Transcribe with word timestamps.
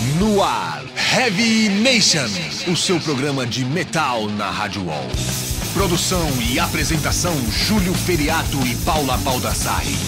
No 0.00 0.42
ar, 0.42 0.82
Heavy 1.14 1.68
Nation, 1.68 2.24
o 2.72 2.74
seu 2.74 2.98
programa 2.98 3.46
de 3.46 3.66
metal 3.66 4.30
na 4.30 4.50
Rádio 4.50 4.86
Wall. 4.86 5.06
Produção 5.74 6.26
e 6.40 6.58
apresentação: 6.58 7.34
Júlio 7.50 7.92
Feriato 7.92 8.66
e 8.66 8.74
Paula 8.76 9.18
Baldassarri. 9.18 9.98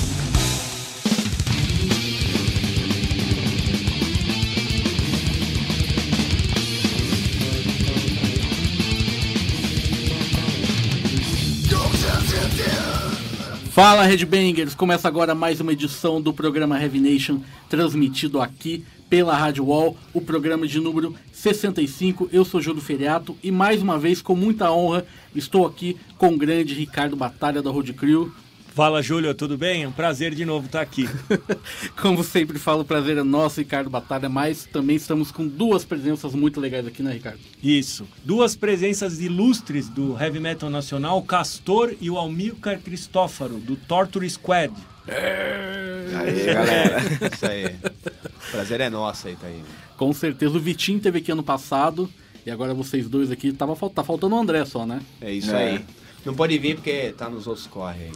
Fala 13.73 14.05
Redbangers, 14.05 14.75
começa 14.75 15.07
agora 15.07 15.35
mais 15.35 15.61
uma 15.61 15.73
edição 15.73 16.21
do 16.21 16.33
programa 16.33 16.81
Heavy 16.81 17.01
Nation, 17.01 17.41
transmitido 17.69 18.41
aqui 18.41 18.85
pela 19.13 19.37
Rádio 19.37 19.67
Wall, 19.67 19.95
o 20.15 20.23
programa 20.23 20.67
de 20.67 20.81
número 20.81 21.15
65. 21.31 22.31
Eu 22.33 22.47
sou 22.47 22.63
Júlio 22.63 22.81
Feriato 22.81 23.37
e 23.43 23.51
mais 23.51 23.83
uma 23.83 23.99
vez, 23.99 24.23
com 24.23 24.35
muita 24.35 24.73
honra, 24.73 25.05
estou 25.37 25.67
aqui 25.67 25.99
com 26.17 26.29
o 26.29 26.39
grande 26.39 26.73
Ricardo 26.73 27.15
Batalha 27.15 27.61
da 27.61 27.71
Road 27.71 27.93
Crew. 27.93 28.33
Fala, 28.75 29.03
Júlio, 29.03 29.35
tudo 29.35 29.59
bem? 29.59 29.83
É 29.83 29.89
um 29.89 29.93
prazer 29.93 30.35
de 30.35 30.47
novo 30.47 30.65
estar 30.65 30.81
aqui. 30.81 31.07
Como 32.01 32.25
sempre 32.25 32.59
falo, 32.59 32.81
o 32.81 32.85
prazer 32.87 33.19
é 33.19 33.23
nosso, 33.23 33.61
Ricardo 33.61 33.91
Batalha, 33.91 34.31
mas 34.31 34.65
também 34.65 34.97
estamos 34.97 35.31
com 35.31 35.47
duas 35.47 35.85
presenças 35.85 36.35
muito 36.35 36.59
legais 36.59 36.87
aqui, 36.87 37.03
né, 37.03 37.13
Ricardo? 37.13 37.39
Isso. 37.63 38.09
Duas 38.25 38.57
presenças 38.57 39.21
ilustres 39.21 39.91
do 39.91 40.17
heavy 40.19 40.41
metal 40.41 40.71
nacional, 40.71 41.19
o 41.19 41.23
Castor 41.23 41.95
e 42.01 42.09
o 42.09 42.17
Almilcar 42.17 42.81
Cristófaro, 42.81 43.59
do 43.59 43.77
Torture 43.77 44.29
Squad. 44.31 44.73
Aí, 45.07 46.45
galera. 46.47 46.97
Isso 47.35 47.47
aí. 47.47 47.67
O 47.77 48.51
prazer 48.53 48.81
é 48.81 48.89
nosso 48.89 49.29
aí, 49.29 49.37
tá 49.37 49.49
aí. 49.49 49.61
Com 49.99 50.15
certeza. 50.15 50.57
O 50.57 50.61
Vitinho 50.61 50.99
teve 50.99 51.19
aqui 51.19 51.31
ano 51.31 51.43
passado 51.43 52.09
e 52.47 52.51
agora 52.51 52.73
vocês 52.73 53.07
dois 53.07 53.31
aqui. 53.31 53.53
Tava, 53.53 53.77
tá 53.91 54.03
faltando 54.03 54.35
o 54.35 54.39
André 54.39 54.65
só, 54.65 54.87
né? 54.87 55.01
É 55.21 55.31
isso 55.31 55.51
É. 55.55 55.73
aí. 55.73 55.85
Não 56.25 56.35
pode 56.35 56.57
vir 56.57 56.77
porque 56.77 57.13
tá 57.19 57.29
nos 57.29 57.47
outros 57.47 57.67
corre 57.67 58.05
aí. 58.05 58.13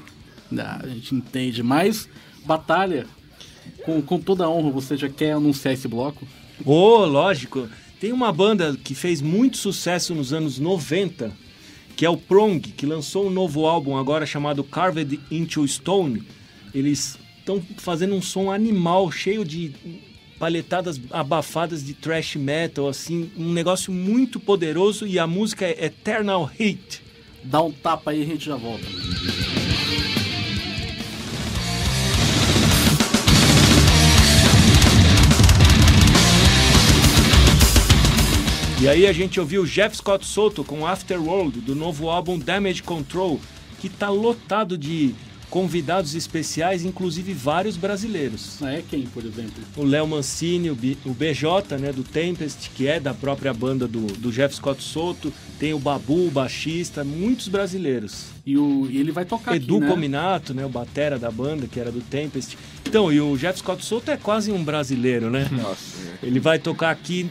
Ah, 0.58 0.80
a 0.82 0.88
gente 0.88 1.14
entende, 1.14 1.62
mas 1.62 2.08
Batalha, 2.44 3.06
com, 3.84 4.00
com 4.00 4.20
toda 4.20 4.44
a 4.44 4.50
honra, 4.50 4.70
você 4.70 4.96
já 4.96 5.08
quer 5.08 5.32
anunciar 5.32 5.74
esse 5.74 5.88
bloco? 5.88 6.26
Ô, 6.64 7.04
lógico. 7.04 7.68
Tem 7.98 8.12
uma 8.12 8.30
banda 8.30 8.76
que 8.84 8.94
fez 8.94 9.22
muito 9.22 9.56
sucesso 9.56 10.14
nos 10.14 10.32
anos 10.32 10.58
90, 10.58 11.32
que 11.96 12.04
é 12.04 12.10
o 12.10 12.16
Prong, 12.16 12.60
que 12.60 12.84
lançou 12.84 13.26
um 13.26 13.30
novo 13.30 13.66
álbum 13.66 13.96
agora 13.96 14.26
chamado 14.26 14.62
Carved 14.62 15.18
into 15.30 15.66
Stone. 15.66 16.22
Eles 16.74 17.18
estão 17.38 17.62
fazendo 17.78 18.14
um 18.14 18.20
som 18.20 18.50
animal, 18.50 19.10
cheio 19.10 19.44
de 19.44 19.72
paletadas 20.38 21.00
abafadas 21.10 21.82
de 21.82 21.94
thrash 21.94 22.36
metal, 22.36 22.86
assim, 22.86 23.30
um 23.36 23.50
negócio 23.50 23.90
muito 23.90 24.38
poderoso 24.38 25.06
e 25.06 25.18
a 25.18 25.26
música 25.26 25.64
é 25.64 25.86
Eternal 25.86 26.50
Hate. 26.54 27.02
Dá 27.42 27.62
um 27.62 27.72
tapa 27.72 28.10
aí 28.10 28.20
e 28.20 28.22
a 28.24 28.26
gente 28.26 28.44
já 28.44 28.56
volta. 28.56 28.84
E 38.80 38.88
aí 38.88 39.06
a 39.06 39.12
gente 39.12 39.40
ouviu 39.40 39.64
Jeff 39.64 39.96
Scott 39.96 40.26
Soto 40.26 40.62
com 40.62 40.86
Afterworld, 40.86 41.60
do 41.60 41.74
novo 41.74 42.10
álbum 42.10 42.38
Damage 42.38 42.82
Control, 42.82 43.40
que 43.80 43.88
tá 43.88 44.10
lotado 44.10 44.76
de 44.76 45.14
convidados 45.48 46.14
especiais, 46.14 46.84
inclusive 46.84 47.32
vários 47.32 47.76
brasileiros. 47.76 48.58
Ah, 48.62 48.72
É 48.74 48.82
quem, 48.86 49.02
por 49.06 49.24
exemplo? 49.24 49.62
O 49.76 49.84
Léo 49.84 50.06
Mancini, 50.06 50.70
o, 50.70 50.74
B- 50.74 50.96
o 51.06 51.10
BJ, 51.14 51.78
né, 51.78 51.90
do 51.92 52.02
Tempest, 52.02 52.70
que 52.74 52.86
é 52.86 53.00
da 53.00 53.14
própria 53.14 53.54
banda 53.54 53.86
do, 53.88 54.06
do 54.18 54.30
Jeff 54.30 54.54
Scott 54.56 54.82
Soto, 54.82 55.32
tem 55.58 55.72
o 55.72 55.78
Babu, 55.78 56.26
o 56.26 56.30
baixista, 56.30 57.02
muitos 57.02 57.48
brasileiros. 57.48 58.26
E, 58.44 58.58
o, 58.58 58.88
e 58.90 58.98
ele 58.98 59.12
vai 59.12 59.24
tocar 59.24 59.56
Edu 59.56 59.76
aqui, 59.76 59.84
né? 59.84 59.90
Cominato, 59.90 60.52
né, 60.52 60.66
o 60.66 60.68
batera 60.68 61.18
da 61.18 61.30
banda, 61.30 61.66
que 61.66 61.80
era 61.80 61.90
do 61.92 62.00
Tempest. 62.02 62.58
Então, 62.86 63.10
e 63.10 63.20
o 63.20 63.36
Jeff 63.38 63.58
Scott 63.60 63.82
Soto 63.84 64.10
é 64.10 64.16
quase 64.18 64.52
um 64.52 64.62
brasileiro, 64.62 65.30
né? 65.30 65.48
Nossa. 65.50 65.96
Ele 66.22 66.40
vai 66.40 66.58
tocar 66.58 66.90
aqui 66.90 67.30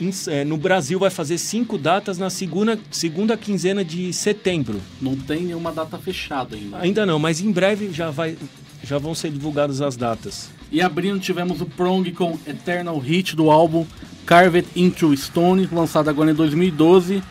em- 0.00 0.12
é, 0.28 0.44
no 0.44 0.56
Brasil, 0.56 0.98
vai 0.98 1.10
fazer 1.10 1.38
cinco 1.38 1.76
datas 1.78 2.18
na 2.18 2.30
segunda, 2.30 2.78
segunda 2.90 3.36
quinzena 3.36 3.84
de 3.84 4.12
setembro. 4.12 4.80
Não 5.00 5.14
tem 5.16 5.42
nenhuma 5.42 5.70
data 5.72 5.98
fechada 5.98 6.56
ainda. 6.56 6.78
Ainda 6.78 7.06
não, 7.06 7.18
mas 7.18 7.40
em 7.40 7.50
breve 7.52 7.90
já, 7.92 8.10
vai, 8.10 8.36
já 8.82 8.98
vão 8.98 9.14
ser 9.14 9.30
divulgadas 9.30 9.80
as 9.80 9.96
datas. 9.96 10.50
E 10.72 10.80
abrindo 10.80 11.18
tivemos 11.20 11.60
o 11.60 11.66
Prong 11.66 12.10
com 12.12 12.38
Eternal 12.46 12.98
Hit 12.98 13.34
do 13.36 13.50
álbum 13.50 13.84
Carved 14.24 14.68
into 14.76 15.16
Stone, 15.16 15.68
lançado 15.72 16.08
agora 16.08 16.30
em 16.30 16.34
2012. 16.34 17.22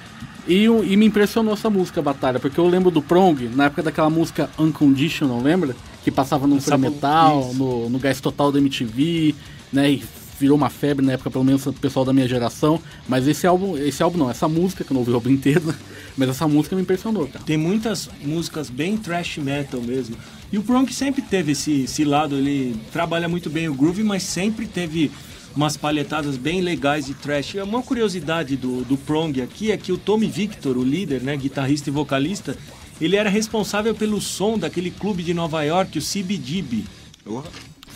E, 0.47 0.63
e 0.66 0.97
me 0.97 1.06
impressionou 1.06 1.53
essa 1.53 1.69
música, 1.69 2.02
Batalha, 2.02 2.40
porque 2.40 2.59
eu 2.59 2.68
lembro 2.68 2.90
do 2.90 3.02
Prong, 3.03 3.47
na 3.56 3.66
época 3.66 3.84
daquela 3.84 4.09
música 4.09 4.50
Unconditional, 4.58 5.40
lembra? 5.41 5.75
Que 6.03 6.09
passava 6.09 6.47
no 6.47 6.59
Free 6.59 6.78
Metal, 6.78 7.41
isso. 7.52 7.58
no, 7.59 7.90
no 7.90 8.00
Gás 8.00 8.19
Total 8.19 8.52
da 8.52 8.58
MTV, 8.58 9.35
né? 9.72 9.91
E 9.91 10.03
virou 10.39 10.57
uma 10.57 10.69
febre 10.69 11.05
na 11.05 11.13
época, 11.13 11.29
pelo 11.29 11.44
menos 11.44 11.66
o 11.66 11.73
pessoal 11.73 12.05
da 12.05 12.13
minha 12.13 12.27
geração. 12.27 12.79
Mas 13.07 13.27
esse 13.27 13.45
álbum, 13.45 13.77
esse 13.77 14.01
álbum 14.01 14.17
não, 14.17 14.29
essa 14.29 14.47
música, 14.47 14.83
que 14.83 14.91
eu 14.91 14.95
não 14.95 15.01
ouvi 15.01 15.11
o 15.11 15.16
álbum 15.16 15.29
inteiro, 15.29 15.66
né? 15.66 15.75
mas 16.17 16.29
essa 16.29 16.47
música 16.47 16.75
me 16.75 16.81
impressionou, 16.81 17.27
cara. 17.27 17.44
Tem 17.45 17.57
muitas 17.57 18.09
músicas 18.23 18.69
bem 18.69 18.97
thrash 18.97 19.38
metal 19.38 19.81
mesmo. 19.81 20.16
E 20.51 20.57
o 20.57 20.63
Prong 20.63 20.91
sempre 20.91 21.22
teve 21.22 21.51
esse, 21.51 21.83
esse 21.83 22.03
lado, 22.03 22.35
ele 22.35 22.75
trabalha 22.91 23.28
muito 23.28 23.49
bem 23.49 23.67
o 23.67 23.73
groove, 23.73 24.03
mas 24.03 24.23
sempre 24.23 24.66
teve 24.66 25.11
umas 25.55 25.78
palhetadas 25.78 26.38
bem 26.38 26.61
legais 26.61 27.05
de 27.05 27.13
thrash. 27.13 27.55
E 27.55 27.61
Uma 27.61 27.83
curiosidade 27.83 28.55
do, 28.55 28.83
do 28.83 28.97
Prong 28.97 29.41
aqui 29.41 29.72
é 29.72 29.78
que 29.78 29.91
o 29.91 29.97
Tommy 29.97 30.28
Victor, 30.28 30.78
o 30.78 30.83
líder, 30.83 31.22
né, 31.22 31.35
guitarrista 31.35 31.89
e 31.89 31.94
vocalista, 31.94 32.57
ele 32.99 33.16
era 33.16 33.29
responsável 33.29 33.95
pelo 33.95 34.19
som 34.19 34.57
daquele 34.57 34.91
clube 34.91 35.23
de 35.23 35.33
Nova 35.33 35.63
York, 35.63 35.97
o 35.97 36.01
CBGB. 36.01 36.83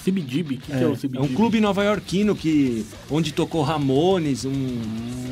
CBGB, 0.04 0.56
o 0.56 0.58
que, 0.58 0.72
que 0.72 0.84
é 0.84 0.86
o 0.88 0.96
CBGB? 0.96 1.18
É 1.18 1.22
um 1.22 1.34
clube 1.34 1.62
nova-iorquino 1.62 2.36
que 2.36 2.86
onde 3.10 3.32
tocou 3.32 3.62
Ramones, 3.62 4.44
um, 4.44 4.52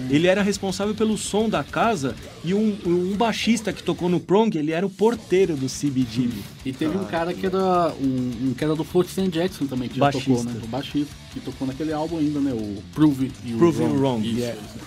ele 0.09 0.27
era 0.27 0.41
responsável 0.41 0.95
pelo 0.95 1.17
som 1.17 1.49
da 1.49 1.63
casa 1.63 2.15
e 2.43 2.53
um, 2.53 2.77
um 2.85 3.15
baixista 3.15 3.73
que 3.73 3.83
tocou 3.83 4.07
no 4.07 4.19
Prong, 4.19 4.55
ele 4.57 4.71
era 4.71 4.85
o 4.85 4.89
porteiro 4.89 5.55
do 5.55 5.67
CBGB. 5.67 6.33
E 6.65 6.71
teve 6.71 6.97
um 6.97 7.05
cara 7.05 7.33
que 7.33 7.45
era 7.45 7.93
um, 7.99 8.49
um 8.49 8.53
que 8.57 8.63
era 8.63 8.75
do 8.75 8.83
Float 8.83 9.09
Sam 9.09 9.29
Jackson 9.29 9.65
também, 9.65 9.89
que 9.89 9.95
já 9.95 10.05
Baixista. 10.05 10.29
tocou, 10.29 10.43
né? 10.45 10.61
O 10.63 10.67
baixista, 10.67 11.13
que 11.33 11.39
tocou 11.39 11.67
naquele 11.67 11.91
álbum 11.91 12.17
ainda, 12.17 12.39
né? 12.39 12.53
O 12.53 12.81
Prove 12.93 13.31
You 13.45 13.57
Prove 13.57 13.83
Wrong. 13.83 13.97
Wrong, 13.99 14.27
Isso, 14.27 14.39
yeah. 14.39 14.59
isso. 14.61 14.85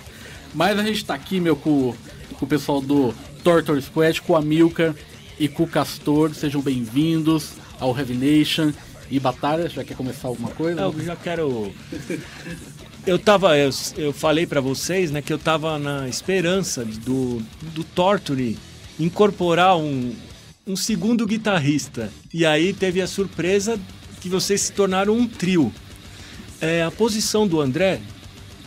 Mas 0.55 0.79
a 0.79 0.83
gente 0.83 1.05
tá 1.05 1.15
aqui, 1.15 1.41
meu, 1.41 1.57
com, 1.57 1.95
com 2.39 2.45
o 2.45 2.49
pessoal 2.49 2.81
do 2.81 3.13
Torture 3.43 3.81
Squad, 3.83 4.23
com 4.23 4.37
a 4.37 4.41
Milka 4.41 4.95
e 5.39 5.49
com 5.49 5.65
o 5.65 5.67
Castor. 5.67 6.33
Sejam 6.35 6.63
bem-vindos 6.63 7.53
ao 7.81 7.97
Heavy 7.97 8.15
Nation. 8.15 8.73
E 9.11 9.21
Batalha, 9.21 9.69
já 9.69 9.85
quer 9.85 9.97
começar 9.97 10.29
alguma 10.29 10.51
coisa? 10.51 10.81
Eu 10.81 11.01
já 11.05 11.17
quero 11.17 11.73
eu 13.07 13.19
tava 13.19 13.57
eu, 13.57 13.71
eu 13.97 14.13
falei 14.13 14.47
pra 14.47 14.61
vocês, 14.61 15.11
né, 15.11 15.21
que 15.21 15.33
eu 15.33 15.39
tava 15.39 15.79
na 15.79 16.09
esperança 16.09 16.85
do 16.85 17.43
do 17.75 17.85
Torture 17.85 18.59
incorporar 18.99 19.77
um 19.77 20.15
um 20.67 20.77
segundo 20.77 21.27
guitarrista. 21.27 22.11
E 22.33 22.47
aí 22.47 22.73
teve 22.73 23.03
a 23.03 23.07
surpresa 23.07 23.79
que 24.21 24.29
vocês 24.29 24.63
se 24.63 24.73
tornaram 24.73 25.15
um 25.15 25.27
trio. 25.27 25.73
É, 26.61 26.83
a 26.83 26.91
posição 26.91 27.47
do 27.47 27.61
André, 27.61 28.01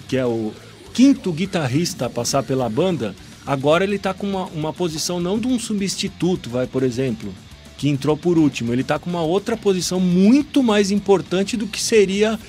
que 0.08 0.16
é 0.16 0.26
o 0.26 0.53
quinto 0.94 1.31
guitarrista 1.31 2.06
a 2.06 2.09
passar 2.09 2.44
pela 2.44 2.70
banda, 2.70 3.16
agora 3.46 3.84
ele 3.84 3.97
tá 3.97 4.14
com 4.14 4.28
uma, 4.28 4.46
uma 4.46 4.74
posição 4.74 5.20
não 5.20 5.40
de 5.40 5.47
um 5.47 5.59
substituto, 5.59 6.50
vai, 6.50 6.68
por 6.68 6.84
exemplo, 6.84 7.34
que 7.78 7.88
entrou 7.88 8.18
por 8.18 8.38
último. 8.38 8.74
Ele 8.74 8.84
tá 8.84 8.98
com 8.98 9.10
uma 9.10 9.22
outra 9.22 9.56
posição 9.56 10.00
muito 10.00 10.64
mais 10.64 10.90
importante 10.90 11.56
do 11.56 11.68
que 11.68 11.82
seria, 11.82 12.40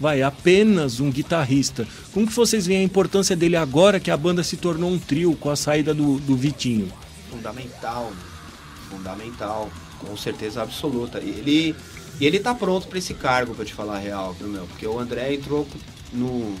vai, 0.00 0.22
apenas 0.22 0.98
um 0.98 1.10
guitarrista. 1.10 1.86
Como 2.12 2.26
que 2.26 2.32
vocês 2.32 2.66
veem 2.66 2.80
a 2.80 2.84
importância 2.84 3.36
dele 3.36 3.56
agora 3.56 4.00
que 4.00 4.10
a 4.10 4.16
banda 4.16 4.42
se 4.42 4.56
tornou 4.56 4.90
um 4.90 4.98
trio 4.98 5.36
com 5.36 5.50
a 5.50 5.56
saída 5.56 5.92
do, 5.92 6.18
do 6.18 6.34
Vitinho? 6.34 6.90
Fundamental. 7.30 8.10
Fundamental. 8.90 9.70
Com 9.98 10.16
certeza 10.16 10.62
absoluta. 10.62 11.20
E 11.20 11.28
ele, 11.28 11.76
ele 12.20 12.38
tá 12.38 12.54
pronto 12.54 12.86
pra 12.86 12.98
esse 12.98 13.14
cargo, 13.14 13.54
pra 13.54 13.64
te 13.64 13.74
falar 13.74 13.96
a 13.96 13.98
real, 13.98 14.32
viu, 14.32 14.48
meu? 14.48 14.64
Porque 14.66 14.86
o 14.86 14.98
André 14.98 15.34
entrou 15.34 15.66
no. 16.12 16.54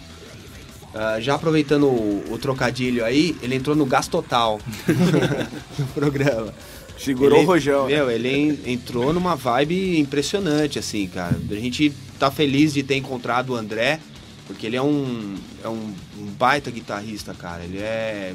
ah, 0.92 1.20
já 1.20 1.36
aproveitando 1.36 1.86
o, 1.86 2.32
o 2.32 2.38
trocadilho 2.38 3.04
aí, 3.04 3.36
ele 3.40 3.54
entrou 3.54 3.76
no 3.76 3.86
gás 3.86 4.08
total 4.08 4.60
no 5.78 5.86
programa. 5.88 6.52
Segurou 6.98 7.38
Ele- 7.38 7.44
o 7.46 7.48
rojão. 7.48 7.86
né? 7.88 7.96
Meu, 7.96 8.10
ele 8.10 8.28
en- 8.28 8.58
entrou 8.72 9.12
numa 9.12 9.34
vibe 9.36 9.98
impressionante, 9.98 10.78
assim, 10.78 11.06
cara. 11.06 11.36
A 11.50 11.54
gente 11.54 11.92
tá 12.18 12.30
feliz 12.30 12.74
de 12.74 12.82
ter 12.82 12.96
encontrado 12.96 13.50
o 13.50 13.56
André, 13.56 14.00
porque 14.46 14.66
ele 14.66 14.76
é 14.76 14.82
um, 14.82 15.36
é 15.62 15.68
um, 15.68 15.94
um 16.18 16.26
baita 16.38 16.70
guitarrista, 16.70 17.32
cara. 17.34 17.62
Ele 17.64 17.78
é, 17.78 18.34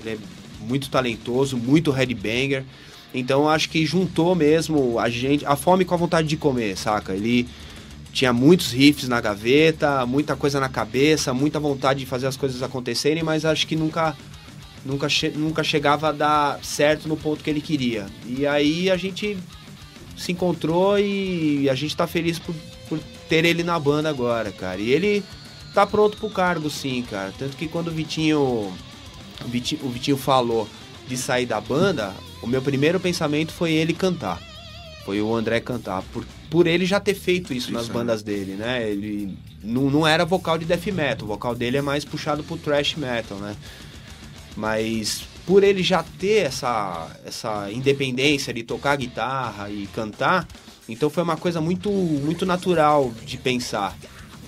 ele 0.00 0.10
é 0.10 0.18
muito 0.66 0.90
talentoso, 0.90 1.56
muito 1.56 1.90
headbanger. 1.90 2.64
Então 3.14 3.48
acho 3.48 3.68
que 3.70 3.86
juntou 3.86 4.34
mesmo 4.34 4.98
a 4.98 5.08
gente, 5.08 5.46
a 5.46 5.54
fome 5.54 5.84
com 5.84 5.94
a 5.94 5.98
vontade 5.98 6.26
de 6.26 6.36
comer, 6.36 6.76
saca? 6.76 7.14
Ele 7.14 7.46
tinha 8.12 8.32
muitos 8.32 8.72
riffs 8.72 9.08
na 9.08 9.20
gaveta, 9.20 10.04
muita 10.04 10.34
coisa 10.34 10.58
na 10.58 10.68
cabeça, 10.68 11.32
muita 11.32 11.60
vontade 11.60 12.00
de 12.00 12.06
fazer 12.06 12.26
as 12.26 12.36
coisas 12.36 12.60
acontecerem, 12.62 13.22
mas 13.22 13.44
acho 13.44 13.66
que 13.68 13.76
nunca 13.76 14.16
nunca, 14.84 15.08
che 15.08 15.30
nunca 15.30 15.62
chegava 15.62 16.08
a 16.08 16.12
dar 16.12 16.58
certo 16.62 17.08
no 17.08 17.16
ponto 17.16 17.42
que 17.42 17.50
ele 17.50 17.60
queria. 17.60 18.06
E 18.26 18.46
aí 18.46 18.90
a 18.90 18.96
gente 18.96 19.36
se 20.16 20.32
encontrou 20.32 20.98
e 20.98 21.68
a 21.68 21.74
gente 21.74 21.96
tá 21.96 22.06
feliz 22.06 22.38
por, 22.38 22.54
por 22.88 22.98
ter 23.28 23.44
ele 23.44 23.62
na 23.62 23.78
banda 23.78 24.08
agora, 24.08 24.52
cara. 24.52 24.80
E 24.80 24.90
ele 24.90 25.24
tá 25.72 25.86
pronto 25.86 26.16
pro 26.16 26.30
cargo, 26.30 26.70
sim, 26.70 27.02
cara. 27.08 27.32
Tanto 27.38 27.56
que 27.56 27.66
quando 27.66 27.88
o 27.88 27.90
Vitinho, 27.90 28.38
o 28.40 29.48
Vitinho, 29.48 29.84
o 29.84 29.88
Vitinho 29.88 30.16
falou 30.16 30.68
de 31.08 31.16
sair 31.16 31.46
da 31.46 31.60
banda, 31.60 32.14
o 32.42 32.46
meu 32.46 32.62
primeiro 32.62 33.00
pensamento 33.00 33.52
foi 33.52 33.72
ele 33.72 33.92
cantar. 33.92 34.40
Foi 35.04 35.20
o 35.20 35.34
André 35.34 35.60
cantar. 35.60 36.02
Por, 36.12 36.24
por 36.48 36.66
ele 36.66 36.86
já 36.86 36.98
ter 36.98 37.14
feito 37.14 37.52
isso, 37.52 37.68
isso 37.68 37.72
nas 37.72 37.90
é. 37.90 37.92
bandas 37.92 38.22
dele, 38.22 38.52
né? 38.52 38.88
Ele 38.88 39.36
não, 39.62 39.90
não 39.90 40.06
era 40.06 40.24
vocal 40.24 40.56
de 40.56 40.64
death 40.64 40.86
metal. 40.86 41.26
O 41.26 41.28
vocal 41.28 41.54
dele 41.54 41.76
é 41.76 41.82
mais 41.82 42.04
puxado 42.04 42.42
pro 42.42 42.56
thrash 42.56 42.94
metal, 42.96 43.36
né? 43.38 43.54
Mas 44.56 45.24
por 45.46 45.62
ele 45.62 45.82
já 45.82 46.02
ter 46.02 46.46
essa, 46.46 47.10
essa 47.24 47.70
independência 47.70 48.52
de 48.52 48.62
tocar 48.62 48.96
guitarra 48.96 49.70
e 49.70 49.86
cantar, 49.88 50.46
então 50.88 51.10
foi 51.10 51.22
uma 51.22 51.36
coisa 51.36 51.60
muito, 51.60 51.90
muito 51.90 52.46
natural 52.46 53.12
de 53.24 53.36
pensar, 53.36 53.96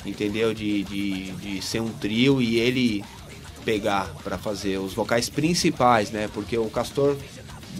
entendeu? 0.05 0.55
De, 0.55 0.85
de, 0.85 1.33
de 1.33 1.63
ser 1.63 1.81
um 1.81 1.91
trio 1.91 2.41
e 2.41 2.59
ele 2.59 3.05
pegar 3.65 4.15
para 4.23 4.39
fazer 4.39 4.79
os 4.79 4.95
vocais 4.95 5.29
principais, 5.29 6.11
né? 6.11 6.29
Porque 6.33 6.57
o 6.57 6.71
Castor 6.71 7.17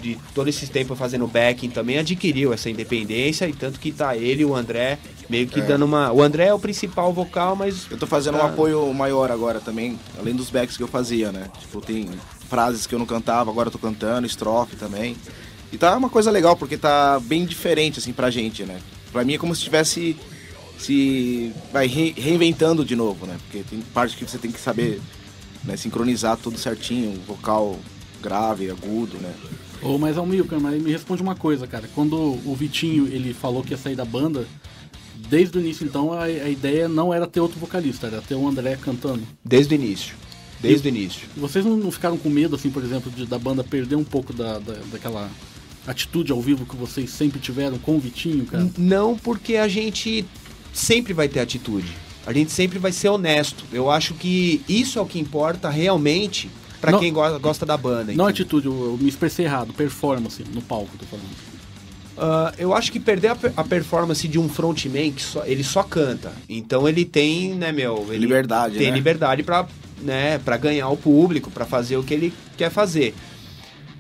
de 0.01 0.19
todo 0.35 0.49
esse 0.49 0.67
tempo 0.67 0.95
fazendo 0.95 1.27
backing 1.27 1.71
também 1.71 1.99
adquiriu 1.99 2.53
essa 2.53 2.71
independência 2.71 3.49
e 3.49 3.53
tanto 3.53 3.81
que 3.81 3.91
tá 3.91 4.17
ele 4.17 4.43
e 4.43 4.45
o 4.45 4.55
André 4.55 4.99
meio 5.29 5.47
que 5.47 5.61
é. 5.61 5.63
dando 5.63 5.85
uma. 5.85 6.13
O 6.13 6.23
André 6.23 6.47
é 6.47 6.55
o 6.55 6.59
principal 6.59 7.13
vocal, 7.13 7.57
mas. 7.57 7.91
Eu 7.91 7.99
tô 7.99 8.07
fazendo 8.07 8.39
tá... 8.39 8.45
um 8.45 8.47
apoio 8.47 8.93
maior 8.95 9.31
agora 9.31 9.61
também, 9.61 9.99
além 10.19 10.35
dos 10.35 10.51
backs 10.51 10.77
que 10.77 10.83
eu 10.83 10.89
fazia, 10.89 11.33
né? 11.33 11.51
Tipo, 11.61 11.81
tem 11.81 12.09
frases 12.49 12.87
que 12.87 12.95
eu 12.95 12.99
não 12.99 13.07
cantava, 13.07 13.51
agora 13.51 13.69
eu 13.69 13.73
tô 13.73 13.79
cantando, 13.79 14.27
estrofe 14.27 14.77
também. 14.77 15.17
E 15.73 15.79
tá 15.79 15.97
uma 15.97 16.09
coisa 16.09 16.31
legal, 16.31 16.57
porque 16.57 16.77
tá 16.77 17.19
bem 17.21 17.45
diferente, 17.45 17.99
assim, 17.99 18.13
pra 18.13 18.31
gente, 18.31 18.65
né? 18.65 18.81
Pra 19.13 19.25
mim 19.25 19.35
é 19.35 19.39
como 19.39 19.55
se 19.55 19.61
estivesse 19.61 20.17
se 20.79 21.53
vai 21.73 21.87
re 21.87 22.15
reinventando 22.17 22.85
de 22.85 22.95
novo, 22.95 23.27
né? 23.27 23.37
Porque 23.45 23.65
tem 23.69 23.81
parte 23.81 24.17
que 24.17 24.25
você 24.25 24.39
tem 24.39 24.53
que 24.53 24.61
saber 24.61 25.01
né, 25.65 25.77
sincronizar 25.77 26.37
tudo 26.37 26.59
certinho, 26.59 27.21
vocal 27.27 27.79
grave, 28.23 28.71
agudo, 28.71 29.17
né? 29.19 29.33
Ô, 29.83 29.99
mas 29.99 30.17
Almilcar, 30.17 30.61
mas 30.61 30.83
me 30.83 30.91
responde 30.91 31.23
uma 31.23 31.35
coisa, 31.35 31.67
cara. 31.67 31.89
Quando 31.95 32.17
o 32.17 32.55
Vitinho 32.55 33.07
ele 33.07 33.33
falou 33.35 33.63
que 33.63 33.73
ia 33.73 33.77
sair 33.77 33.95
da 33.95 34.05
banda, 34.05 34.47
desde 35.29 35.59
o 35.59 35.61
início 35.61 35.87
então 35.87 36.13
a, 36.13 36.25
a 36.25 36.49
ideia 36.49 36.89
não 36.89 37.13
era 37.13 37.27
ter 37.27 37.41
outro 37.41 37.59
vocalista, 37.59 38.07
era 38.07 38.21
ter 38.21 38.35
o 38.35 38.49
André 38.49 38.77
cantando. 38.77 39.23
Desde 39.45 39.75
o 39.75 39.77
início. 39.77 40.15
Desde 40.61 40.89
e, 40.89 40.91
o 40.91 40.95
início. 40.95 41.29
Vocês 41.37 41.65
não, 41.65 41.77
não, 41.77 41.91
ficaram 41.91 42.17
com 42.17 42.31
medo, 42.31 42.57
assim, 42.57 42.71
por 42.71 42.83
exemplo, 42.83 43.11
de, 43.11 43.27
da 43.27 43.39
banda 43.39 43.63
perder 43.63 43.97
um 43.97 44.05
pouco 44.05 44.33
da, 44.33 44.59
da, 44.59 44.75
daquela 44.91 45.31
atitude 45.87 46.33
ao 46.33 46.41
vivo 46.41 46.67
que 46.67 46.75
vocês 46.75 47.11
sempre 47.11 47.39
tiveram 47.39 47.79
com 47.79 47.97
o 47.97 48.01
Vitinho, 48.01 48.45
cara? 48.47 48.69
Não, 48.77 49.17
porque 49.17 49.57
a 49.57 49.69
gente 49.69 50.25
sempre 50.73 51.13
vai 51.13 51.29
ter 51.29 51.41
atitude. 51.41 51.93
A 52.27 52.33
gente 52.33 52.51
sempre 52.51 52.79
vai 52.79 52.91
ser 52.91 53.09
honesto. 53.09 53.65
Eu 53.73 53.89
acho 53.89 54.15
que 54.15 54.61
isso 54.69 54.99
é 54.99 55.03
o 55.03 55.07
que 55.07 55.19
importa 55.19 55.71
realmente 55.71 56.51
para 56.81 56.99
quem 56.99 57.13
go 57.13 57.39
gosta 57.39 57.65
da 57.65 57.77
banda. 57.77 58.13
Não 58.13 58.27
atitude, 58.27 58.67
eu, 58.67 58.73
eu, 58.73 58.99
me 59.01 59.09
expressei 59.09 59.45
errado, 59.45 59.73
performance 59.73 60.43
no 60.53 60.63
palco, 60.63 60.97
tô 60.99 61.07
falando. 61.07 61.57
Uh, 62.17 62.55
eu 62.57 62.75
acho 62.75 62.91
que 62.91 62.99
perder 62.99 63.29
a, 63.29 63.37
a, 63.59 63.65
performance 63.65 64.27
de 64.27 64.39
um 64.39 64.49
frontman 64.49 65.13
que 65.13 65.23
só, 65.23 65.45
ele 65.45 65.63
só 65.63 65.83
canta. 65.83 66.33
Então 66.49 66.89
ele 66.89 67.05
tem, 67.05 67.55
né, 67.55 67.71
meu, 67.73 68.07
ele 68.09 68.19
liberdade, 68.21 68.79
tem 68.79 68.89
né? 68.89 68.97
liberdade 68.97 69.43
para, 69.43 69.67
né, 70.01 70.39
para 70.39 70.57
ganhar 70.57 70.89
o 70.89 70.97
público, 70.97 71.51
para 71.51 71.67
fazer 71.67 71.99
o 71.99 72.03
que 72.03 72.15
ele 72.15 72.33
quer 72.57 72.71
fazer. 72.71 73.15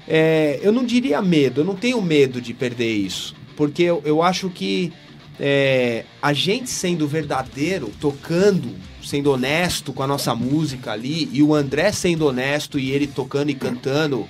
É, 0.08 0.58
eu 0.62 0.72
não 0.72 0.84
diria 0.84 1.20
medo, 1.20 1.60
eu 1.60 1.64
não 1.64 1.74
tenho 1.74 2.00
medo 2.00 2.40
de 2.40 2.54
perder 2.54 2.90
isso, 2.90 3.34
porque 3.54 3.82
eu, 3.82 4.00
eu 4.04 4.22
acho 4.22 4.48
que 4.48 4.92
é, 5.38 6.04
a 6.22 6.32
gente 6.32 6.70
sendo 6.70 7.06
verdadeiro, 7.06 7.92
tocando, 8.00 8.70
sendo 9.06 9.30
honesto 9.30 9.92
com 9.92 10.02
a 10.02 10.06
nossa 10.06 10.34
música 10.34 10.90
ali, 10.90 11.28
e 11.32 11.42
o 11.42 11.54
André 11.54 11.92
sendo 11.92 12.26
honesto 12.26 12.76
e 12.78 12.90
ele 12.90 13.06
tocando 13.06 13.50
e 13.50 13.54
cantando, 13.54 14.28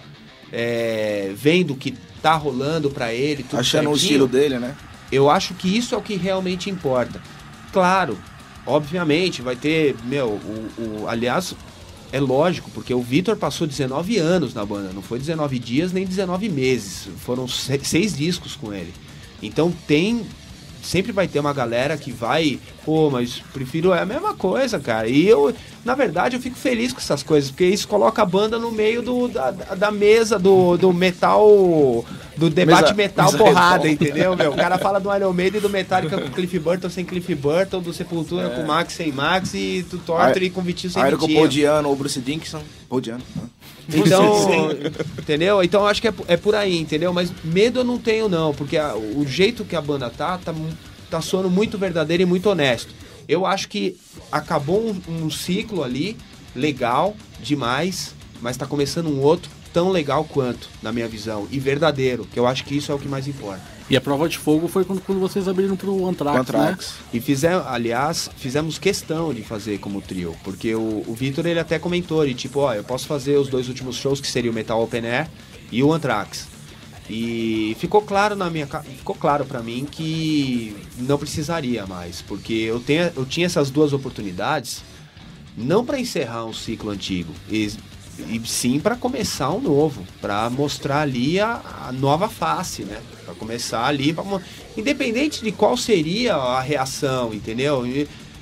é, 0.53 1.33
vendo 1.35 1.73
o 1.73 1.77
que 1.77 1.95
tá 2.21 2.35
rolando 2.35 2.91
para 2.91 3.13
ele, 3.13 3.43
tudo 3.43 3.61
achando 3.61 3.85
certinho, 3.85 3.93
o 3.93 3.97
estilo 3.97 4.29
dele, 4.29 4.59
né? 4.59 4.77
Eu 5.11 5.31
acho 5.31 5.55
que 5.55 5.75
isso 5.75 5.95
é 5.95 5.99
o 5.99 6.03
que 6.03 6.15
realmente 6.15 6.69
importa. 6.69 7.23
Claro, 7.73 8.19
obviamente 8.67 9.41
vai 9.41 9.57
ter, 9.57 9.97
meu, 10.05 10.29
o, 10.29 11.03
o 11.03 11.09
aliás, 11.09 11.55
é 12.13 12.21
lógico, 12.21 12.71
porque 12.71 12.93
o 12.93 13.01
Vitor 13.01 13.37
passou 13.37 13.67
19 13.67 14.19
anos 14.19 14.53
na 14.53 14.65
banda, 14.65 14.93
não 14.93 15.03
foi 15.03 15.19
19 15.19 15.59
dias 15.59 15.91
nem 15.91 16.05
19 16.05 16.51
meses, 16.51 17.09
foram 17.19 17.49
seis 17.49 18.15
discos 18.15 18.55
com 18.55 18.75
ele. 18.75 18.93
Então 19.43 19.73
tem 19.87 20.27
sempre 20.87 21.13
vai 21.13 21.27
ter 21.27 21.41
uma 21.41 21.53
galera 21.53 21.97
que 21.97 22.13
vai, 22.13 22.59
pô, 22.85 23.11
mas 23.11 23.43
prefiro 23.53 23.93
é 23.93 24.01
a 24.01 24.07
mesma 24.07 24.35
coisa, 24.35 24.79
cara. 24.79 25.09
E 25.09 25.27
eu, 25.27 25.53
na 25.85 25.95
verdade, 25.95 26.37
eu 26.37 26.41
fico 26.41 26.57
feliz 26.57 26.93
com 26.93 27.01
essas 27.01 27.23
coisas, 27.23 27.51
porque 27.51 27.67
isso 27.67 27.89
coloca 27.89 28.23
a 28.23 28.27
banda 28.27 28.59
no 28.59 28.71
meio 28.71 29.03
do, 29.03 29.29
da, 29.29 29.51
da 29.51 29.91
mesa 29.91 30.39
do, 30.39 30.77
do 30.77 30.93
metal, 30.93 32.05
do 32.37 32.51
debate 32.51 32.95
metal 32.95 33.33
porrada, 33.33 33.89
entendeu, 33.89 34.37
meu? 34.37 34.53
O 34.53 34.57
cara 34.57 34.79
fala 34.79 35.01
do 35.01 35.15
Iron 35.15 35.33
Maiden 35.33 35.59
e 35.59 35.63
do 35.63 35.71
Metallica 35.71 36.21
com 36.21 36.31
Cliff 36.31 36.59
Burton 36.59 36.91
sem 36.91 37.05
Cliff 37.05 37.35
Burton, 37.35 37.81
do 37.81 37.93
Sepultura 37.93 38.49
é. 38.49 38.51
com 38.51 38.63
Max 38.65 38.95
sem 38.95 39.11
Max 39.11 39.55
e 39.55 39.85
do 39.91 39.99
Torture 39.99 40.51
com 40.51 40.61
Vitinho 40.61 40.93
sem 40.93 41.03
Iron 41.03 41.17
Vitinho. 41.17 41.39
com 41.39 41.43
Podiano 41.43 41.89
ou 41.89 41.97
Bruce 41.97 42.21
Dickinson, 42.21 42.63
Podiano. 42.89 43.23
Né? 43.35 43.43
Então, 43.95 44.71
entendeu? 45.19 45.63
Então 45.63 45.87
acho 45.87 46.03
que 46.03 46.09
é, 46.09 46.15
é 46.29 46.37
por 46.37 46.55
aí, 46.55 46.77
entendeu? 46.79 47.13
Mas 47.13 47.33
medo 47.43 47.81
eu 47.81 47.85
não 47.85 47.99
tenho 47.99 48.29
não, 48.29 48.53
porque 48.53 48.77
a, 48.77 48.95
o 48.95 49.25
jeito 49.27 49.65
que 49.65 49.75
a 49.75 49.81
banda 49.81 50.11
tá, 50.11 50.39
tá, 50.39 50.55
tá 51.11 51.21
soando 51.21 51.49
muito 51.49 51.79
verdadeiro 51.79 52.23
e 52.23 52.27
muito 52.27 52.51
honesto. 52.51 52.95
Eu 53.29 53.47
acho 53.47 53.69
que 53.69 53.97
acabou 54.31 54.95
um, 55.09 55.25
um 55.25 55.31
ciclo 55.31 55.83
ali, 55.83 56.17
legal, 56.55 57.17
demais, 57.41 58.15
mas 58.41 58.57
tá 58.57 58.67
começando 58.67 59.09
um 59.09 59.21
outro 59.21 59.56
tão 59.77 59.91
legal 59.91 60.25
quanto, 60.25 60.71
na 60.83 60.91
minha 60.91 61.07
visão, 61.07 61.47
e 61.51 61.61
verdadeiro, 61.61 62.27
que 62.33 62.39
eu 62.39 62.47
acho 62.47 62.65
que 62.65 62.75
isso 62.75 62.91
é 62.91 62.95
o 62.95 62.99
que 62.99 63.07
mais 63.07 63.29
importa. 63.29 63.61
E 63.91 63.95
a 63.95 64.01
prova 64.01 64.27
de 64.27 64.39
fogo 64.39 64.69
foi 64.69 64.87
quando, 64.87 65.03
quando 65.03 65.21
vocês 65.21 65.47
abriram 65.47 65.77
pro 65.77 66.09
Anthrax, 66.09 66.41
Anthrax. 66.41 66.87
Né? 66.87 67.09
E 67.13 67.21
fizemos, 67.21 67.67
aliás, 67.67 68.31
fizemos 68.39 68.79
questão 68.79 69.35
de 69.35 69.43
fazer 69.43 69.77
como 69.77 70.01
trio, 70.01 70.35
porque 70.43 70.75
o, 70.75 71.05
o 71.07 71.15
Vitor 71.15 71.45
ele 71.45 71.61
até 71.61 71.79
comentou, 71.79 72.25
de 72.25 72.33
tipo, 72.33 72.61
ó, 72.61 72.73
eu 72.73 72.83
posso 72.83 73.07
fazer 73.07 73.37
os 73.37 73.49
dois 73.49 73.69
últimos 73.69 73.97
shows, 73.97 74.19
que 74.19 74.27
seria 74.27 74.51
o 74.51 74.55
Metal 74.55 74.83
Open 74.83 75.07
Air 75.07 75.29
e 75.71 75.83
o 75.83 75.93
Anthrax. 75.93 76.49
E 77.11 77.77
ficou 77.79 78.01
claro 78.01 78.35
na 78.35 78.49
minha 78.49 78.67
ficou 78.67 79.15
claro 79.15 79.45
para 79.45 79.63
mim 79.63 79.87
que 79.89 80.75
não 80.97 81.19
precisaria 81.19 81.87
mais, 81.87 82.23
porque 82.23 82.55
eu 82.55 82.81
tenho 82.81 83.13
eu 83.15 83.27
tinha 83.27 83.45
essas 83.45 83.71
duas 83.71 83.93
oportunidades 83.93 84.83
não 85.57 85.85
para 85.85 86.01
encerrar 86.01 86.47
um 86.47 86.53
ciclo 86.53 86.91
antigo, 86.91 87.33
e, 88.19 88.37
e 88.37 88.47
sim 88.47 88.81
para 88.81 88.97
começar 88.97 89.51
um 89.51 89.61
novo, 89.61 90.05
para 90.21 90.49
mostrar 90.51 91.01
ali 91.01 91.41
a, 91.41 91.61
a 91.89 91.93
nova 91.93 92.29
face, 92.29 92.83
né? 92.85 93.01
para 93.25 93.35
começar 93.35 93.85
ali, 93.85 94.13
pra, 94.13 94.25
independente 94.77 95.43
de 95.43 95.51
qual 95.53 95.77
seria 95.77 96.35
a 96.35 96.61
reação, 96.61 97.35
entendeu? 97.35 97.85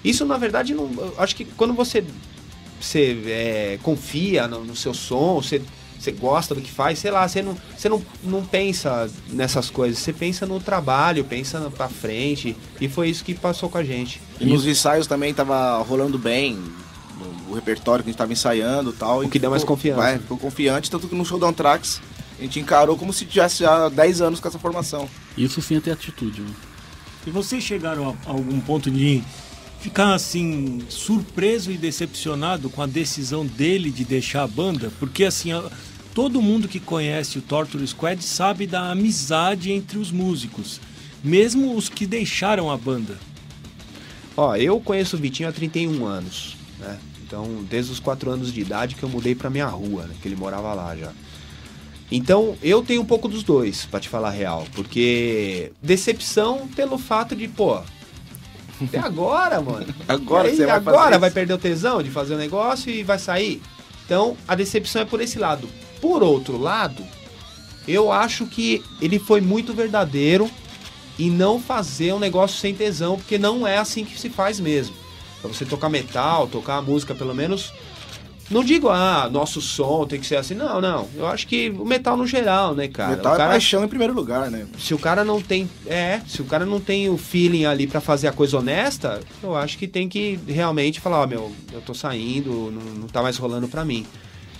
Isso 0.04 0.24
na 0.26 0.36
verdade 0.36 0.74
não, 0.74 0.90
acho 1.16 1.34
que 1.34 1.44
quando 1.44 1.72
você 1.72 2.04
você 2.80 3.18
é, 3.26 3.78
confia 3.82 4.46
no, 4.46 4.64
no, 4.64 4.76
seu 4.76 4.92
som, 4.92 5.40
você, 5.40 5.62
você 5.98 6.12
gosta 6.12 6.54
do 6.54 6.60
que 6.60 6.70
faz, 6.70 6.98
sei 6.98 7.10
lá, 7.10 7.26
você 7.26 7.42
não, 7.42 7.56
você 7.76 7.88
não, 7.88 8.02
não 8.22 8.44
pensa 8.44 9.10
nessas 9.28 9.70
coisas, 9.70 9.98
você 9.98 10.12
pensa 10.12 10.44
no 10.44 10.60
trabalho, 10.60 11.24
pensa 11.24 11.58
para 11.74 11.88
frente, 11.88 12.54
e 12.78 12.88
foi 12.88 13.08
isso 13.08 13.24
que 13.24 13.34
passou 13.34 13.70
com 13.70 13.78
a 13.78 13.84
gente. 13.84 14.20
E 14.38 14.44
nos 14.44 14.66
ensaios 14.66 15.06
também 15.06 15.32
tava 15.32 15.78
rolando 15.78 16.18
bem, 16.18 16.62
o 17.54 17.56
repertório 17.56 18.04
que 18.04 18.10
a 18.10 18.12
gente 18.12 18.18
tava 18.18 18.32
ensaiando 18.32 18.90
e 18.90 18.92
tal. 18.92 19.20
O 19.22 19.28
que 19.28 19.38
deu 19.38 19.50
mais 19.50 19.64
confiança. 19.64 20.00
Vai, 20.00 20.18
ficou 20.18 20.36
confiante, 20.36 20.90
tanto 20.90 21.08
que 21.08 21.14
no 21.14 21.24
show 21.24 21.38
do 21.38 21.46
Anthrax 21.46 22.00
a 22.38 22.42
gente 22.42 22.58
encarou 22.58 22.96
como 22.96 23.12
se 23.12 23.24
tivesse 23.24 23.60
já 23.60 23.88
10 23.88 24.20
anos 24.20 24.40
com 24.40 24.48
essa 24.48 24.58
formação. 24.58 25.08
Isso 25.38 25.62
sim 25.62 25.76
é 25.76 25.80
ter 25.80 25.92
atitude. 25.92 26.42
Né? 26.42 26.50
E 27.26 27.30
vocês 27.30 27.62
chegaram 27.62 28.16
a 28.26 28.30
algum 28.30 28.60
ponto 28.60 28.90
de 28.90 29.22
ficar 29.80 30.14
assim 30.14 30.82
surpreso 30.88 31.70
e 31.70 31.76
decepcionado 31.76 32.68
com 32.68 32.82
a 32.82 32.86
decisão 32.86 33.46
dele 33.46 33.90
de 33.90 34.04
deixar 34.04 34.42
a 34.42 34.48
banda? 34.48 34.92
Porque 34.98 35.24
assim, 35.24 35.50
todo 36.12 36.42
mundo 36.42 36.68
que 36.68 36.80
conhece 36.80 37.38
o 37.38 37.42
Torture 37.42 37.86
Squad 37.86 38.22
sabe 38.22 38.66
da 38.66 38.90
amizade 38.90 39.70
entre 39.70 39.98
os 39.98 40.10
músicos, 40.10 40.80
mesmo 41.22 41.76
os 41.76 41.88
que 41.88 42.06
deixaram 42.06 42.70
a 42.70 42.76
banda. 42.76 43.16
Ó, 44.36 44.56
eu 44.56 44.80
conheço 44.80 45.16
o 45.16 45.18
Vitinho 45.18 45.48
há 45.48 45.52
31 45.52 46.04
anos, 46.04 46.56
né? 46.80 46.98
Então, 47.34 47.64
desde 47.68 47.90
os 47.90 47.98
4 47.98 48.30
anos 48.30 48.52
de 48.52 48.60
idade 48.60 48.94
que 48.94 49.02
eu 49.02 49.08
mudei 49.08 49.34
pra 49.34 49.50
minha 49.50 49.66
rua, 49.66 50.04
né? 50.04 50.14
Que 50.22 50.28
ele 50.28 50.36
morava 50.36 50.72
lá 50.72 50.94
já. 50.94 51.10
Então, 52.12 52.56
eu 52.62 52.80
tenho 52.80 53.02
um 53.02 53.04
pouco 53.04 53.26
dos 53.26 53.42
dois, 53.42 53.86
para 53.86 53.98
te 53.98 54.08
falar 54.08 54.28
a 54.28 54.30
real. 54.30 54.64
Porque 54.72 55.72
decepção 55.82 56.68
pelo 56.76 56.96
fato 56.96 57.34
de, 57.34 57.48
pô, 57.48 57.80
Até 58.80 58.98
agora, 59.02 59.60
mano. 59.60 59.92
Agora 60.06 60.46
aí, 60.46 60.54
você 60.54 60.64
vai 60.64 60.76
agora 60.76 61.18
vai 61.18 61.30
perder 61.30 61.54
o 61.54 61.58
tesão 61.58 62.04
de 62.04 62.10
fazer 62.10 62.34
o 62.34 62.38
negócio 62.38 62.88
e 62.88 63.02
vai 63.02 63.18
sair. 63.18 63.60
Então, 64.04 64.36
a 64.46 64.54
decepção 64.54 65.02
é 65.02 65.04
por 65.04 65.20
esse 65.20 65.36
lado. 65.36 65.68
Por 66.00 66.22
outro 66.22 66.56
lado, 66.56 67.02
eu 67.88 68.12
acho 68.12 68.46
que 68.46 68.80
ele 69.00 69.18
foi 69.18 69.40
muito 69.40 69.74
verdadeiro 69.74 70.48
e 71.18 71.30
não 71.30 71.58
fazer 71.58 72.12
um 72.12 72.20
negócio 72.20 72.60
sem 72.60 72.72
tesão, 72.72 73.16
porque 73.16 73.38
não 73.38 73.66
é 73.66 73.78
assim 73.78 74.04
que 74.04 74.20
se 74.20 74.30
faz 74.30 74.60
mesmo. 74.60 75.03
Pra 75.48 75.56
você 75.56 75.64
tocar 75.64 75.88
metal, 75.88 76.46
tocar 76.46 76.80
música 76.82 77.14
pelo 77.14 77.34
menos. 77.34 77.72
Não 78.50 78.62
digo, 78.62 78.90
ah, 78.90 79.28
nosso 79.32 79.60
som 79.62 80.06
tem 80.06 80.20
que 80.20 80.26
ser 80.26 80.36
assim. 80.36 80.54
Não, 80.54 80.78
não. 80.80 81.08
Eu 81.16 81.26
acho 81.26 81.46
que 81.46 81.70
o 81.70 81.84
metal 81.84 82.14
no 82.16 82.26
geral, 82.26 82.74
né, 82.74 82.88
cara? 82.88 83.16
Metal 83.16 83.32
o 83.32 83.36
cara 83.36 83.50
é 83.50 83.54
paixão 83.54 83.82
em 83.84 83.88
primeiro 83.88 84.12
lugar, 84.12 84.50
né? 84.50 84.66
se 84.78 84.92
o 84.92 84.98
cara 84.98 85.24
não 85.24 85.40
tem. 85.40 85.68
É, 85.86 86.20
se 86.26 86.42
o 86.42 86.44
cara 86.44 86.66
não 86.66 86.78
tem 86.78 87.08
o 87.08 87.16
feeling 87.16 87.64
ali 87.64 87.86
pra 87.86 88.02
fazer 88.02 88.28
a 88.28 88.32
coisa 88.32 88.58
honesta, 88.58 89.20
eu 89.42 89.56
acho 89.56 89.78
que 89.78 89.88
tem 89.88 90.08
que 90.10 90.38
realmente 90.46 91.00
falar, 91.00 91.22
ó, 91.22 91.26
meu, 91.26 91.50
eu 91.72 91.80
tô 91.80 91.94
saindo, 91.94 92.70
não, 92.70 92.94
não 93.00 93.06
tá 93.08 93.22
mais 93.22 93.38
rolando 93.38 93.66
pra 93.66 93.82
mim. 93.84 94.06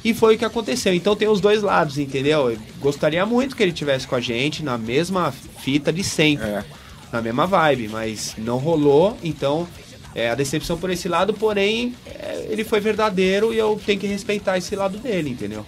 E 0.03 0.12
foi 0.14 0.35
o 0.35 0.38
que 0.38 0.45
aconteceu. 0.47 0.95
Então 0.95 1.14
tem 1.14 1.29
os 1.29 1.41
dois 1.41 1.62
lados, 1.62 1.99
entendeu? 1.99 2.50
Eu 2.50 2.59
gostaria 2.81 3.25
muito 3.26 3.55
que 3.55 3.62
ele 3.62 3.73
tivesse 3.73 4.07
com 4.07 4.14
a 4.14 4.21
gente 4.21 4.62
na 4.62 4.79
mesma 4.79 5.31
fita 5.31 5.93
de 5.93 6.03
sempre, 6.05 6.47
É. 6.47 6.64
na 7.12 7.21
mesma 7.21 7.47
vibe, 7.47 7.88
mas 7.88 8.35
não 8.38 8.57
rolou, 8.59 9.17
então 9.23 9.67
é 10.14 10.30
a 10.30 10.35
decepção 10.35 10.78
por 10.78 10.90
esse 10.90 11.09
lado, 11.09 11.35
porém 11.35 11.94
é, 12.06 12.47
ele 12.49 12.64
foi 12.64 12.80
verdadeiro 12.80 13.52
e 13.52 13.59
eu 13.59 13.80
tenho 13.85 13.99
que 13.99 14.06
respeitar 14.06 14.56
esse 14.56 14.76
lado 14.76 14.99
dele, 14.99 15.30
entendeu? 15.30 15.66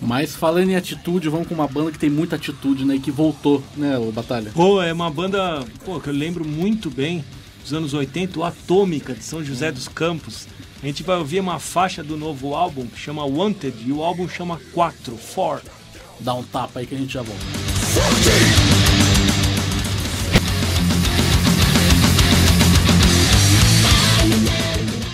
Mas 0.00 0.34
falando 0.34 0.68
em 0.68 0.74
atitude, 0.74 1.28
vamos 1.28 1.46
com 1.46 1.54
uma 1.54 1.68
banda 1.68 1.92
que 1.92 1.98
tem 1.98 2.10
muita 2.10 2.34
atitude, 2.34 2.84
né? 2.84 2.96
E 2.96 2.98
que 2.98 3.10
voltou, 3.10 3.62
né, 3.76 3.96
o 3.98 4.10
Batalha? 4.10 4.50
Pô, 4.52 4.82
é 4.82 4.92
uma 4.92 5.08
banda 5.08 5.64
pô, 5.84 6.00
que 6.00 6.08
eu 6.08 6.14
lembro 6.14 6.44
muito 6.44 6.90
bem 6.90 7.24
dos 7.62 7.72
anos 7.72 7.94
80, 7.94 8.38
o 8.40 8.44
Atômica, 8.44 9.14
de 9.14 9.22
São 9.22 9.44
José 9.44 9.70
dos 9.70 9.86
Campos. 9.86 10.48
A 10.82 10.86
gente 10.86 11.04
vai 11.04 11.16
ouvir 11.16 11.38
uma 11.38 11.60
faixa 11.60 12.02
do 12.02 12.16
novo 12.16 12.56
álbum 12.56 12.86
que 12.86 12.98
chama 12.98 13.24
Wanted 13.24 13.76
e 13.86 13.92
o 13.92 14.02
álbum 14.02 14.28
chama 14.28 14.60
4, 14.72 15.16
4. 15.34 15.70
Dá 16.18 16.34
um 16.34 16.42
tapa 16.42 16.80
aí 16.80 16.86
que 16.86 16.94
a 16.96 16.98
gente 16.98 17.12
já 17.12 17.22
volta. 17.22 18.81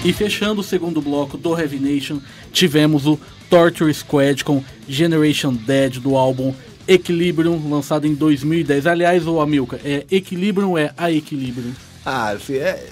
E 0.05 0.13
fechando 0.13 0.61
o 0.61 0.65
segundo 0.65 1.03
bloco 1.03 1.37
do 1.37 1.59
Heavy 1.59 1.79
Nation, 1.79 2.21
tivemos 2.53 3.07
o 3.07 3.19
Torture 3.51 3.93
Squad 3.93 4.45
com 4.45 4.63
Generation 4.89 5.53
Dead 5.53 5.99
do 5.99 6.17
álbum 6.17 6.55
Equilibrium, 6.87 7.61
lançado 7.69 8.07
em 8.07 8.15
2010. 8.15 8.87
Aliás, 8.87 9.27
o 9.27 9.41
Amilcar, 9.41 9.81
é 9.85 10.07
Equilibrium 10.11 10.71
ou 10.71 10.79
é 10.79 10.93
A 10.97 11.11
Equilibrium? 11.11 11.73
Ah, 12.07 12.35
fi- 12.39 12.57
é, 12.59 12.83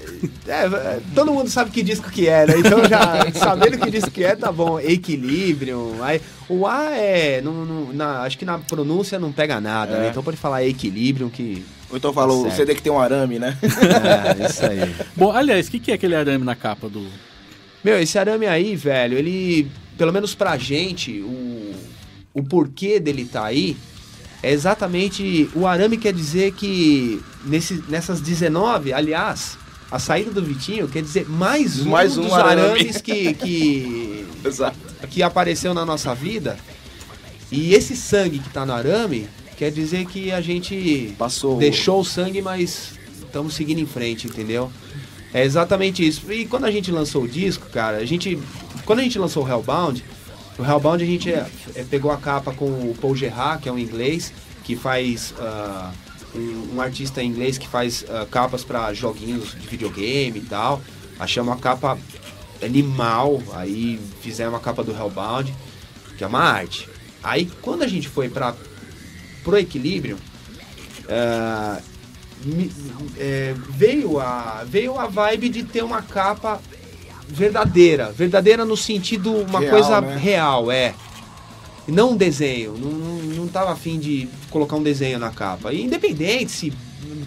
é, 0.47 0.53
é, 0.53 1.01
todo 1.15 1.33
mundo 1.33 1.49
sabe 1.49 1.71
que 1.71 1.83
disco 1.83 2.11
que 2.11 2.29
é, 2.29 2.45
né? 2.47 2.55
Então 2.59 2.85
já 2.87 3.31
sabendo 3.33 3.79
que 3.79 3.91
disco 3.91 4.11
que 4.11 4.23
é, 4.23 4.37
tá 4.37 4.53
bom. 4.53 4.79
Equilibrium. 4.79 6.03
Aí, 6.03 6.21
o 6.51 6.67
A 6.67 6.91
é. 6.91 7.41
Não, 7.41 7.65
não- 7.65 7.93
na- 7.95 8.23
acho 8.23 8.37
que 8.37 8.45
na 8.45 8.59
pronúncia 8.59 9.19
não 9.19 9.33
pega 9.33 9.59
nada, 9.59 9.95
É. 9.95 10.01
né? 10.01 10.09
Então 10.11 10.23
pode 10.23 10.37
falar 10.37 10.65
Equilibrium 10.67 11.31
que. 11.31 11.65
Ou 11.91 11.97
então 11.97 12.13
falou, 12.13 12.43
Tá 12.43 12.49
o 12.49 12.51
certo. 12.51 12.57
CD 12.57 12.75
que 12.75 12.83
tem 12.83 12.93
um 12.93 12.99
arame, 13.01 13.39
né? 13.39 13.57
É, 13.63 14.47
isso 14.47 14.65
aí. 14.67 14.95
Bom, 15.17 15.31
aliás, 15.31 15.69
o 15.69 15.71
que, 15.71 15.79
que 15.79 15.91
é 15.91 15.95
aquele 15.95 16.15
arame 16.15 16.45
na 16.45 16.55
capa 16.57 16.89
do. 16.89 17.07
Meu, 17.85 17.99
esse 18.01 18.19
arame 18.19 18.47
aí, 18.47 18.75
velho, 18.77 19.17
ele. 19.17 19.71
Pelo 19.97 20.13
menos 20.13 20.35
pra 20.35 20.57
gente, 20.59 21.21
o, 21.21 21.73
o 22.35 22.43
porquê 22.43 23.01
dele 23.01 23.25
tá 23.25 23.45
aí 23.47 23.77
é 24.43 24.51
exatamente. 24.53 25.49
O 25.55 25.67
arame 25.67 25.97
quer 25.97 26.13
dizer 26.13 26.53
que 26.53 27.23
nesse, 27.45 27.83
nessas 27.89 28.21
19, 28.21 28.93
aliás, 28.93 29.57
a 29.91 29.99
saída 29.99 30.31
do 30.33 30.43
Vitinho 30.43 30.87
quer 30.89 31.01
dizer 31.03 31.27
mais 31.29 31.81
um, 31.81 31.91
Mais 31.91 32.19
um 32.19 32.23
dos 32.25 32.33
arame. 32.33 32.61
arames 32.63 33.01
que, 33.01 33.33
que, 33.35 34.27
Exato. 34.45 34.77
que 35.09 35.23
apareceu 35.23 35.73
na 35.73 35.85
nossa 35.87 36.15
vida. 36.15 36.59
E 37.51 37.73
esse 37.75 37.97
sangue 37.97 38.41
que 38.41 38.51
tá 38.51 38.67
no 38.67 38.73
arame 38.75 39.29
quer 39.57 39.71
dizer 39.71 40.07
que 40.07 40.31
a 40.31 40.41
gente 40.41 41.15
Passou. 41.19 41.59
deixou 41.59 42.01
o 42.01 42.05
sangue, 42.05 42.43
mas 42.43 42.99
estamos 43.25 43.55
seguindo 43.55 43.81
em 43.81 43.87
frente, 43.87 44.27
entendeu? 44.27 44.71
É 45.33 45.45
exatamente 45.45 46.07
isso. 46.07 46.33
E 46.33 46.47
quando 46.47 46.65
a 46.65 46.71
gente 46.71 46.91
lançou 46.91 47.25
o 47.25 47.29
disco, 47.29 47.69
cara, 47.71 47.99
a 47.99 48.05
gente. 48.05 48.39
Quando 48.85 49.01
a 49.01 49.03
gente 49.03 49.19
lançou 49.19 49.45
o 49.45 49.49
Hellbound, 49.49 50.05
o 50.59 50.65
Hellbound 50.65 51.03
a 51.03 51.07
gente 51.07 51.31
é, 51.31 51.47
é, 51.75 51.83
pegou 51.85 52.11
a 52.11 52.17
capa 52.17 52.53
com 52.53 52.67
o 52.67 52.97
Paul 53.01 53.15
Gerard, 53.15 53.63
que 53.63 53.69
é 53.69 53.73
um 53.73 53.79
inglês, 53.79 54.33
que 54.65 54.77
faz. 54.77 55.35
ah, 55.39 55.93
um, 56.35 56.77
um 56.77 56.81
artista 56.81 57.23
inglês 57.23 57.57
que 57.59 57.67
faz 57.67 58.05
ah, 58.09 58.27
capas 58.31 58.63
para 58.63 58.93
joguinhos 58.93 59.53
de 59.53 59.67
videogame 59.67 60.39
e 60.39 60.43
tal. 60.43 60.81
Achamos 61.19 61.53
a 61.55 61.57
capa 61.57 61.99
animal, 62.63 63.43
aí 63.53 63.99
fizemos 64.21 64.55
a 64.55 64.59
capa 64.59 64.83
do 64.83 64.93
Hellbound, 64.93 65.55
que 66.17 66.25
é 66.25 66.27
uma 66.27 66.41
arte. 66.41 66.89
Aí 67.23 67.51
quando 67.63 67.83
a 67.83 67.89
gente 67.89 68.09
foi 68.09 68.29
para 68.29 68.55
pro 69.47 69.57
equilíbrio, 69.57 70.19
ah, 71.09 71.79
me- 72.45 72.73
é, 73.17 73.55
veio, 73.71 74.19
a, 74.19 74.65
veio 74.67 74.99
a 74.99 75.07
vibe 75.07 75.49
de 75.49 75.63
ter 75.63 75.85
uma 75.85 76.03
capa 76.03 76.61
verdadeira. 77.29 78.11
Verdadeira 78.11 78.65
no 78.65 78.77
sentido 78.77 79.33
uma 79.33 79.61
Real, 79.61 79.71
coisa 79.71 80.01
né? 80.01 80.17
real, 80.17 80.71
é. 80.73 80.95
Não 81.87 82.11
um 82.11 82.17
desenho. 82.17 82.73
Não, 82.77 82.91
não, 82.91 83.17
não 83.37 83.47
tava 83.49 83.73
afim 83.73 84.01
de 84.01 84.29
colocar 84.51 84.75
um 84.75 84.83
desenho 84.83 85.21
na 85.21 85.31
capa. 85.31 85.73
E 85.73 85.85
independente 85.85 86.51
se 86.51 86.73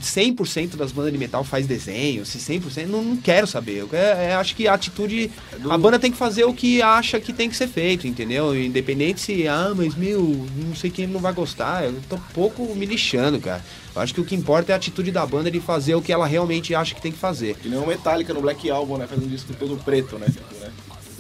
100% 0.02 0.76
das 0.76 0.92
bandas 0.92 1.12
de 1.12 1.18
metal 1.18 1.44
faz 1.44 1.68
desenho, 1.68 2.26
se 2.26 2.38
100%, 2.40 2.86
não, 2.88 3.04
não 3.04 3.18
quero 3.18 3.46
saber. 3.46 3.78
Eu 3.78 3.88
quero- 3.88 4.20
é, 4.20 4.34
acho 4.36 4.56
que 4.56 4.68
a 4.68 4.74
atitude. 4.74 5.30
A 5.70 5.78
banda 5.78 6.00
tem 6.00 6.12
que 6.12 6.18
fazer 6.18 6.44
o 6.46 6.54
que 6.54 6.82
acha 6.82 7.20
que 7.20 7.32
tem 7.34 7.50
que 7.50 7.56
ser 7.56 7.68
feito, 7.68 8.08
entendeu? 8.08 8.56
Independente 8.60 9.20
se, 9.22 9.48
ah, 9.48 9.74
mas 9.76 9.96
meu, 9.96 10.48
não 10.58 10.76
sei 10.76 10.90
quem 10.90 11.08
não 11.08 11.20
vai 11.20 11.34
gostar. 11.34 11.84
Eu 11.86 11.96
tô 12.10 12.18
pouco 12.34 12.64
me 12.76 12.86
lixando, 12.86 13.40
cara. 13.40 13.64
Eu 13.96 14.02
acho 14.02 14.14
que 14.14 14.22
o 14.22 14.26
que 14.26 14.36
importa 14.36 14.72
é 14.72 14.74
a 14.74 14.78
atitude 14.78 15.12
da 15.12 15.26
banda 15.26 15.50
de 15.52 15.60
fazer 15.60 15.96
o 15.96 16.02
que 16.02 16.14
ela 16.14 16.26
realmente 16.28 16.74
acha 16.76 16.94
que 16.96 17.02
tem 17.02 17.12
que 17.12 17.18
fazer. 17.18 17.56
Que 17.56 17.68
nem 17.68 17.80
o 17.80 17.86
Metallica 17.88 18.34
no 18.34 18.42
Black 18.42 18.70
Album, 18.70 18.98
né? 18.98 19.08
Faz 19.08 19.22
um 19.22 19.28
disco 19.28 19.54
todo 19.54 19.76
preto, 19.84 20.18
né? 20.18 20.28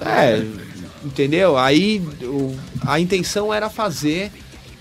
É, 0.02 0.42
entendeu? 1.04 1.58
Aí 1.58 2.02
o- 2.22 2.56
a 2.86 3.00
intenção 3.00 3.54
era 3.54 3.70
fazer 3.70 4.32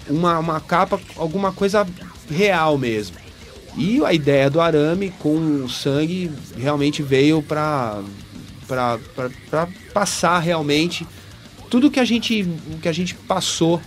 uma, 0.09 0.39
uma 0.39 0.61
capa, 0.61 1.01
alguma 1.17 1.53
coisa 1.53 1.87
real 2.31 2.79
mesmo. 2.79 3.17
E 3.79 4.05
a 4.05 4.13
ideia 4.13 4.51
do 4.51 4.61
arame 4.61 5.11
com 5.21 5.63
o 5.65 5.69
sangue 5.69 6.31
realmente 6.57 7.03
veio 7.03 7.41
pra 7.43 8.01
passar 9.95 10.39
realmente 10.41 11.07
tudo 11.71 11.91
que 11.91 12.01
a 12.01 12.05
gente, 12.05 12.47
que 12.83 12.89
a 12.89 12.93
gente 12.93 13.15
passou. 13.15 13.81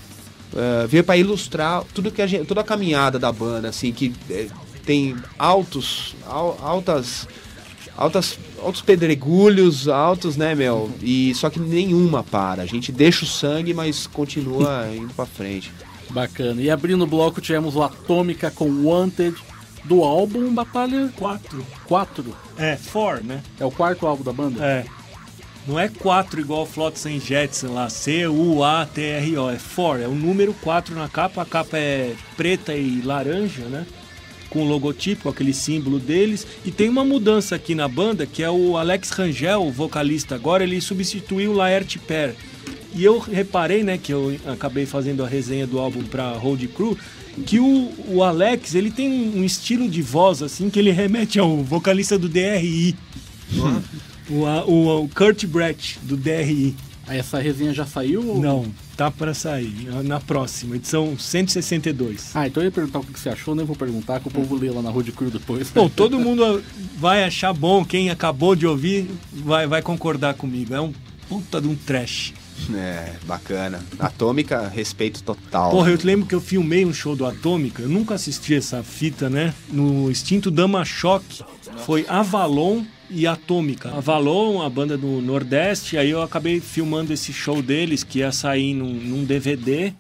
eh, 0.56 0.86
veio 0.88 1.04
pra 1.04 1.16
ilustrar 1.18 1.84
tudo 1.94 2.12
que 2.12 2.22
a 2.22 2.28
gente, 2.28 2.46
toda 2.46 2.62
a 2.62 2.64
caminhada 2.64 3.18
da 3.18 3.32
banda, 3.32 3.70
assim, 3.70 3.92
que 3.94 4.14
eh, 4.30 4.48
tem 4.86 5.16
altos, 5.40 6.14
al- 6.26 6.58
altas 6.62 7.28
altas, 7.98 8.38
altos 8.62 8.82
pedregulhos, 8.82 9.88
altos, 9.88 10.36
né, 10.36 10.54
meu? 10.56 10.92
E 11.02 11.34
só 11.36 11.50
que 11.50 11.60
nenhuma 11.60 12.22
para. 12.24 12.64
A 12.64 12.66
gente 12.66 12.92
deixa 12.92 13.24
o 13.24 13.28
sangue, 13.28 13.74
mas 13.74 14.08
continua 14.08 14.88
indo 14.96 15.14
pra 15.14 15.26
frente. 15.26 15.72
Bacana. 16.10 16.62
E 16.62 16.70
abrindo 16.70 17.04
o 17.04 17.08
bloco 17.08 17.40
tivemos 17.40 17.76
o 17.76 17.82
Atômica 17.84 18.52
com 18.52 18.70
Wanted 18.86 19.36
do 19.84 20.04
álbum 20.04 20.54
Batalha 20.54 21.10
4. 21.16 21.66
4. 21.86 22.38
É, 22.58 22.78
4, 22.92 23.26
né? 23.26 23.42
É 23.60 23.66
o 23.66 23.72
quarto 23.72 24.06
álbum 24.06 24.24
da 24.24 24.34
banda? 24.34 24.64
É. 24.64 24.86
Não 25.68 25.80
é 25.80 25.88
4 25.88 26.42
igual 26.42 26.66
Flotsam 26.66 27.20
Jetson 27.20 27.74
lá, 27.74 27.88
C-U-A-T-R-O, 27.88 29.50
é 29.50 29.58
4, 29.76 30.04
é 30.04 30.08
o 30.08 30.16
número 30.16 30.54
4 30.56 30.96
na 30.96 31.08
capa, 31.08 31.44
a 31.44 31.46
capa 31.46 31.78
é 31.78 32.16
preta 32.36 32.74
e 32.74 33.02
laranja, 33.02 33.66
né? 33.66 33.86
Com 34.50 34.64
o 34.64 34.68
logotipo, 34.68 35.30
aquele 35.30 35.54
símbolo 35.54 36.00
deles. 36.00 36.48
E 36.66 36.72
tem 36.72 36.90
uma 36.90 37.06
mudança 37.06 37.56
aqui 37.56 37.76
na 37.76 37.88
banda, 37.88 38.26
que 38.26 38.42
é 38.42 38.50
o 38.50 38.76
Alex 38.76 39.12
Rangel, 39.12 39.62
o 39.62 39.72
vocalista 39.72 40.34
agora, 40.34 40.64
ele 40.64 40.82
substituiu 40.82 41.52
o 41.52 41.56
Laerte 41.56 42.00
Per. 42.00 42.36
E 42.94 43.04
eu 43.04 43.20
reparei, 43.20 43.84
né, 43.84 43.98
que 43.98 44.12
eu 44.12 44.38
acabei 44.46 44.86
fazendo 44.86 45.24
a 45.24 45.28
resenha 45.28 45.66
do 45.66 45.80
álbum 45.80 46.04
pra 46.04 46.32
Road 46.32 46.68
Crew, 46.70 46.98
que 47.46 47.60
o, 47.60 47.92
o 48.08 48.24
Alex, 48.24 48.76
ele 48.76 48.92
tem 48.92 49.10
um 49.36 49.44
estilo 49.44 49.88
de 49.90 50.02
voz, 50.02 50.42
assim, 50.42 50.70
que 50.70 50.78
ele 50.80 50.92
remete 50.92 51.40
ao 51.40 51.58
vocalista 51.64 52.18
do 52.18 52.28
DRI. 52.30 52.96
O, 54.30 54.36
o, 54.72 55.04
o 55.04 55.10
Kurt 55.10 55.46
Brett, 55.46 56.00
do 56.04 56.16
DRI. 56.16 56.76
Aí 57.08 57.18
Essa 57.20 57.40
resenha 57.40 57.74
já 57.74 57.86
saiu? 57.86 58.26
ou- 58.26 58.40
Não, 58.42 58.66
tá 58.96 59.10
pra 59.12 59.34
sair. 59.34 59.90
Na 60.04 60.20
próxima, 60.20 60.76
edição 60.78 61.18
162. 61.18 62.32
Ah, 62.34 62.48
então 62.48 62.62
eu 62.64 62.68
ia 62.68 62.72
perguntar 62.72 63.00
o 63.00 63.04
que 63.04 63.20
você 63.20 63.30
achou, 63.30 63.56
nem 63.56 63.66
vou 63.66 63.76
perguntar, 63.76 64.20
que 64.20 64.28
o 64.28 64.32
povo 64.32 64.56
lê 64.56 64.70
lá 64.70 64.82
na 64.82 64.90
Road 64.90 65.12
Crew 65.12 65.30
depois. 65.30 65.70
Bom, 65.72 65.90
todo 65.90 66.20
mundo 66.20 66.64
vai 66.98 67.24
achar 67.24 67.52
bom, 67.54 67.84
quem 67.84 68.10
acabou 68.10 68.56
de 68.56 68.66
ouvir 68.66 69.08
vai, 69.34 69.68
vai 69.68 69.82
concordar 69.82 70.36
comigo. 70.36 70.74
É 70.74 70.80
um 70.80 70.94
puta 71.28 71.60
de 71.60 71.68
um 71.68 71.76
trash. 71.76 72.34
É, 72.74 73.14
bacana. 73.26 73.80
Atômica, 74.00 74.68
respeito 74.68 75.24
total. 75.24 75.72
Porra, 75.72 75.92
eu 75.92 76.00
lembro 76.04 76.26
que 76.26 76.36
eu 76.36 76.42
filmei 76.42 76.86
um 76.86 76.94
show 76.94 77.16
do 77.16 77.26
Atômica, 77.26 77.82
eu 77.82 77.90
nunca 77.90 78.16
assisti 78.16 78.56
essa 78.56 78.84
fita, 78.84 79.30
né? 79.30 79.54
No 79.70 80.12
extinto 80.12 80.52
Dama 80.52 80.84
Choque, 80.86 81.44
foi 81.86 82.06
Avalon 82.08 82.84
e 83.10 83.28
Atômica. 83.28 83.90
Avalon, 83.90 84.62
a 84.62 84.70
banda 84.70 84.98
do 84.98 85.22
Nordeste, 85.22 85.98
aí 85.98 86.10
eu 86.10 86.22
acabei 86.22 86.60
filmando 86.60 87.12
esse 87.12 87.34
show 87.34 87.62
deles, 87.62 88.04
que 88.04 88.20
ia 88.20 88.32
sair 88.32 88.74
num, 88.74 88.94
num 88.94 89.24
DVD. 89.24 89.94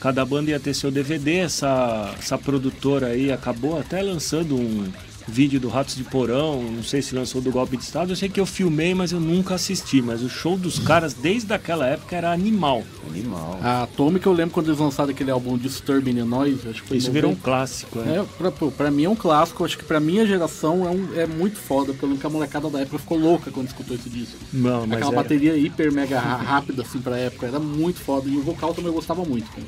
Cada 0.00 0.24
banda 0.24 0.50
ia 0.50 0.60
ter 0.60 0.74
seu 0.74 0.90
DVD. 0.90 1.38
Essa, 1.38 2.14
essa 2.18 2.38
produtora 2.38 3.08
aí 3.08 3.30
acabou 3.30 3.78
até 3.78 4.02
lançando 4.02 4.56
um, 4.56 4.90
vídeo 5.30 5.58
do 5.60 5.68
Ratos 5.68 5.94
de 5.96 6.04
Porão, 6.04 6.62
não 6.62 6.82
sei 6.82 7.00
se 7.00 7.14
lançou 7.14 7.40
do 7.40 7.50
Golpe 7.50 7.76
de 7.76 7.82
Estado, 7.84 8.12
eu 8.12 8.16
sei 8.16 8.28
que 8.28 8.40
eu 8.40 8.44
filmei, 8.46 8.94
mas 8.94 9.12
eu 9.12 9.20
nunca 9.20 9.54
assisti. 9.54 10.02
Mas 10.02 10.22
o 10.22 10.28
show 10.28 10.56
dos 10.58 10.78
caras 10.78 11.14
desde 11.14 11.52
aquela 11.54 11.86
época 11.86 12.14
era 12.16 12.32
animal. 12.32 12.82
Animal. 13.08 13.58
A 13.62 13.82
Atomic 13.84 14.26
eu 14.26 14.32
lembro 14.32 14.52
quando 14.52 14.66
eles 14.68 14.78
lançaram 14.78 15.10
aquele 15.10 15.30
álbum 15.30 15.56
Disturbing 15.56 16.14
the 16.14 16.24
Noise, 16.24 16.68
acho 16.68 16.82
que 16.82 16.88
foi 16.88 16.96
Isso 16.98 17.10
virou 17.10 17.30
um 17.30 17.34
90. 17.34 17.44
clássico, 17.44 17.98
né? 18.00 18.26
É, 18.40 18.70
pra, 18.70 18.90
mim 18.90 19.04
é 19.04 19.08
um 19.08 19.16
clássico, 19.16 19.64
acho 19.64 19.78
que 19.78 19.84
pra 19.84 20.00
minha 20.00 20.26
geração 20.26 20.86
é, 20.86 20.90
um, 20.90 21.08
é 21.20 21.26
muito 21.26 21.58
foda, 21.58 21.94
lembro 22.02 22.18
que 22.18 22.26
a 22.26 22.30
molecada 22.30 22.68
da 22.68 22.80
época 22.80 22.98
ficou 22.98 23.18
louca 23.18 23.50
quando 23.50 23.68
escutou 23.68 23.96
esse 23.96 24.10
disco. 24.10 24.36
Não, 24.52 24.86
mas 24.86 24.98
Aquela 24.98 25.12
era- 25.12 25.22
bateria 25.22 25.56
hiper 25.56 25.92
mega 25.92 26.18
rápida 26.20 26.82
assim 26.82 26.98
pra 27.00 27.16
época, 27.16 27.46
era 27.46 27.58
muito 27.60 28.00
foda. 28.00 28.28
E 28.28 28.36
o 28.36 28.42
vocal 28.42 28.74
também 28.74 28.88
eu 28.88 28.94
gostava 28.94 29.24
muito. 29.24 29.48
cara. 29.50 29.66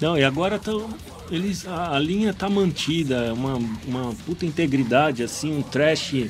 Não, 0.00 0.16
e 0.18 0.24
agora 0.24 0.58
tão, 0.58 0.88
eles, 1.30 1.66
a, 1.66 1.94
a 1.94 1.98
linha 1.98 2.34
tá 2.34 2.48
mantida, 2.48 3.32
uma, 3.32 3.54
uma 3.86 4.14
puta 4.26 4.44
integridade, 4.44 5.22
assim, 5.22 5.56
um 5.56 5.62
trash 5.62 6.26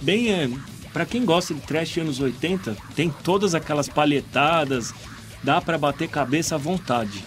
bem. 0.00 0.30
É, 0.30 0.50
pra 0.92 1.06
quem 1.06 1.24
gosta 1.24 1.54
de 1.54 1.60
trash 1.60 1.98
anos 1.98 2.20
80, 2.20 2.76
tem 2.94 3.12
todas 3.22 3.54
aquelas 3.54 3.88
palhetadas, 3.88 4.94
dá 5.42 5.60
pra 5.60 5.78
bater 5.78 6.08
cabeça 6.08 6.54
à 6.54 6.58
vontade. 6.58 7.24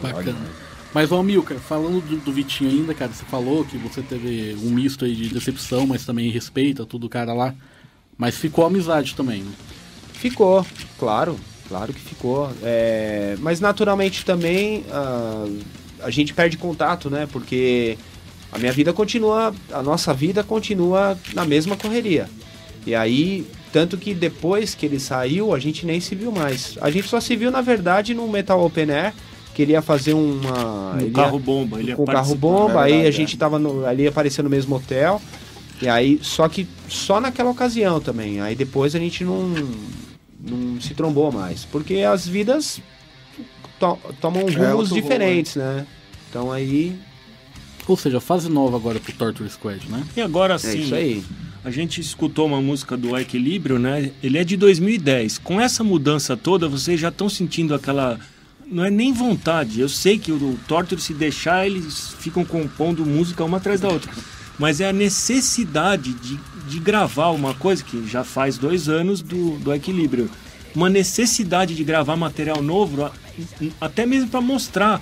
Bacana. 0.00 0.64
Mas, 0.92 1.10
ô 1.10 1.20
Milka, 1.24 1.56
falando 1.56 2.00
do, 2.00 2.16
do 2.18 2.32
Vitinho 2.32 2.70
ainda, 2.70 2.94
cara, 2.94 3.12
você 3.12 3.24
falou 3.24 3.64
que 3.64 3.76
você 3.76 4.00
teve 4.00 4.56
um 4.62 4.70
misto 4.70 5.04
aí 5.04 5.14
de 5.14 5.28
decepção, 5.28 5.88
mas 5.88 6.06
também 6.06 6.30
respeita 6.30 6.86
tudo 6.86 7.08
o 7.08 7.10
cara 7.10 7.34
lá. 7.34 7.52
Mas 8.16 8.36
ficou 8.36 8.64
amizade 8.64 9.16
também, 9.16 9.42
né? 9.42 9.52
Ficou, 10.12 10.64
claro, 10.96 11.36
claro 11.68 11.92
que 11.92 12.00
ficou. 12.00 12.48
É, 12.62 13.36
mas 13.40 13.58
naturalmente 13.58 14.24
também 14.24 14.84
ah, 14.88 15.46
a 16.04 16.10
gente 16.10 16.32
perde 16.34 16.56
contato, 16.56 17.08
né? 17.10 17.26
Porque 17.32 17.96
a 18.52 18.58
minha 18.58 18.72
vida 18.72 18.92
continua, 18.92 19.54
a 19.72 19.82
nossa 19.82 20.14
vida 20.14 20.44
continua 20.44 21.18
na 21.34 21.44
mesma 21.44 21.76
correria. 21.76 22.28
E 22.86 22.94
aí, 22.94 23.46
tanto 23.72 23.96
que 23.96 24.14
depois 24.14 24.74
que 24.74 24.86
ele 24.86 25.00
saiu, 25.00 25.54
a 25.54 25.58
gente 25.58 25.84
nem 25.86 25.98
se 26.00 26.14
viu 26.14 26.30
mais. 26.30 26.76
A 26.80 26.90
gente 26.90 27.08
só 27.08 27.18
se 27.20 27.34
viu, 27.34 27.50
na 27.50 27.60
verdade, 27.60 28.14
no 28.14 28.28
Metal 28.28 28.62
Open 28.64 28.90
Air, 28.90 29.12
que 29.54 29.62
ele 29.62 29.72
ia 29.72 29.82
fazer 29.82 30.12
uma. 30.12 30.92
No 30.94 31.00
ele 31.00 31.06
ia- 31.06 31.12
carro 31.12 31.38
bomba, 31.38 31.80
ele 31.80 31.90
ia 31.90 31.96
com 31.96 32.04
carro 32.04 32.34
bomba, 32.34 32.82
é 32.82 32.84
aí 32.84 32.92
a 32.92 32.96
verdade, 32.96 33.16
gente 33.16 33.36
tava 33.38 33.58
no, 33.58 33.86
ali 33.86 34.06
apareceu 34.06 34.44
no 34.44 34.50
mesmo 34.50 34.76
hotel. 34.76 35.20
E 35.82 35.88
aí, 35.88 36.20
só 36.22 36.48
que 36.48 36.68
só 36.88 37.20
naquela 37.20 37.50
ocasião 37.50 38.00
também. 38.00 38.40
Aí 38.40 38.54
depois 38.54 38.94
a 38.94 38.98
gente 38.98 39.24
não, 39.24 39.52
não 40.40 40.80
se 40.80 40.94
trombou 40.94 41.32
mais. 41.32 41.64
Porque 41.64 41.98
as 41.98 42.26
vidas 42.26 42.80
to- 43.78 43.98
tomam 44.20 44.42
rumos 44.46 44.90
rumo, 44.90 45.02
diferentes, 45.02 45.56
né? 45.56 45.86
Então 46.30 46.50
aí. 46.52 46.96
Ou 47.86 47.96
seja, 47.96 48.18
fase 48.20 48.48
nova 48.48 48.76
agora 48.76 48.98
pro 48.98 49.12
Torture 49.12 49.48
Squad, 49.50 49.86
né? 49.90 50.02
E 50.16 50.20
agora 50.20 50.54
É 50.54 50.58
sim, 50.58 50.80
isso 50.80 50.94
aí. 50.94 51.22
a 51.62 51.70
gente 51.70 52.00
escutou 52.00 52.46
uma 52.46 52.60
música 52.60 52.96
do 52.96 53.16
Equilíbrio, 53.18 53.78
né? 53.78 54.10
Ele 54.22 54.38
é 54.38 54.44
de 54.44 54.56
2010. 54.56 55.36
Com 55.38 55.60
essa 55.60 55.84
mudança 55.84 56.34
toda, 56.36 56.66
vocês 56.68 56.98
já 56.98 57.08
estão 57.10 57.28
sentindo 57.28 57.74
aquela. 57.74 58.18
Não 58.66 58.82
é 58.84 58.90
nem 58.90 59.12
vontade. 59.12 59.80
Eu 59.80 59.88
sei 59.90 60.18
que 60.18 60.32
o 60.32 60.58
Torture, 60.66 60.98
se 61.00 61.12
deixar, 61.12 61.66
eles 61.66 62.14
ficam 62.18 62.42
compondo 62.44 63.04
música 63.04 63.44
uma 63.44 63.58
atrás 63.58 63.78
da 63.80 63.88
outra. 63.88 64.10
Mas 64.58 64.80
é 64.80 64.88
a 64.88 64.92
necessidade 64.92 66.14
de, 66.14 66.38
de 66.68 66.78
gravar 66.78 67.30
uma 67.30 67.52
coisa 67.54 67.84
que 67.84 68.06
já 68.08 68.24
faz 68.24 68.56
dois 68.56 68.88
anos 68.88 69.20
do, 69.20 69.58
do 69.58 69.74
Equilíbrio. 69.74 70.30
Uma 70.74 70.88
necessidade 70.90 71.74
de 71.74 71.84
gravar 71.84 72.16
material 72.16 72.60
novo, 72.62 73.10
até 73.80 74.04
mesmo 74.04 74.28
para 74.28 74.40
mostrar 74.40 75.00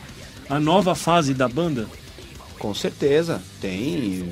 a 0.49 0.61
nova 0.61 0.95
fase 0.95 1.33
da 1.33 1.49
banda. 1.49 1.87
Com 2.59 2.75
certeza. 2.75 3.41
Tem. 3.61 4.29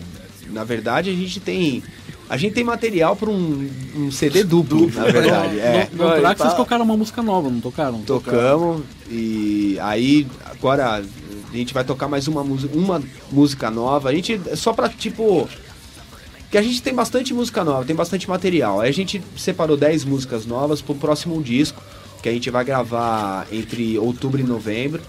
Na 0.50 0.64
verdade, 0.64 1.11
a 1.11 1.14
gente 1.14 1.40
tem. 1.40 1.83
A 2.29 2.37
gente 2.37 2.55
tem 2.55 2.62
material 2.62 3.16
para 3.16 3.29
um, 3.29 3.68
um 3.96 4.11
CD 4.12 4.44
duplo, 4.44 4.88
na 4.92 5.05
verdade. 5.05 5.59
É. 5.59 5.88
No, 5.92 6.05
no 6.05 6.14
track 6.20 6.38
tá- 6.38 6.44
vocês 6.44 6.55
tocaram 6.57 6.85
uma 6.85 6.96
música 6.96 7.22
nova, 7.22 7.50
não 7.50 7.61
tocaram? 7.61 8.03
Tocamos 8.03 8.83
e 9.09 9.76
aí 9.81 10.26
agora 10.44 11.03
a 11.53 11.57
gente 11.57 11.74
vai 11.74 11.83
tocar 11.83 12.07
mais 12.07 12.29
uma 12.29 12.44
música, 12.44 12.76
uma 12.76 13.03
música 13.33 13.68
nova. 13.70 14.11
A 14.11 14.14
gente 14.14 14.40
só 14.55 14.72
pra 14.72 14.88
tipo 14.88 15.48
que 16.51 16.59
a 16.59 16.63
gente 16.63 16.83
tem 16.83 16.93
bastante 16.95 17.33
música 17.33 17.63
nova, 17.65 17.85
tem 17.85 17.95
bastante 17.95 18.29
material. 18.29 18.81
Aí 18.81 18.89
a 18.89 18.93
gente 18.93 19.23
separou 19.37 19.77
10 19.77 20.05
músicas 20.05 20.45
novas 20.47 20.83
pro 20.83 20.95
próximo 20.95 21.41
disco, 21.43 21.81
que 22.23 22.29
a 22.29 22.33
gente 22.33 22.51
vai 22.51 22.65
gravar 22.65 23.47
entre 23.53 23.99
outubro 23.99 24.41
e 24.41 24.45
novembro 24.45 25.01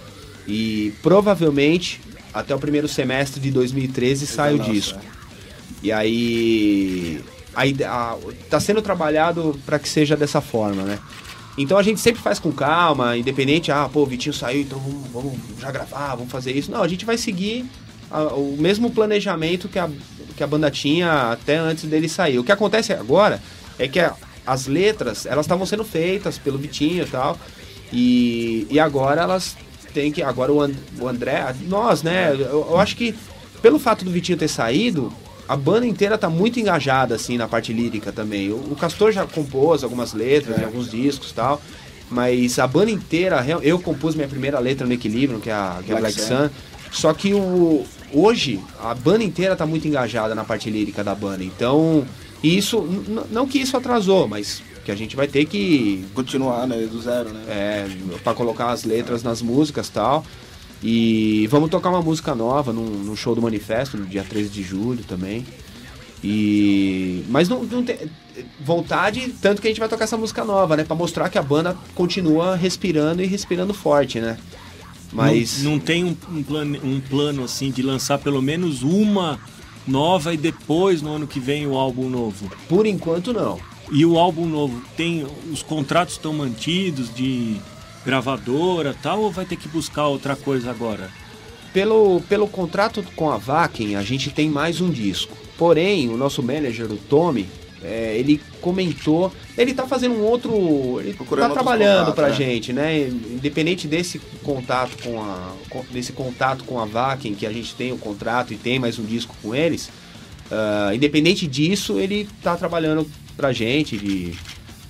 e 0.47 0.93
provavelmente 1.01 1.99
até 2.33 2.55
o 2.55 2.59
primeiro 2.59 2.87
semestre 2.87 3.39
de 3.41 3.51
2013 3.51 4.25
sai 4.27 4.53
o 4.53 4.57
nossa, 4.57 4.71
disco. 4.71 4.99
E 5.83 5.91
aí, 5.91 7.21
aí 7.55 7.75
a, 7.83 8.15
tá 8.49 8.59
sendo 8.59 8.81
trabalhado 8.81 9.59
para 9.65 9.79
que 9.79 9.89
seja 9.89 10.15
dessa 10.15 10.39
forma, 10.41 10.83
né? 10.83 10.99
Então 11.57 11.77
a 11.77 11.83
gente 11.83 11.99
sempre 11.99 12.21
faz 12.21 12.39
com 12.39 12.51
calma, 12.51 13.17
independente, 13.17 13.71
ah, 13.71 13.89
pô, 13.91 14.03
o 14.03 14.05
Vitinho 14.05 14.33
saiu, 14.33 14.61
então 14.61 14.79
vamos, 14.79 15.09
vamos 15.11 15.37
já 15.59 15.69
gravar, 15.71 16.15
vamos 16.15 16.31
fazer 16.31 16.55
isso. 16.55 16.71
Não, 16.71 16.81
a 16.81 16.87
gente 16.87 17.03
vai 17.03 17.17
seguir 17.17 17.65
a- 18.09 18.33
o 18.35 18.55
mesmo 18.57 18.89
planejamento 18.91 19.67
que 19.67 19.77
a, 19.77 19.89
que 20.41 20.43
a 20.43 20.47
banda 20.47 20.71
tinha 20.71 21.31
até 21.33 21.55
antes 21.57 21.83
dele 21.83 22.09
sair. 22.09 22.39
O 22.39 22.43
que 22.43 22.51
acontece 22.51 22.91
agora 22.91 23.39
é 23.77 23.87
que 23.87 23.99
a- 23.99 24.15
as 24.45 24.65
letras, 24.65 25.27
elas 25.27 25.45
estavam 25.45 25.67
sendo 25.67 25.83
feitas 25.83 26.39
pelo 26.39 26.57
Vitinho 26.57 27.03
e 27.03 27.05
tal, 27.05 27.37
e, 27.93 28.65
e 28.71 28.79
agora 28.79 29.21
elas 29.21 29.55
têm 29.93 30.11
que, 30.11 30.23
agora 30.23 30.51
o, 30.51 30.59
And- 30.61 30.73
o 30.99 31.07
André, 31.07 31.53
nós, 31.67 32.01
né, 32.01 32.31
eu, 32.33 32.67
eu 32.71 32.79
acho 32.79 32.95
que 32.95 33.13
pelo 33.61 33.77
fato 33.77 34.03
do 34.03 34.09
Vitinho 34.09 34.35
ter 34.37 34.47
saído, 34.47 35.13
a 35.47 35.55
banda 35.55 35.85
inteira 35.85 36.17
tá 36.17 36.27
muito 36.29 36.59
engajada, 36.59 37.13
assim, 37.13 37.37
na 37.37 37.47
parte 37.47 37.71
lírica 37.71 38.11
também. 38.11 38.49
O, 38.49 38.55
o 38.55 38.75
Castor 38.75 39.11
já 39.11 39.27
compôs 39.27 39.83
algumas 39.83 40.13
letras 40.13 40.57
em 40.59 40.63
alguns 40.63 40.89
discos 40.89 41.29
e 41.29 41.33
tal. 41.35 41.61
Mas 42.09 42.57
a 42.59 42.65
banda 42.67 42.89
inteira, 42.91 43.45
eu 43.61 43.77
compus 43.79 44.15
minha 44.15 44.27
primeira 44.27 44.59
letra 44.59 44.85
no 44.87 44.93
Equilíbrio, 44.93 45.39
que 45.39 45.49
é 45.49 45.53
a, 45.53 45.79
que 45.85 45.91
é 45.91 45.95
Black 45.99 46.15
Black. 46.15 46.27
Sun. 46.27 46.49
Só 46.91 47.13
que 47.13 47.33
o, 47.33 47.85
hoje, 48.13 48.59
a 48.79 48.93
banda 48.93 49.23
inteira 49.23 49.55
tá 49.55 49.65
muito 49.65 49.87
engajada 49.87 50.35
na 50.35 50.43
parte 50.43 50.69
lírica 50.69 51.03
da 51.03 51.15
banda. 51.15 51.43
Então, 51.43 52.05
isso, 52.43 52.81
não 53.29 53.47
que 53.47 53.59
isso 53.59 53.77
atrasou, 53.77 54.27
mas 54.27 54.61
que 54.83 54.91
a 54.91 54.95
gente 54.95 55.15
vai 55.15 55.27
ter 55.27 55.45
que 55.45 56.05
Continuar, 56.13 56.67
né? 56.67 56.77
Do 56.87 57.01
zero, 57.01 57.29
né? 57.29 57.43
é, 57.47 57.87
para 58.23 58.33
colocar 58.33 58.71
as 58.71 58.83
letras 58.83 59.23
nas 59.23 59.41
músicas 59.41 59.87
e 59.87 59.91
tal. 59.91 60.25
E 60.83 61.47
vamos 61.47 61.69
tocar 61.69 61.89
uma 61.89 62.01
música 62.01 62.33
nova 62.33 62.73
no, 62.73 62.83
no 62.83 63.15
show 63.15 63.35
do 63.35 63.41
Manifesto, 63.41 63.97
no 63.97 64.05
dia 64.05 64.23
13 64.23 64.49
de 64.49 64.63
julho 64.63 65.03
também. 65.03 65.45
E 66.23 67.23
mas 67.29 67.47
não, 67.47 67.63
não 67.63 67.83
tem 67.83 67.97
vontade, 68.59 69.33
tanto 69.41 69.61
que 69.61 69.67
a 69.67 69.71
gente 69.71 69.79
vai 69.79 69.89
tocar 69.89 70.05
essa 70.05 70.17
música 70.17 70.43
nova, 70.43 70.77
né, 70.77 70.83
Pra 70.83 70.95
mostrar 70.95 71.29
que 71.29 71.37
a 71.37 71.41
banda 71.41 71.75
continua 71.93 72.55
respirando 72.55 73.21
e 73.21 73.25
respirando 73.25 73.73
forte, 73.73 74.19
né? 74.19 74.37
Mas 75.11 75.63
Não, 75.63 75.71
não 75.71 75.79
tem 75.79 76.03
um, 76.03 76.15
um 76.29 76.43
plano, 76.43 76.79
um 76.83 76.99
plano 76.99 77.43
assim 77.43 77.71
de 77.71 77.81
lançar 77.81 78.17
pelo 78.17 78.41
menos 78.41 78.81
uma 78.83 79.39
nova 79.87 80.33
e 80.33 80.37
depois 80.37 81.01
no 81.01 81.15
ano 81.15 81.27
que 81.27 81.39
vem 81.39 81.65
o 81.67 81.75
álbum 81.75 82.09
novo. 82.09 82.51
por 82.69 82.85
enquanto 82.85 83.33
não. 83.33 83.59
E 83.91 84.05
o 84.05 84.17
álbum 84.17 84.45
novo 84.45 84.81
tem 84.95 85.25
os 85.51 85.61
contratos 85.61 86.15
estão 86.15 86.33
mantidos 86.33 87.13
de 87.13 87.57
gravadora 88.05 88.95
tal 89.01 89.21
ou 89.21 89.31
vai 89.31 89.45
ter 89.45 89.57
que 89.57 89.67
buscar 89.67 90.07
outra 90.07 90.35
coisa 90.35 90.71
agora? 90.71 91.09
Pelo, 91.73 92.21
pelo 92.27 92.47
contrato 92.47 93.03
com 93.15 93.31
a 93.31 93.37
Vakin, 93.37 93.95
a 93.95 94.03
gente 94.03 94.29
tem 94.29 94.49
mais 94.49 94.81
um 94.81 94.89
disco. 94.89 95.37
Porém, 95.57 96.09
o 96.09 96.17
nosso 96.17 96.41
manager, 96.43 96.91
o 96.91 96.97
Tommy, 96.97 97.47
é, 97.83 98.15
ele 98.17 98.41
comentou. 98.59 99.31
Ele 99.57 99.73
tá 99.73 99.87
fazendo 99.87 100.15
um 100.15 100.23
outro. 100.23 100.99
Ele 100.99 101.13
Procurando 101.13 101.49
tá 101.49 101.53
trabalhando 101.55 102.11
contatos, 102.11 102.15
pra 102.15 102.29
né? 102.29 102.35
gente, 102.35 102.73
né? 102.73 103.07
Independente 103.07 103.87
desse 103.87 104.19
contato 104.43 105.01
com 105.03 105.21
a. 105.21 105.53
desse 105.91 106.13
contato 106.13 106.63
com 106.63 106.79
a 106.79 106.85
Vakin, 106.85 107.33
que 107.33 107.45
a 107.45 107.51
gente 107.51 107.73
tem 107.75 107.91
o 107.91 107.97
contrato 107.97 108.53
e 108.53 108.57
tem 108.57 108.79
mais 108.79 108.99
um 108.99 109.03
disco 109.03 109.35
com 109.41 109.55
eles. 109.55 109.89
ah, 110.51 110.91
independente 110.93 111.47
disso, 111.47 111.99
ele 111.99 112.27
tá 112.43 112.55
trabalhando 112.55 113.09
pra 113.35 113.51
gente 113.51 113.97
de 113.97 114.33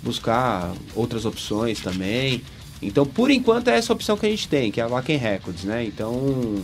buscar 0.04 0.74
outras 0.96 1.26
opções 1.26 1.80
também. 1.80 2.42
Então, 2.82 3.06
por 3.06 3.30
enquanto, 3.30 3.70
é 3.70 3.78
essa 3.78 3.94
opção 3.94 4.18
que 4.18 4.26
a 4.26 4.30
gente 4.30 4.48
tem, 4.48 4.72
que 4.72 4.82
é 4.82 4.84
a 4.84 4.88
Vakin 4.88 5.16
Records, 5.16 5.64
né? 5.64 5.86
Então, 5.86 6.64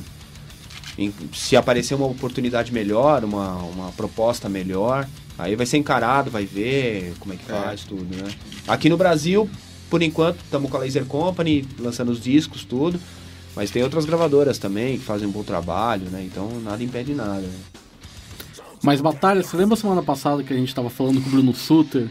se 1.31 1.55
aparecer 1.55 1.93
uma 1.93 2.07
oportunidade 2.07 2.73
melhor, 2.73 3.23
uma, 3.23 3.53
uma 3.57 3.91
proposta 3.91 4.49
melhor, 4.49 5.07
aí 5.37 5.55
vai 5.55 5.65
ser 5.65 5.77
encarado, 5.77 6.29
vai 6.31 6.45
ver 6.45 7.13
como 7.19 7.33
é 7.33 7.37
que 7.37 7.45
faz 7.45 7.81
tudo, 7.83 8.05
né? 8.15 8.31
Aqui 8.67 8.89
no 8.89 8.97
Brasil, 8.97 9.49
por 9.89 10.01
enquanto, 10.01 10.37
estamos 10.43 10.69
com 10.69 10.77
a 10.77 10.79
Laser 10.81 11.05
Company 11.05 11.65
lançando 11.79 12.09
os 12.11 12.19
discos, 12.21 12.63
tudo. 12.63 12.99
Mas 13.55 13.71
tem 13.71 13.81
outras 13.81 14.05
gravadoras 14.05 14.57
também 14.59 14.97
que 14.99 15.03
fazem 15.03 15.27
um 15.27 15.31
bom 15.31 15.43
trabalho, 15.43 16.05
né? 16.11 16.23
Então 16.23 16.59
nada 16.63 16.83
impede 16.83 17.13
nada. 17.13 17.41
né? 17.41 17.49
Mas 18.83 19.01
Batalha, 19.01 19.41
você 19.43 19.57
lembra 19.57 19.75
semana 19.75 20.03
passada 20.03 20.43
que 20.43 20.53
a 20.53 20.55
gente 20.57 20.73
tava 20.73 20.89
falando 20.89 21.19
com 21.21 21.27
o 21.27 21.31
Bruno 21.31 21.53
Suter? 21.55 22.07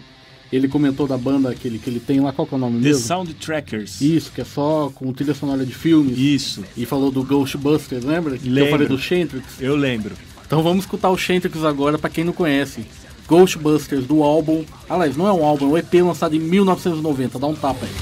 Ele 0.52 0.68
comentou 0.68 1.08
da 1.08 1.16
banda 1.18 1.52
que 1.54 1.66
ele, 1.66 1.78
que 1.78 1.90
ele 1.90 1.98
tem 1.98 2.20
lá, 2.20 2.32
qual 2.32 2.46
que 2.46 2.54
é 2.54 2.56
o 2.56 2.60
nome 2.60 2.80
The 2.80 2.88
mesmo? 2.88 3.02
Soundtrackers. 3.04 4.00
Isso, 4.00 4.30
que 4.32 4.40
é 4.40 4.44
só 4.44 4.90
com 4.94 5.12
trilha 5.12 5.34
sonora 5.34 5.64
de 5.66 5.74
filmes. 5.74 6.16
Isso, 6.18 6.64
E 6.76 6.86
falou 6.86 7.10
do 7.10 7.24
Ghostbusters, 7.24 8.04
lembra? 8.04 8.38
Que 8.38 8.46
eu 8.48 8.52
Lembro. 8.52 8.70
falei 8.70 8.86
do 8.88 8.96
Shentrix. 8.98 9.60
eu 9.60 9.74
lembro. 9.74 10.14
Então 10.46 10.62
vamos 10.62 10.84
escutar 10.84 11.10
o 11.10 11.18
Shentrix 11.18 11.64
agora, 11.64 11.98
pra 11.98 12.08
quem 12.08 12.22
não 12.24 12.32
conhece. 12.32 12.84
Ghostbusters 13.26 14.06
do 14.06 14.22
álbum. 14.22 14.64
Aliás, 14.88 15.16
não 15.16 15.26
é 15.26 15.32
um 15.32 15.44
álbum, 15.44 15.66
é 15.66 15.68
um 15.68 15.78
EP 15.78 15.94
lançado 15.94 16.34
em 16.34 16.38
1990. 16.38 17.38
Dá 17.38 17.46
um 17.46 17.54
tapa 17.54 17.84
aí. 17.84 17.92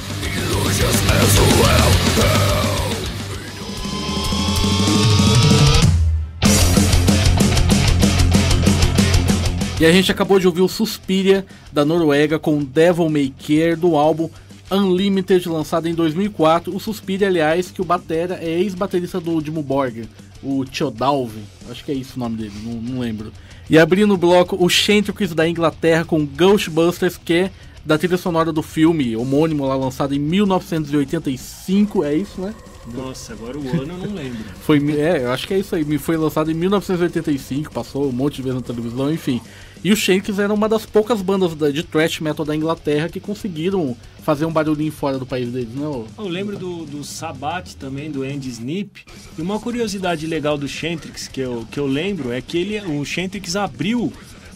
E 9.81 9.85
a 9.85 9.93
gente 9.93 10.11
acabou 10.11 10.39
de 10.39 10.47
ouvir 10.47 10.63
o 10.63 10.69
Suspiria 10.69 11.45
da 11.73 11.85
Noruega 11.85 12.39
com 12.39 12.63
Devil 12.63 13.11
May 13.11 13.35
Care 13.37 13.77
do 13.77 13.97
álbum 13.97 14.31
Unlimited, 14.71 15.49
lançado 15.49 15.89
em 15.89 15.95
2004. 15.95 16.75
O 16.75 16.81
Suspiria, 16.81 17.29
aliás, 17.29 17.71
que 17.71 17.83
o 17.83 17.85
Batera 17.85 18.39
é 18.41 18.61
ex-baterista 18.61 19.21
do 19.21 19.41
Dimo 19.43 19.63
Borger, 19.63 20.07
o 20.43 20.65
Theodalve, 20.65 21.41
acho 21.71 21.85
que 21.85 21.93
é 21.93 21.95
isso 21.95 22.15
o 22.17 22.19
nome 22.19 22.37
dele, 22.37 22.55
não, 22.65 22.75
não 22.75 23.01
lembro. 23.01 23.33
E 23.69 23.79
abrindo 23.79 24.15
o 24.15 24.19
bloco, 24.19 24.57
o 24.63 24.69
Shentrix 24.69 25.35
da 25.35 25.49
Inglaterra 25.49 26.05
com 26.05 26.27
Ghostbusters, 26.27 27.17
que 27.17 27.33
é 27.35 27.51
da 27.85 27.99
trilha 27.99 28.17
sonora 28.17 28.53
do 28.53 28.63
filme 28.63 29.17
homônimo 29.17 29.67
lá 29.67 29.77
lançado 29.77 30.15
em 30.15 30.19
1985, 30.19 32.05
é 32.05 32.15
isso, 32.15 32.41
né? 32.41 32.55
Nossa, 32.93 33.33
agora 33.33 33.59
o 33.59 33.69
ano 33.81 33.93
eu 33.93 33.99
não 33.99 34.15
lembro. 34.15 34.45
Foi, 34.61 34.79
é, 34.99 35.25
eu 35.25 35.33
acho 35.33 35.47
que 35.47 35.55
é 35.55 35.59
isso 35.59 35.75
aí. 35.75 35.99
Foi 35.99 36.17
lançado 36.17 36.51
em 36.51 36.55
1985, 36.55 37.73
passou 37.73 38.09
um 38.09 38.13
monte 38.13 38.37
de 38.37 38.43
vezes 38.43 38.57
na 38.57 38.63
televisão, 38.67 39.13
enfim. 39.13 39.41
E 39.85 39.93
o 39.93 39.97
Shanks 39.97 40.39
era 40.39 40.53
uma 40.53 40.67
das 40.69 40.87
poucas 40.87 41.21
bandas 41.21 41.55
da- 41.55 41.71
de 41.71 41.83
thrash 41.83 42.19
metal 42.21 42.45
da 42.47 42.57
Inglaterra 42.57 43.09
que 43.11 43.21
conseguiram 43.21 43.95
fazer 44.23 44.47
um 44.47 44.53
barulhinho 44.53 44.91
fora 44.91 45.19
do 45.19 45.27
país 45.27 45.51
deles, 45.53 45.75
né? 45.75 45.85
Eu 46.17 46.27
lembro 46.29 46.57
do, 46.59 46.87
do 46.87 47.05
Sabat 47.05 47.77
também, 47.77 48.11
do 48.11 48.23
Andy 48.23 48.49
Snip. 48.49 49.03
E 49.39 49.43
uma 49.43 49.61
curiosidade 49.61 50.27
legal 50.27 50.57
do 50.57 50.67
Shentrix 50.67 51.29
que 51.29 51.41
eu, 51.41 51.67
que 51.71 51.79
eu 51.79 51.87
lembro 51.87 52.33
é 52.33 52.41
que 52.41 52.57
ele, 52.57 52.81
o 52.99 53.05
Shentrix 53.05 53.55
abriu 53.57 54.11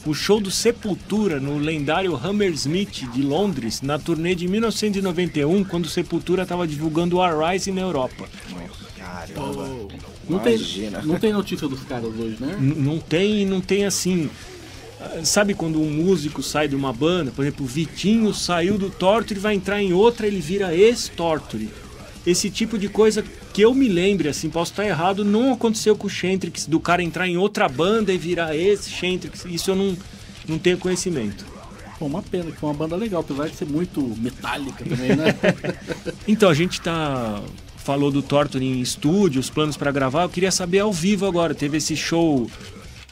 o 0.07 0.14
show 0.14 0.41
do 0.41 0.51
Sepultura 0.51 1.38
no 1.38 1.59
lendário 1.59 2.17
Hammersmith 2.17 3.05
de 3.12 3.21
Londres 3.21 3.83
na 3.83 3.99
turnê 3.99 4.35
de 4.35 4.49
1991, 4.49 5.62
quando 5.64 5.85
o 5.85 5.88
Sepultura 5.91 6.45
estava 6.45 6.67
divulgando 6.67 7.17
o 7.17 7.21
Arise 7.23 7.71
na 7.71 7.83
Europa. 7.83 8.27
Caramba. 8.97 9.69
Não 10.31 10.38
tem, 10.38 10.59
não 11.05 11.19
tem 11.19 11.33
notícia 11.33 11.69
dos 11.69 11.81
caras 11.83 12.07
hoje, 12.19 12.37
né? 12.41 12.57
N- 12.59 12.75
não 12.77 12.99
tem, 12.99 13.45
não 13.45 13.61
tem 13.61 13.85
assim. 13.85 14.31
Sabe 15.23 15.55
quando 15.55 15.81
um 15.81 15.91
músico 15.91 16.43
sai 16.43 16.67
de 16.67 16.75
uma 16.75 16.93
banda, 16.93 17.31
por 17.31 17.43
exemplo, 17.43 17.65
o 17.65 17.69
Vitinho 17.69 18.35
saiu 18.35 18.77
do 18.77 18.91
Torture 18.91 19.39
e 19.39 19.43
vai 19.43 19.55
entrar 19.55 19.81
em 19.81 19.93
outra, 19.93 20.27
ele 20.27 20.41
vira 20.41 20.75
ex-Torture. 20.75 21.69
Esse 22.27 22.51
tipo 22.51 22.77
de 22.77 22.89
coisa 22.89 23.25
que 23.53 23.63
eu 23.63 23.73
me 23.75 23.89
lembre, 23.89 24.29
assim, 24.29 24.51
posso 24.51 24.73
estar 24.73 24.85
errado, 24.85 25.25
não 25.25 25.53
aconteceu 25.53 25.97
com 25.97 26.07
o 26.07 26.11
Shentrix, 26.11 26.67
do 26.67 26.81
cara 26.81 27.03
entrar 27.03 27.29
em 27.29 27.37
outra 27.37 27.69
banda 27.69 28.13
e 28.13 28.19
virar 28.19 28.55
ex-Shentrix. 28.55 29.45
Isso 29.47 29.71
eu 29.71 29.77
não, 29.77 29.97
não 30.49 30.59
tenho 30.59 30.79
conhecimento. 30.79 31.45
Pô, 31.99 32.07
uma 32.07 32.23
pena, 32.23 32.51
que 32.51 32.59
foi 32.59 32.69
uma 32.69 32.75
banda 32.75 32.95
legal, 32.95 33.21
apesar 33.21 33.49
de 33.49 33.57
ser 33.57 33.67
muito 33.67 34.01
metálica 34.19 34.85
também, 34.85 35.17
né? 35.17 35.35
Então, 36.29 36.49
a 36.49 36.55
gente 36.55 36.81
tá. 36.81 37.43
Falou 37.79 38.11
do 38.11 38.21
Torture 38.21 38.63
em 38.63 38.83
estúdio, 38.83 39.41
os 39.41 39.49
planos 39.49 39.77
para 39.77 39.91
gravar. 39.91 40.25
Eu 40.25 40.29
queria 40.29 40.53
saber 40.53 40.81
ao 40.81 40.93
vivo 40.93 41.25
agora. 41.25 41.55
Teve 41.55 41.79
esse 41.79 41.97
show. 41.97 42.51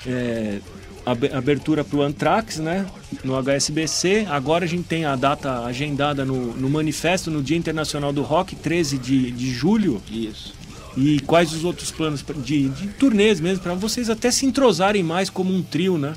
é, 0.06 0.60
ab- 1.06 1.32
abertura 1.32 1.82
pro 1.84 2.02
Anthrax, 2.02 2.58
né? 2.58 2.84
No 3.24 3.36
HSBC. 3.36 4.26
Agora 4.28 4.64
a 4.64 4.68
gente 4.68 4.82
tem 4.84 5.04
a 5.04 5.14
data 5.16 5.64
agendada 5.64 6.24
no, 6.24 6.52
no 6.54 6.68
manifesto, 6.68 7.30
no 7.30 7.42
Dia 7.42 7.56
Internacional 7.56 8.12
do 8.12 8.22
Rock, 8.22 8.56
13 8.56 8.98
de, 8.98 9.30
de 9.30 9.50
julho. 9.50 10.02
Isso. 10.10 10.52
E 10.96 11.20
quais 11.20 11.52
os 11.52 11.62
outros 11.64 11.90
planos 11.90 12.24
de, 12.38 12.68
de 12.70 12.88
turnês 12.88 13.38
mesmo, 13.38 13.62
para 13.62 13.74
vocês 13.74 14.10
até 14.10 14.30
se 14.30 14.44
entrosarem 14.46 15.02
mais 15.02 15.30
como 15.30 15.54
um 15.54 15.62
trio, 15.62 15.96
né? 15.96 16.14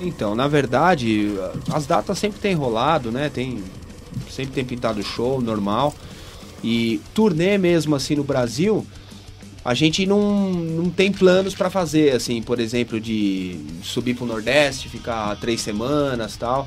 Então, 0.00 0.34
na 0.34 0.48
verdade, 0.48 1.34
as 1.70 1.86
datas 1.86 2.18
sempre 2.18 2.40
tem 2.40 2.54
rolado, 2.54 3.12
né? 3.12 3.28
Tem 3.28 3.62
sempre 4.30 4.54
tem 4.54 4.64
pintado 4.64 5.02
show 5.02 5.40
normal. 5.40 5.94
E 6.64 7.00
turnê 7.14 7.58
mesmo 7.58 7.94
assim 7.94 8.14
no 8.16 8.24
Brasil, 8.24 8.86
a 9.64 9.74
gente 9.74 10.06
não, 10.06 10.50
não 10.50 10.90
tem 10.90 11.12
planos 11.12 11.54
pra 11.54 11.68
fazer, 11.68 12.14
assim, 12.14 12.42
por 12.42 12.58
exemplo, 12.58 12.98
de 12.98 13.58
subir 13.82 14.14
pro 14.14 14.24
Nordeste, 14.24 14.88
ficar 14.88 15.36
três 15.36 15.60
semanas 15.60 16.36
tal. 16.36 16.66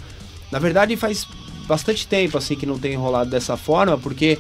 Na 0.51 0.59
verdade, 0.59 0.95
faz 0.95 1.27
bastante 1.67 2.05
tempo 2.05 2.37
assim 2.37 2.55
que 2.55 2.65
não 2.65 2.77
tem 2.77 2.95
rolado 2.95 3.29
dessa 3.29 3.57
forma, 3.57 3.97
porque 3.97 4.37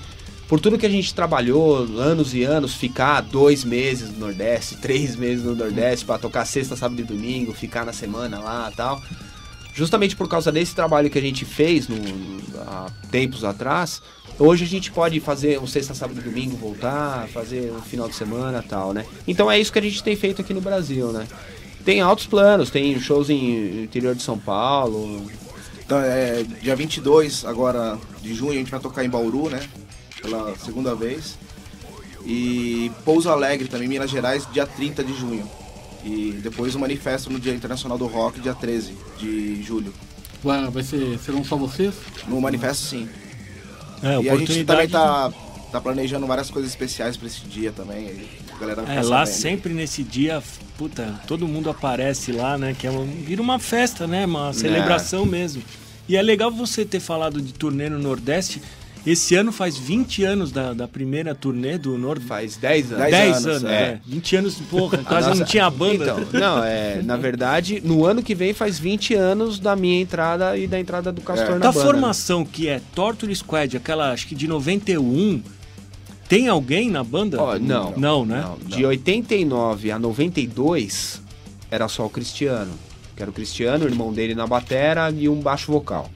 por 0.47 0.59
tudo 0.59 0.77
que 0.77 0.85
a 0.85 0.89
gente 0.89 1.13
trabalhou 1.15 1.77
anos 1.97 2.35
e 2.35 2.43
anos, 2.43 2.75
ficar 2.75 3.21
dois 3.21 3.63
meses 3.63 4.11
no 4.11 4.19
Nordeste, 4.19 4.77
três 4.77 5.15
meses 5.15 5.43
no 5.43 5.55
Nordeste 5.55 6.05
pra 6.05 6.19
tocar 6.19 6.45
sexta, 6.45 6.75
sábado 6.75 7.01
e 7.01 7.03
domingo, 7.03 7.53
ficar 7.53 7.85
na 7.85 7.93
semana 7.93 8.39
lá 8.39 8.71
tal. 8.75 9.01
Justamente 9.73 10.15
por 10.15 10.29
causa 10.29 10.51
desse 10.51 10.75
trabalho 10.75 11.09
que 11.09 11.17
a 11.17 11.21
gente 11.21 11.43
fez 11.45 11.87
no, 11.87 11.97
há 12.67 12.91
tempos 13.09 13.43
atrás, 13.43 14.03
hoje 14.39 14.63
a 14.63 14.67
gente 14.67 14.91
pode 14.91 15.19
fazer 15.19 15.59
um 15.59 15.67
sexta, 15.67 15.93
sábado 15.93 16.19
e 16.19 16.23
domingo, 16.23 16.55
voltar, 16.57 17.27
fazer 17.29 17.71
um 17.71 17.81
final 17.81 18.07
de 18.07 18.15
semana 18.15 18.63
tal, 18.67 18.93
né? 18.93 19.05
Então 19.27 19.49
é 19.49 19.59
isso 19.59 19.71
que 19.71 19.79
a 19.79 19.81
gente 19.81 20.03
tem 20.03 20.15
feito 20.15 20.41
aqui 20.41 20.53
no 20.53 20.61
Brasil, 20.61 21.11
né? 21.11 21.27
Tem 21.83 21.99
altos 21.99 22.25
planos, 22.25 22.69
tem 22.69 22.97
shows 22.99 23.29
em 23.29 23.83
interior 23.83 24.15
de 24.15 24.21
São 24.21 24.37
Paulo, 24.37 25.25
Então, 25.85 25.99
é, 25.99 26.43
dia 26.61 26.75
22 26.75 27.43
agora 27.43 27.97
de 28.21 28.33
junho 28.33 28.53
a 28.53 28.55
gente 28.55 28.71
vai 28.71 28.79
tocar 28.79 29.03
em 29.03 29.09
Bauru, 29.09 29.49
né? 29.49 29.59
Pela 30.21 30.55
segunda 30.57 30.95
vez. 30.95 31.37
E 32.25 32.89
Pouso 33.03 33.29
Alegre 33.29 33.67
também, 33.67 33.87
Minas 33.87 34.09
Gerais, 34.09 34.47
dia 34.53 34.65
30 34.65 35.03
de 35.03 35.13
junho. 35.13 35.49
E 36.05 36.39
depois 36.41 36.73
o 36.73 36.79
manifesto 36.79 37.29
no 37.29 37.39
Dia 37.39 37.53
Internacional 37.53 37.97
do 37.97 38.07
Rock, 38.07 38.39
dia 38.39 38.53
13 38.53 38.93
de 39.17 39.61
julho. 39.61 39.93
Vai, 40.41 40.69
vai 40.69 40.83
ser, 40.83 41.17
serão 41.19 41.43
só 41.43 41.55
vocês? 41.55 41.93
No 42.27 42.39
manifesto, 42.39 42.83
sim. 42.85 43.09
É, 44.03 44.21
e 44.21 44.29
a 44.29 44.35
gente 44.35 44.65
também 44.65 44.89
tá, 44.89 45.31
tá 45.71 45.79
planejando 45.79 46.27
várias 46.27 46.51
coisas 46.51 46.69
especiais 46.69 47.15
pra 47.15 47.27
esse 47.27 47.41
dia 47.41 47.71
também. 47.71 48.27
É, 48.87 49.01
lá 49.01 49.25
sabendo. 49.25 49.27
sempre 49.27 49.73
nesse 49.73 50.03
dia, 50.03 50.43
puta, 50.77 51.19
todo 51.27 51.47
mundo 51.47 51.69
aparece 51.69 52.31
lá, 52.31 52.57
né? 52.57 52.75
Que 52.77 52.85
é 52.85 52.91
uma, 52.91 53.03
vira 53.03 53.41
uma 53.41 53.59
festa, 53.59 54.05
né? 54.05 54.25
Uma 54.25 54.53
celebração 54.53 55.25
mesmo. 55.25 55.63
E 56.07 56.17
é 56.17 56.21
legal 56.21 56.51
você 56.51 56.83
ter 56.83 56.99
falado 56.99 57.41
de 57.41 57.53
turnê 57.53 57.89
no 57.89 57.97
Nordeste. 57.97 58.61
Esse 59.05 59.35
ano 59.35 59.51
faz 59.51 59.77
20 59.77 60.23
anos 60.23 60.51
da, 60.51 60.73
da 60.73 60.87
primeira 60.87 61.35
turnê 61.35 61.77
do 61.77 61.97
Nordeste. 61.97 62.27
faz 62.29 62.55
10 62.55 62.91
anos. 62.93 62.99
10 62.99 63.11
10 63.11 63.35
anos, 63.35 63.45
anos, 63.47 63.63
é. 63.71 63.75
é. 63.83 63.99
20 64.07 64.35
anos, 64.37 64.55
porra, 64.69 64.97
quase 65.03 65.27
nossa- 65.27 65.39
não 65.41 65.45
tinha 65.45 65.69
banda. 65.69 66.15
Então, 66.27 66.39
não, 66.39 66.63
é, 66.63 67.01
na 67.01 67.17
verdade, 67.17 67.81
no 67.83 68.05
ano 68.05 68.23
que 68.23 68.33
vem 68.33 68.53
faz 68.53 68.79
20 68.79 69.13
anos 69.13 69.59
da 69.59 69.75
minha 69.75 69.99
entrada 70.01 70.57
e 70.57 70.67
da 70.67 70.79
entrada 70.79 71.11
do 71.11 71.19
Castor 71.21 71.47
É. 71.47 71.51
na 71.53 71.57
da 71.57 71.71
banda. 71.73 71.85
formação 71.85 72.45
que 72.45 72.69
é 72.69 72.79
Torture 72.95 73.35
Squad, 73.35 73.75
aquela 73.75 74.11
acho 74.13 74.25
que 74.25 74.35
de 74.35 74.47
91, 74.47 75.43
tem 76.29 76.47
alguém 76.47 76.89
na 76.89 77.03
banda? 77.03 77.41
Ó, 77.41 77.59
não. 77.59 77.93
Não, 77.97 78.25
né? 78.25 78.41
Não, 78.41 78.57
De 78.69 78.85
89 78.85 79.91
a 79.91 79.99
92 79.99 81.21
era 81.69 81.89
só 81.89 82.05
o 82.05 82.09
Cristiano. 82.09 82.71
Que 83.17 83.21
era 83.21 83.29
o 83.29 83.33
Cristiano, 83.33 83.85
o 83.85 83.87
irmão 83.87 84.11
dele 84.13 84.33
na 84.33 84.47
batera 84.47 85.11
e 85.11 85.27
um 85.29 85.39
baixo 85.41 85.71
vocal. 85.71 86.09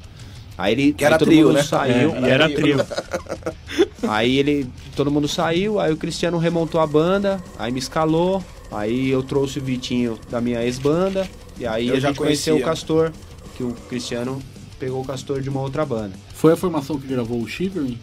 Aí 0.58 0.74
ele 0.74 0.94
Que 0.94 1.06
era 1.06 1.16
aí 1.16 1.20
todo 1.20 1.28
trio, 1.28 1.46
mundo 1.48 1.56
né? 1.58 1.64
saiu. 1.64 2.16
É, 2.16 2.20
e 2.22 2.30
era 2.30 2.50
trio. 2.50 2.78
Aí 4.08 4.38
ele. 4.38 4.68
Todo 4.96 5.12
mundo 5.12 5.28
saiu, 5.28 5.80
aí 5.80 5.92
o 5.92 5.98
Cristiano 5.98 6.38
remontou 6.38 6.80
a 6.82 6.88
banda, 6.88 7.42
aí 7.60 7.72
me 7.72 7.78
escalou, 7.80 8.44
aí 8.72 9.10
eu 9.10 9.22
trouxe 9.22 9.60
o 9.60 9.62
Vitinho 9.62 10.18
da 10.30 10.40
minha 10.42 10.64
ex-banda, 10.64 11.28
e 11.60 11.68
aí 11.68 11.88
Eu 11.90 11.96
a 11.96 12.00
já 12.00 12.08
gente 12.10 12.18
conheceu 12.18 12.58
o. 12.58 12.62
Castor, 12.62 13.12
que 13.56 13.64
o 13.64 13.74
Cristiano 13.90 14.42
pegou 14.80 15.02
o 15.02 15.06
Castor 15.06 15.42
de 15.42 15.50
uma 15.50 15.62
outra 15.62 15.86
banda. 15.86 16.14
Foi 16.34 16.54
a 16.54 16.56
formação 16.56 17.00
que 17.00 17.08
gravou 17.08 17.40
o 17.42 17.48
Shivering? 17.48 18.00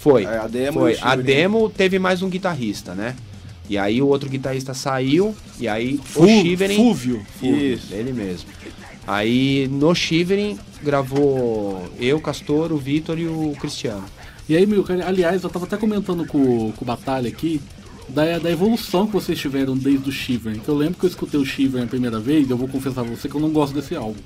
Foi. 0.00 0.24
É, 0.24 0.38
a 0.38 0.46
demo 0.46 0.80
Foi. 0.80 0.96
A 1.02 1.16
demo 1.16 1.68
teve 1.68 1.98
mais 1.98 2.22
um 2.22 2.28
guitarrista, 2.30 2.94
né? 2.94 3.14
E 3.68 3.76
aí 3.76 4.00
o 4.00 4.06
outro 4.06 4.28
guitarrista 4.30 4.72
saiu, 4.72 5.34
e 5.58 5.66
aí 5.68 5.98
Fu- 6.02 6.22
o 6.22 6.26
Shivering. 6.28 6.76
Fúvio. 6.76 7.26
Fúvio, 7.40 7.74
Isso. 7.74 7.92
ele 7.92 8.12
mesmo. 8.12 8.48
Aí 9.06 9.68
no 9.68 9.94
Shivering 9.94 10.58
gravou 10.82 11.88
eu, 11.98 12.20
Castor, 12.20 12.72
o 12.72 12.76
Vitor 12.76 13.18
e 13.18 13.26
o 13.26 13.54
Cristiano. 13.60 14.04
E 14.48 14.56
aí, 14.56 14.66
meu, 14.66 14.82
cara, 14.84 15.06
aliás, 15.06 15.42
eu 15.42 15.50
tava 15.50 15.64
até 15.64 15.76
comentando 15.76 16.26
com, 16.26 16.72
com 16.72 16.84
o 16.84 16.84
Batalha 16.84 17.28
aqui 17.28 17.60
da, 18.08 18.38
da 18.38 18.50
evolução 18.50 19.06
que 19.06 19.12
vocês 19.12 19.38
tiveram 19.38 19.76
desde 19.76 20.08
o 20.08 20.12
Shivering. 20.12 20.60
Que 20.60 20.68
eu 20.68 20.76
lembro 20.76 20.94
que 20.98 21.06
eu 21.06 21.10
escutei 21.10 21.38
o 21.38 21.44
Shivering 21.44 21.84
a 21.84 21.88
primeira 21.88 22.20
vez, 22.20 22.48
e 22.48 22.50
eu 22.50 22.56
vou 22.56 22.68
confessar 22.68 23.04
pra 23.04 23.14
você 23.14 23.28
que 23.28 23.34
eu 23.34 23.40
não 23.40 23.50
gosto 23.50 23.74
desse 23.74 23.94
álbum. 23.96 24.20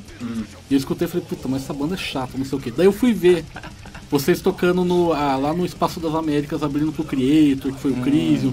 E 0.71 0.75
eu 0.75 0.79
escutei 0.79 1.07
e 1.07 1.11
falei, 1.11 1.27
puta, 1.27 1.49
mas 1.49 1.63
essa 1.63 1.73
banda 1.73 1.95
é 1.95 1.99
chata, 1.99 2.37
não 2.37 2.45
sei 2.45 2.59
o 2.59 2.61
quê. 2.61 2.73
Daí 2.75 2.87
eu 2.87 2.93
fui 2.93 3.13
ver 3.13 3.45
vocês 4.11 4.41
tocando 4.41 4.85
no, 4.85 5.13
ah, 5.13 5.37
lá 5.37 5.55
no 5.55 5.65
Espaço 5.65 6.01
das 6.01 6.15
Américas, 6.15 6.63
abrindo 6.63 6.93
pro 6.93 7.05
Creator, 7.05 7.73
que 7.73 7.81
foi 7.81 7.93
o 7.93 7.97
Chris 8.03 8.43
e 8.43 8.47
o 8.47 8.53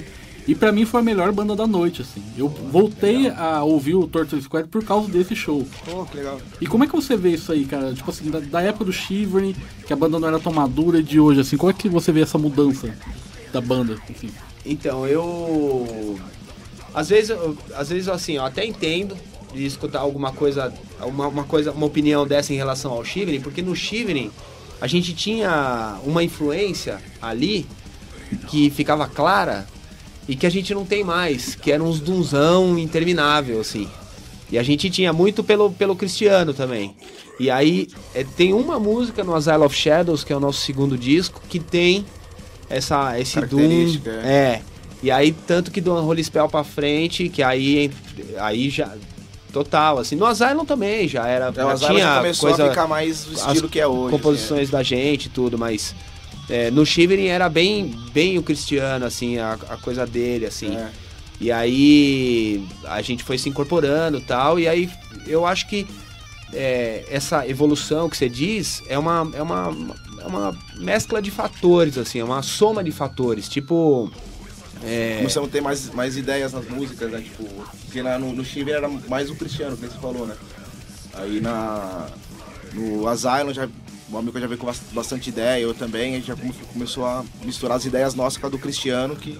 sei. 0.00 0.04
E 0.46 0.54
pra 0.54 0.70
mim 0.70 0.84
foi 0.84 1.00
a 1.00 1.02
melhor 1.02 1.32
banda 1.32 1.56
da 1.56 1.66
noite, 1.66 2.02
assim. 2.02 2.22
Eu 2.36 2.48
voltei 2.48 3.28
a 3.30 3.62
ouvir 3.62 3.94
o 3.94 4.06
Torture 4.06 4.40
Squad 4.42 4.68
por 4.68 4.84
causa 4.84 5.08
desse 5.10 5.34
show. 5.34 5.66
Pô, 5.86 6.04
que 6.04 6.18
legal. 6.18 6.38
E 6.60 6.66
como 6.66 6.84
é 6.84 6.86
que 6.86 6.92
você 6.94 7.16
vê 7.16 7.30
isso 7.30 7.50
aí, 7.50 7.64
cara? 7.64 7.94
Tipo 7.94 8.10
assim, 8.10 8.30
da, 8.30 8.40
da 8.40 8.60
época 8.60 8.84
do 8.84 8.92
Shivering, 8.92 9.56
que 9.86 9.92
a 9.92 9.96
banda 9.96 10.18
não 10.18 10.28
era 10.28 10.38
tão 10.38 10.52
madura, 10.52 11.02
de 11.02 11.18
hoje, 11.18 11.40
assim, 11.40 11.56
como 11.56 11.70
é 11.70 11.74
que 11.74 11.88
você 11.88 12.12
vê 12.12 12.20
essa 12.20 12.36
mudança 12.36 12.94
da 13.52 13.60
banda? 13.60 13.96
Assim? 14.14 14.28
Então, 14.66 15.06
eu. 15.06 16.18
Às 16.92 17.08
vezes, 17.08 17.30
eu- 17.30 17.56
às 17.74 17.88
vezes 17.88 18.08
assim, 18.08 18.34
eu 18.34 18.44
até 18.44 18.66
entendo 18.66 19.16
de 19.54 19.64
escutar 19.64 20.00
alguma 20.00 20.30
coisa, 20.32 20.72
uma, 21.00 21.26
uma 21.28 21.44
coisa, 21.44 21.72
uma 21.72 21.86
opinião 21.86 22.26
dessa 22.26 22.52
em 22.52 22.56
relação 22.56 22.92
ao 22.92 23.04
Shivering, 23.04 23.40
porque 23.40 23.62
no 23.62 23.74
Shivering 23.74 24.30
a 24.80 24.86
gente 24.86 25.14
tinha 25.14 25.98
uma 26.04 26.22
influência 26.22 27.00
ali 27.22 27.66
que 28.48 28.68
ficava 28.70 29.06
clara 29.08 29.66
e 30.28 30.34
que 30.36 30.46
a 30.46 30.50
gente 30.50 30.74
não 30.74 30.84
tem 30.84 31.04
mais, 31.04 31.54
que 31.54 31.70
era 31.70 31.82
uns 31.82 32.00
dunzão 32.00 32.78
interminável, 32.78 33.60
assim. 33.60 33.88
E 34.50 34.58
a 34.58 34.62
gente 34.62 34.88
tinha 34.90 35.12
muito 35.12 35.42
pelo, 35.42 35.70
pelo 35.70 35.96
Cristiano 35.96 36.54
também. 36.54 36.94
E 37.40 37.50
aí 37.50 37.88
é, 38.14 38.24
tem 38.24 38.52
uma 38.52 38.78
música 38.78 39.24
no 39.24 39.34
Asylum 39.34 39.64
of 39.64 39.76
Shadows, 39.76 40.22
que 40.22 40.32
é 40.32 40.36
o 40.36 40.40
nosso 40.40 40.60
segundo 40.60 40.96
disco, 40.96 41.42
que 41.48 41.58
tem 41.58 42.06
essa, 42.68 43.18
esse 43.18 43.40
Doom. 43.40 43.58
Característica, 43.58 44.10
É. 44.10 44.62
E 45.02 45.10
aí, 45.10 45.32
tanto 45.32 45.70
que 45.70 45.82
do 45.82 45.92
Holy 45.92 46.24
Spell 46.24 46.48
pra 46.48 46.64
frente, 46.64 47.28
que 47.28 47.42
aí, 47.42 47.90
aí 48.38 48.70
já. 48.70 48.90
Total, 49.52 49.98
assim. 49.98 50.16
No 50.16 50.24
Asylum 50.24 50.64
também 50.64 51.06
já 51.06 51.28
era. 51.28 51.46
É, 51.46 51.50
o 51.50 51.54
já 51.54 51.72
Asylum 51.72 51.94
tinha 51.94 52.06
já 52.06 52.16
começou 52.16 52.48
coisa, 52.48 52.64
a 52.64 52.68
ficar 52.70 52.86
mais 52.86 53.26
o 53.26 53.32
estilo 53.34 53.68
que 53.68 53.78
é 53.78 53.86
hoje. 53.86 54.10
composições 54.10 54.70
da 54.70 54.82
gente 54.82 55.26
e 55.26 55.28
tudo, 55.28 55.58
mas 55.58 55.94
é, 56.48 56.70
no 56.70 56.84
Shivering 56.84 57.26
era 57.26 57.48
bem, 57.48 57.94
bem 58.12 58.38
o 58.38 58.42
Cristiano, 58.42 59.04
assim, 59.04 59.38
a, 59.38 59.52
a 59.52 59.76
coisa 59.76 60.06
dele, 60.06 60.46
assim. 60.46 60.76
é. 60.76 60.90
E 61.40 61.50
aí 61.50 62.64
a 62.84 63.02
gente 63.02 63.24
foi 63.24 63.36
se 63.36 63.48
incorporando 63.48 64.18
e 64.18 64.20
tal, 64.20 64.58
e 64.58 64.68
aí 64.68 64.88
eu 65.26 65.44
acho 65.44 65.68
que 65.68 65.86
é, 66.52 67.04
essa 67.10 67.46
evolução 67.48 68.08
que 68.08 68.16
você 68.16 68.28
diz 68.28 68.82
é 68.86 68.98
uma, 68.98 69.28
é, 69.34 69.42
uma, 69.42 69.76
é 70.20 70.26
uma 70.26 70.56
mescla 70.76 71.20
de 71.20 71.30
fatores, 71.30 71.98
assim, 71.98 72.20
é 72.20 72.24
uma 72.24 72.42
soma 72.42 72.82
de 72.84 72.92
fatores. 72.92 73.48
Tipo. 73.48 74.10
É, 74.82 75.16
Começamos 75.18 75.48
a 75.48 75.52
ter 75.52 75.60
mais, 75.60 75.90
mais 75.92 76.16
ideias 76.16 76.52
nas 76.52 76.68
músicas, 76.68 77.10
né? 77.10 77.20
Tipo, 77.20 77.44
porque 77.84 78.02
na, 78.02 78.18
no, 78.18 78.32
no 78.32 78.44
era 78.70 78.88
mais 79.08 79.30
o 79.30 79.34
Cristiano, 79.34 79.76
que 79.76 79.86
você 79.86 79.98
falou, 79.98 80.26
né? 80.26 80.36
Aí 81.14 81.40
na. 81.40 82.06
No 82.72 83.08
Asylum 83.08 83.52
já. 83.52 83.68
O 84.14 84.18
amigo 84.18 84.38
já 84.38 84.46
veio 84.46 84.58
com 84.58 84.66
bas- 84.66 84.80
bastante 84.92 85.28
ideia, 85.28 85.60
eu 85.60 85.74
também, 85.74 86.12
a 86.14 86.16
gente 86.18 86.28
já 86.28 86.36
come- 86.36 86.54
começou 86.72 87.04
a 87.04 87.24
misturar 87.44 87.76
as 87.76 87.84
ideias 87.84 88.14
nossas 88.14 88.36
com 88.38 88.46
a 88.46 88.48
do 88.48 88.58
Cristiano, 88.58 89.16
que 89.16 89.36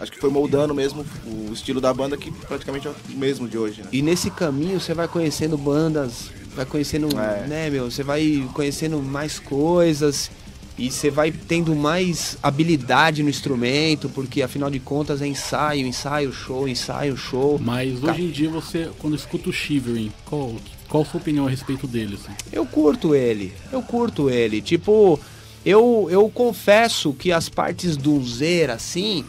acho 0.00 0.10
que 0.10 0.18
foi 0.18 0.30
moldando 0.30 0.74
mesmo 0.74 1.04
o 1.26 1.52
estilo 1.52 1.78
da 1.78 1.92
banda, 1.92 2.16
que 2.16 2.30
praticamente 2.30 2.86
é 2.88 2.90
o 2.90 2.94
mesmo 3.18 3.46
de 3.46 3.58
hoje, 3.58 3.82
né? 3.82 3.88
E 3.92 4.00
nesse 4.00 4.30
caminho 4.30 4.80
você 4.80 4.94
vai 4.94 5.06
conhecendo 5.06 5.58
bandas, 5.58 6.30
vai 6.56 6.64
conhecendo, 6.64 7.08
É. 7.20 7.46
né, 7.46 7.68
meu? 7.70 7.90
Você 7.90 8.02
vai 8.02 8.48
conhecendo 8.54 8.98
mais 9.02 9.38
coisas 9.38 10.30
e 10.78 10.90
você 10.90 11.10
vai 11.10 11.30
tendo 11.30 11.76
mais 11.76 12.38
habilidade 12.42 13.22
no 13.22 13.28
instrumento, 13.28 14.08
porque 14.08 14.40
afinal 14.40 14.70
de 14.70 14.80
contas 14.80 15.20
é 15.20 15.26
ensaio, 15.26 15.86
ensaio, 15.86 16.32
show, 16.32 16.66
ensaio, 16.66 17.14
show. 17.14 17.58
Mas 17.62 18.02
hoje 18.02 18.22
em 18.22 18.30
dia 18.30 18.48
você, 18.48 18.90
quando 18.98 19.14
escuta 19.14 19.50
o 19.50 19.52
Shivering, 19.52 20.10
qual, 20.24 20.54
qual 20.88 21.02
a 21.02 21.06
sua 21.06 21.20
opinião 21.20 21.46
a 21.46 21.50
respeito 21.50 21.86
dele? 21.86 22.18
Assim? 22.22 22.32
Eu 22.52 22.64
curto 22.66 23.14
ele, 23.14 23.52
eu 23.72 23.82
curto 23.82 24.30
ele. 24.30 24.60
Tipo, 24.60 25.18
eu, 25.64 26.08
eu 26.10 26.28
confesso 26.28 27.12
que 27.12 27.32
as 27.32 27.48
partes 27.48 27.96
dunzeira, 27.96 28.74
assim, 28.74 29.24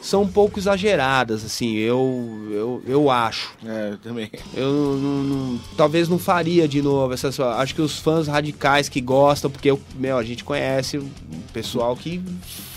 são 0.00 0.22
um 0.22 0.28
pouco 0.28 0.58
exageradas, 0.58 1.44
assim, 1.44 1.74
eu, 1.76 2.48
eu, 2.50 2.82
eu 2.86 3.10
acho. 3.10 3.50
É, 3.64 3.90
eu 3.92 3.98
também. 3.98 4.30
Eu 4.54 4.72
não, 4.72 5.22
não- 5.22 5.60
talvez 5.76 6.08
não 6.08 6.18
faria 6.18 6.66
de 6.66 6.80
novo 6.80 7.12
essas. 7.12 7.38
Acho 7.38 7.74
que 7.74 7.82
os 7.82 7.98
fãs 7.98 8.26
radicais 8.26 8.88
que 8.88 9.00
gostam, 9.00 9.50
porque 9.50 9.70
eu, 9.70 9.78
meu, 9.96 10.16
a 10.16 10.24
gente 10.24 10.42
conhece 10.42 10.96
o 10.96 11.06
pessoal 11.52 11.94
que 11.94 12.18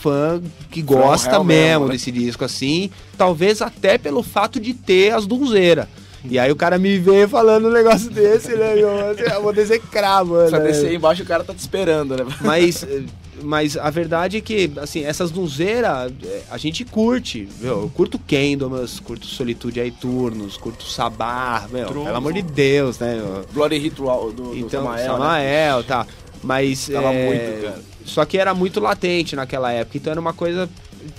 fã 0.01 0.41
que 0.69 0.81
gosta 0.81 1.29
real 1.31 1.43
mesmo, 1.45 1.69
mesmo, 1.69 1.85
né? 1.85 1.91
desse 1.93 2.11
disco 2.11 2.43
assim, 2.43 2.89
talvez 3.17 3.61
até 3.61 3.97
pelo 3.97 4.21
fato 4.21 4.59
de 4.59 4.73
ter 4.73 5.13
as 5.13 5.25
donzeiras. 5.25 5.87
E 6.25 6.39
aí 6.39 6.51
o 6.51 6.55
cara 6.55 6.77
me 6.77 6.97
vê 6.97 7.27
falando 7.27 7.67
um 7.67 7.71
negócio 7.71 8.09
desse, 8.09 8.55
né, 8.55 8.75
meu? 8.75 8.89
Eu 8.89 9.41
vou 9.41 9.53
descer 9.53 9.79
cravo, 9.79 10.47
Só 10.49 10.57
né? 10.57 10.65
descer 10.65 10.87
aí 10.87 10.95
embaixo 10.95 11.23
o 11.23 11.25
cara 11.25 11.43
tá 11.43 11.53
te 11.53 11.59
esperando, 11.59 12.15
né? 12.15 12.25
Mas, 12.41 12.83
eh, 12.83 13.03
mas 13.43 13.75
a 13.75 13.89
verdade 13.89 14.37
é 14.37 14.41
que, 14.41 14.71
assim, 14.77 15.03
essas 15.03 15.31
donzeiras 15.31 16.11
a 16.49 16.57
gente 16.57 16.85
curte, 16.85 17.47
meu. 17.59 17.81
Eu 17.81 17.91
curto 17.93 18.17
Candlemas, 18.17 18.99
curto 18.99 19.25
Solitude 19.25 19.81
aí 19.81 19.91
Turnos, 19.91 20.55
curto 20.55 20.85
Sabá, 20.85 21.67
meu. 21.69 21.87
Pelo 21.87 22.15
amor 22.15 22.33
de 22.33 22.41
Deus, 22.41 22.99
né, 22.99 23.15
meu? 23.15 23.45
Bloody 23.51 23.77
Ritual 23.77 24.31
do, 24.31 24.43
do 24.43 24.57
Então, 24.57 24.83
Samael, 24.83 25.11
Samael, 25.11 25.77
né? 25.77 25.83
tá. 25.83 26.07
Mas. 26.41 26.87
Tava 26.87 27.13
é, 27.13 27.27
muito, 27.27 27.63
cara. 27.63 27.81
Só 28.05 28.25
que 28.25 28.37
era 28.37 28.53
muito 28.53 28.79
latente 28.79 29.35
naquela 29.35 29.71
época, 29.71 29.97
então 29.97 30.11
era 30.11 30.19
uma 30.19 30.33
coisa. 30.33 30.69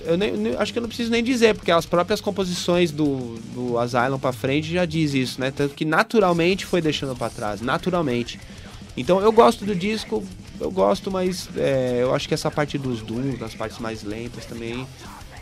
Eu 0.06 0.16
nem, 0.16 0.32
nem- 0.36 0.56
acho 0.56 0.72
que 0.72 0.78
eu 0.78 0.82
não 0.82 0.88
preciso 0.88 1.10
nem 1.10 1.22
dizer, 1.22 1.54
porque 1.54 1.70
as 1.70 1.86
próprias 1.86 2.20
composições 2.20 2.90
do, 2.90 3.38
do 3.54 3.78
Asylum 3.78 4.18
pra 4.18 4.32
frente 4.32 4.72
já 4.72 4.84
diz 4.84 5.14
isso, 5.14 5.40
né? 5.40 5.50
Tanto 5.50 5.74
que 5.74 5.84
naturalmente 5.84 6.64
foi 6.66 6.80
deixando 6.80 7.14
pra 7.16 7.28
trás, 7.30 7.60
naturalmente. 7.60 8.38
Então 8.96 9.20
eu 9.20 9.32
gosto 9.32 9.64
do 9.64 9.74
disco, 9.74 10.22
eu 10.60 10.70
gosto, 10.70 11.10
mas 11.10 11.48
é, 11.56 11.98
eu 12.02 12.14
acho 12.14 12.28
que 12.28 12.34
essa 12.34 12.50
parte 12.50 12.78
dos 12.78 13.02
dooms, 13.02 13.38
das 13.38 13.54
partes 13.54 13.78
mais 13.78 14.02
lentas 14.04 14.44
também, 14.46 14.86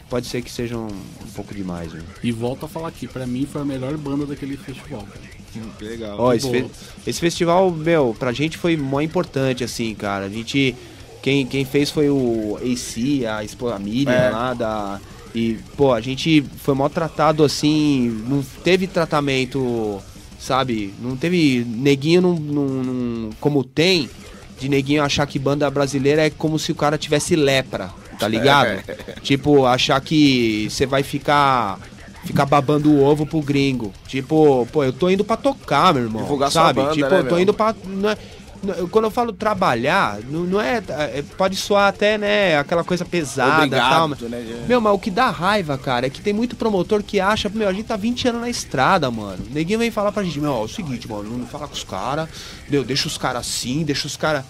pode 0.09 0.27
ser 0.27 0.41
que 0.43 0.51
sejam 0.51 0.87
um 0.87 1.31
pouco 1.35 1.55
demais, 1.55 1.93
né? 1.93 2.01
E 2.23 2.33
volto 2.33 2.65
a 2.65 2.69
falar 2.69 2.89
aqui, 2.89 3.07
pra 3.07 3.27
mim 3.27 3.47
foi 3.51 3.61
a 3.61 3.65
melhor 3.65 3.97
banda 3.97 4.25
daquele 4.27 4.57
festival. 4.57 5.03
cara. 5.03 5.33
Que 5.79 5.85
legal. 5.85 6.17
Ó, 6.19 6.33
esse, 6.33 6.51
fe- 6.51 6.67
esse 7.07 7.21
festival, 7.21 7.71
meu, 7.71 8.17
pra 8.19 8.33
gente 8.33 8.57
foi 8.57 8.75
mó 8.75 9.03
importante, 9.03 9.63
assim, 9.63 9.95
cara. 9.95 10.25
A 10.25 10.29
gente. 10.31 10.75
Quem, 11.23 11.47
quem 11.47 11.65
fez 11.65 11.89
foi 11.91 12.11
o 12.11 12.59
AC, 12.61 13.25
a 13.25 13.43
a 13.75 13.79
Miriam 13.79 14.13
É. 14.13 14.31
lá 14.31 14.53
da. 14.55 15.01
E, 15.35 15.57
pô, 15.77 15.93
a 15.93 16.01
gente 16.01 16.45
foi 16.59 16.75
mó 16.75 16.89
tratado 16.89 17.45
assim. 17.45 18.23
Não 18.29 18.43
teve 18.65 18.87
tratamento, 18.89 20.01
sabe? 20.39 20.93
Não 21.01 21.17
teve. 21.17 21.65
Neguinho 21.67 22.21
não, 22.21 22.35
não, 22.35 22.65
não- 22.67 23.31
como 23.41 23.63
tem, 23.65 24.11
de 24.61 24.69
neguinho 24.69 25.03
achar 25.03 25.27
que 25.27 25.39
banda 25.39 25.71
brasileira 25.71 26.27
é 26.27 26.31
como 26.31 26.59
se 26.59 26.73
o 26.73 26.75
cara 26.75 26.99
tivesse 26.99 27.37
lepra, 27.37 27.91
tá 28.19 28.27
ligado? 28.29 28.83
Tipo, 29.23 29.65
achar 29.65 30.01
que 30.01 30.67
você 30.69 30.85
vai 30.87 31.03
ficar. 31.03 31.79
Ficar 32.25 32.47
babando 32.47 32.89
o 32.89 33.03
ovo 33.03 33.27
pro 33.27 33.41
gringo. 33.43 33.93
Tipo, 34.07 34.65
pô, 34.71 34.85
eu 34.85 34.93
tô 34.93 35.11
indo 35.11 35.25
pra 35.25 35.37
tocar, 35.37 35.93
meu 35.93 36.05
irmão. 36.05 36.23
Divulgar 36.23 36.53
sabe? 36.53 36.81
banda, 36.81 36.93
tipo, 36.95 37.09
né, 37.11 37.19
eu 37.19 37.25
tô 37.25 37.35
meu? 37.35 37.41
indo 37.43 37.53
pra. 37.55 37.71
é- 38.13 38.42
quando 38.91 39.05
eu 39.07 39.11
falo 39.11 39.33
trabalhar, 39.33 40.19
não, 40.29 40.41
não 40.45 40.61
é, 40.61 40.83
é- 40.89 41.23
Pode 41.37 41.57
soar 41.57 41.89
até, 41.89 42.17
né, 42.17 42.57
aquela 42.59 42.85
coisa 42.85 43.05
pesada 43.05 43.67
e 43.67 43.71
tal. 43.71 44.09
mas- 44.09 44.19
né? 44.21 44.65
meu, 44.69 44.81
mas 44.81 44.95
o 44.95 44.99
que 44.99 45.11
dá 45.11 45.31
raiva, 45.31 45.77
cara, 45.77 46.07
é 46.07 46.11
que 46.11 46.21
tem 46.21 46.33
muito 46.33 46.55
promotor 46.57 47.03
que 47.03 47.19
acha, 47.21 47.49
meu, 47.49 47.69
a 47.69 47.73
gente 47.73 47.87
tá 47.87 47.97
20 47.97 48.29
anos 48.29 48.41
na 48.41 48.49
estrada, 48.51 49.11
mano. 49.11 49.45
Ninguém 49.51 49.77
vem 49.77 49.91
falar 49.91 50.13
pra 50.13 50.23
gente, 50.23 50.39
meu, 50.41 50.53
ó, 50.53 50.63
é 50.63 50.65
o 50.65 50.69
seguinte, 50.69 51.09
mano, 51.09 51.37
não 51.39 51.47
fala 51.47 51.67
com 51.67 51.75
os 51.75 51.85
caras, 51.85 52.29
meu, 52.69 52.85
deixa 52.85 53.09
os 53.09 53.19
caras 53.19 53.41
assim, 53.47 53.83
deixa 53.85 54.07
os 54.07 54.17
caras. 54.17 54.45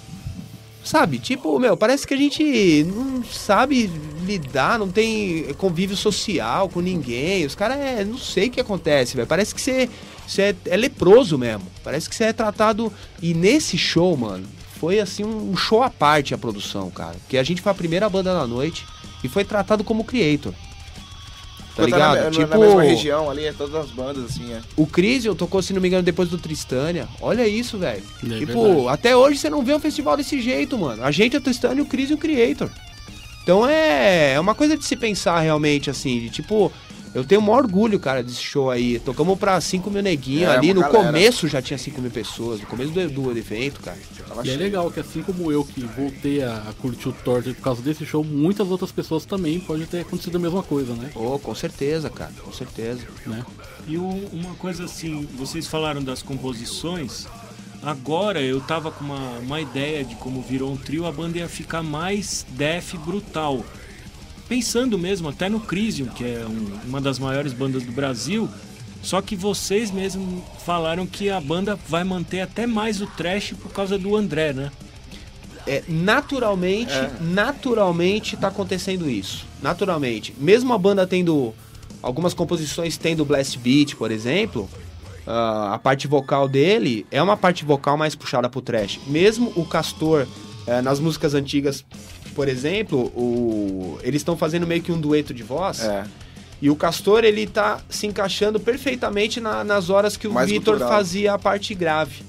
Sabe, 0.85 1.19
tipo, 1.19 1.59
meu, 1.61 1.77
parece 1.77 2.07
que 2.07 2.13
a 2.13 2.17
gente 2.17 2.85
não 2.85 3.23
sabe 3.23 3.89
lidar, 4.25 4.79
não 4.79 4.91
tem 4.91 5.55
convívio 5.55 5.97
social 5.97 6.69
com 6.69 6.81
ninguém. 6.81 7.47
Os 7.47 7.55
caras 7.55 7.79
é. 7.79 8.05
Não 8.05 8.19
sei 8.19 8.49
o 8.49 8.51
que 8.51 8.61
acontece, 8.61 9.15
velho. 9.15 9.29
Parece 9.29 9.55
que 9.55 9.61
você, 9.61 9.89
você 10.27 10.43
é, 10.43 10.57
é 10.67 10.77
leproso 10.77 11.39
mesmo. 11.39 11.67
Parece 11.85 12.09
que 12.09 12.17
você 12.17 12.25
é 12.25 12.33
tratado. 12.33 12.93
E 13.21 13.33
nesse 13.33 13.79
show, 13.79 14.17
mano, 14.17 14.45
foi 14.81 14.99
assim 14.99 15.25
um 15.25 15.57
show 15.57 15.83
à 15.83 15.89
parte 15.89 16.35
a 16.35 16.39
produção, 16.39 16.91
cara. 16.91 17.15
Porque 17.21 17.39
a 17.39 17.45
gente 17.45 17.63
foi 17.63 17.71
a 17.71 17.75
primeira 17.75 18.09
banda 18.09 18.35
da 18.35 18.47
noite 18.47 18.85
e 19.23 19.29
foi 19.29 19.45
tratado 19.45 19.85
como 19.85 20.03
creator. 20.03 20.53
Tá 21.75 21.83
Tá 21.83 21.87
ligado? 21.87 22.17
na, 22.17 22.25
na- 22.25 22.31
tipo, 22.31 22.47
na 22.49 22.59
mesma 22.59 22.83
região 22.83 23.31
ali, 23.31 23.45
é 23.47 23.53
todas 23.53 23.75
as 23.75 23.91
bandas, 23.91 24.25
assim, 24.25 24.53
é. 24.53 24.61
o 24.77 24.87
Crisium 24.87 25.35
tocou, 25.35 25.63
se 25.63 25.73
não 25.73 25.81
me 25.81 25.89
engano, 25.89 26.03
depois 26.03 26.29
do 26.29 26.37
Tristânia. 26.39 27.09
Olha 27.21 27.47
isso, 27.49 27.79
velho. 27.79 28.03
É 28.25 28.39
tipo, 28.39 28.63
verdade. 28.63 28.89
até 28.89 29.17
hoje 29.17 29.39
você 29.39 29.49
não 29.49 29.63
vê 29.65 29.75
um 29.75 29.81
festival 29.81 30.17
desse 30.17 30.41
jeito, 30.41 30.77
mano. 30.79 31.03
A 31.03 31.11
gente 31.11 31.35
é 31.35 31.39
o 31.39 31.43
Tristânia 31.43 31.79
e 31.81 31.83
o 31.83 31.87
Crisium 31.87 32.17
Creator. 32.19 32.69
Então 33.43 33.67
é, 33.69 34.35
é 34.35 34.41
uma 34.41 34.55
coisa 34.55 34.77
de 34.77 34.85
se 34.85 34.95
pensar 34.97 35.41
realmente, 35.41 35.89
assim, 35.91 36.21
de 36.21 36.31
tipo. 36.31 36.71
Eu 37.15 37.25
tenho 37.25 37.41
o 37.41 37.45
maior 37.45 37.65
orgulho, 37.65 38.01
cara, 38.01 38.23
desse 38.23 38.41
show 38.43 38.71
aí. 38.71 38.99
Tocamos 38.99 39.39
pra 39.39 39.61
5 39.61 39.91
mil 39.91 40.03
neguinhos 40.03 40.51
É, 40.51 40.57
ali. 40.57 40.73
No 40.73 40.81
galera. 40.81 41.05
começo 41.07 41.47
já 41.47 41.61
tinha 41.61 41.77
5 41.77 42.01
mil 42.01 42.11
pessoas. 42.11 42.61
No 42.61 42.67
começo 42.67 42.91
do, 42.91 43.09
do 43.09 43.37
evento, 43.39 43.81
cara. 43.81 43.99
E 44.45 44.51
é 44.51 44.57
legal 44.57 44.91
que 44.91 44.99
assim 45.01 45.23
como 45.23 45.53
eu 45.53 45.63
que 45.63 45.83
voltei 45.85 46.43
a, 46.43 46.57
a 46.69 46.73
curtir 46.73 47.11
o 47.11 47.13
Torture 47.13 47.55
por 47.55 47.63
causa 47.63 47.83
desse 47.83 48.07
show, 48.07 48.25
muitas 48.25 48.71
outras 48.71 48.91
pessoas 48.91 49.27
também 49.27 49.61
pode 49.61 49.85
ter 49.87 50.01
acontecido 50.01 50.37
a 50.37 50.39
mesma 50.39 50.63
coisa, 50.63 50.95
né? 50.95 51.11
Oh, 51.15 51.39
com 51.39 51.55
certeza, 51.55 52.09
cara. 52.09 52.33
Com 52.43 52.53
certeza. 52.53 53.03
né? 53.27 53.45
E 53.87 53.99
o- 53.99 54.29
uma 54.33 54.55
coisa 54.55 54.85
assim, 54.85 55.29
vocês 55.37 55.67
falaram 55.67 56.03
das 56.03 56.23
composições. 56.23 57.27
Agora 57.83 58.41
eu 58.41 58.61
tava 58.61 58.93
com 58.93 59.05
uma, 59.05 59.39
uma 59.41 59.61
ideia 59.61 60.05
de 60.05 60.15
como 60.15 60.41
virou 60.41 60.73
um 60.73 60.77
trio, 60.77 61.05
a 61.05 61.11
banda 61.13 61.39
ia 61.39 61.49
ficar 61.49 61.83
mais 61.83 62.47
death 62.51 62.95
brutal. 63.05 63.65
Pensando 64.53 64.99
mesmo 64.99 65.31
até 65.31 65.49
no 65.49 65.59
Crisium, 65.59 66.09
que 66.09 66.23
é 66.25 66.45
um- 66.47 66.79
uma 66.87 67.01
das 67.01 67.19
maiores 67.19 67.55
bandas 67.55 67.85
do 67.85 67.93
Brasil. 67.93 68.47
Só 69.03 69.23
que 69.23 69.35
vocês 69.35 69.91
mesmos 69.91 70.43
falaram 70.65 71.07
que 71.07 71.31
a 71.31 71.41
banda 71.41 71.79
vai 71.89 72.05
manter 72.05 72.43
até 72.43 72.67
mais 72.67 73.01
o 73.01 73.07
trash 73.07 73.55
por 73.55 73.73
causa 73.73 73.97
do 73.97 74.15
André, 74.15 74.53
né? 74.53 74.71
É, 75.67 75.83
naturalmente, 75.89 76.93
naturalmente 77.21 78.37
tá 78.37 78.49
acontecendo 78.49 79.09
isso. 79.09 79.47
Naturalmente. 79.63 80.35
Mesmo 80.39 80.75
a 80.75 80.79
banda 80.79 81.07
tendo 81.07 81.55
algumas 82.03 82.35
composições 82.35 82.99
tendo 82.99 83.25
blast 83.25 83.59
beat, 83.59 83.95
por 83.97 84.11
exemplo, 84.11 84.69
ah, 85.27 85.73
a 85.75 85.79
parte 85.79 86.07
vocal 86.07 86.47
dele 86.47 87.07
é 87.11 87.23
uma 87.23 87.39
parte 87.39 87.65
vocal 87.65 87.97
mais 87.97 88.15
puxada 88.15 88.51
pro 88.51 88.61
trash. 88.61 89.01
Mesmo 89.07 89.51
o 89.57 89.65
Castor 89.65 90.27
eh, 90.67 90.83
nas 90.83 91.01
músicas 91.01 91.33
antigas, 91.35 91.85
por 92.35 92.49
exemplo, 92.49 93.11
o- 93.17 93.99
eles 94.03 94.21
estão 94.21 94.37
fazendo 94.37 94.67
meio 94.67 94.83
que 94.83 94.91
um 94.93 95.01
dueto 95.01 95.33
de 95.33 95.43
voz. 95.43 95.81
É. 95.85 96.05
E 96.61 96.71
o 96.71 96.77
Castor, 96.77 97.25
ele 97.25 97.47
tá 97.47 97.81
se 97.89 98.07
encaixando 98.07 98.61
perfeitamente 98.61 99.41
na- 99.41 99.65
nas 99.65 99.91
horas 99.91 100.17
que 100.17 100.29
o 100.29 100.33
Mais 100.33 100.49
Vitor 100.49 100.79
fazia 100.79 101.35
a 101.35 101.39
parte 101.39 101.75
grave. 101.75 102.23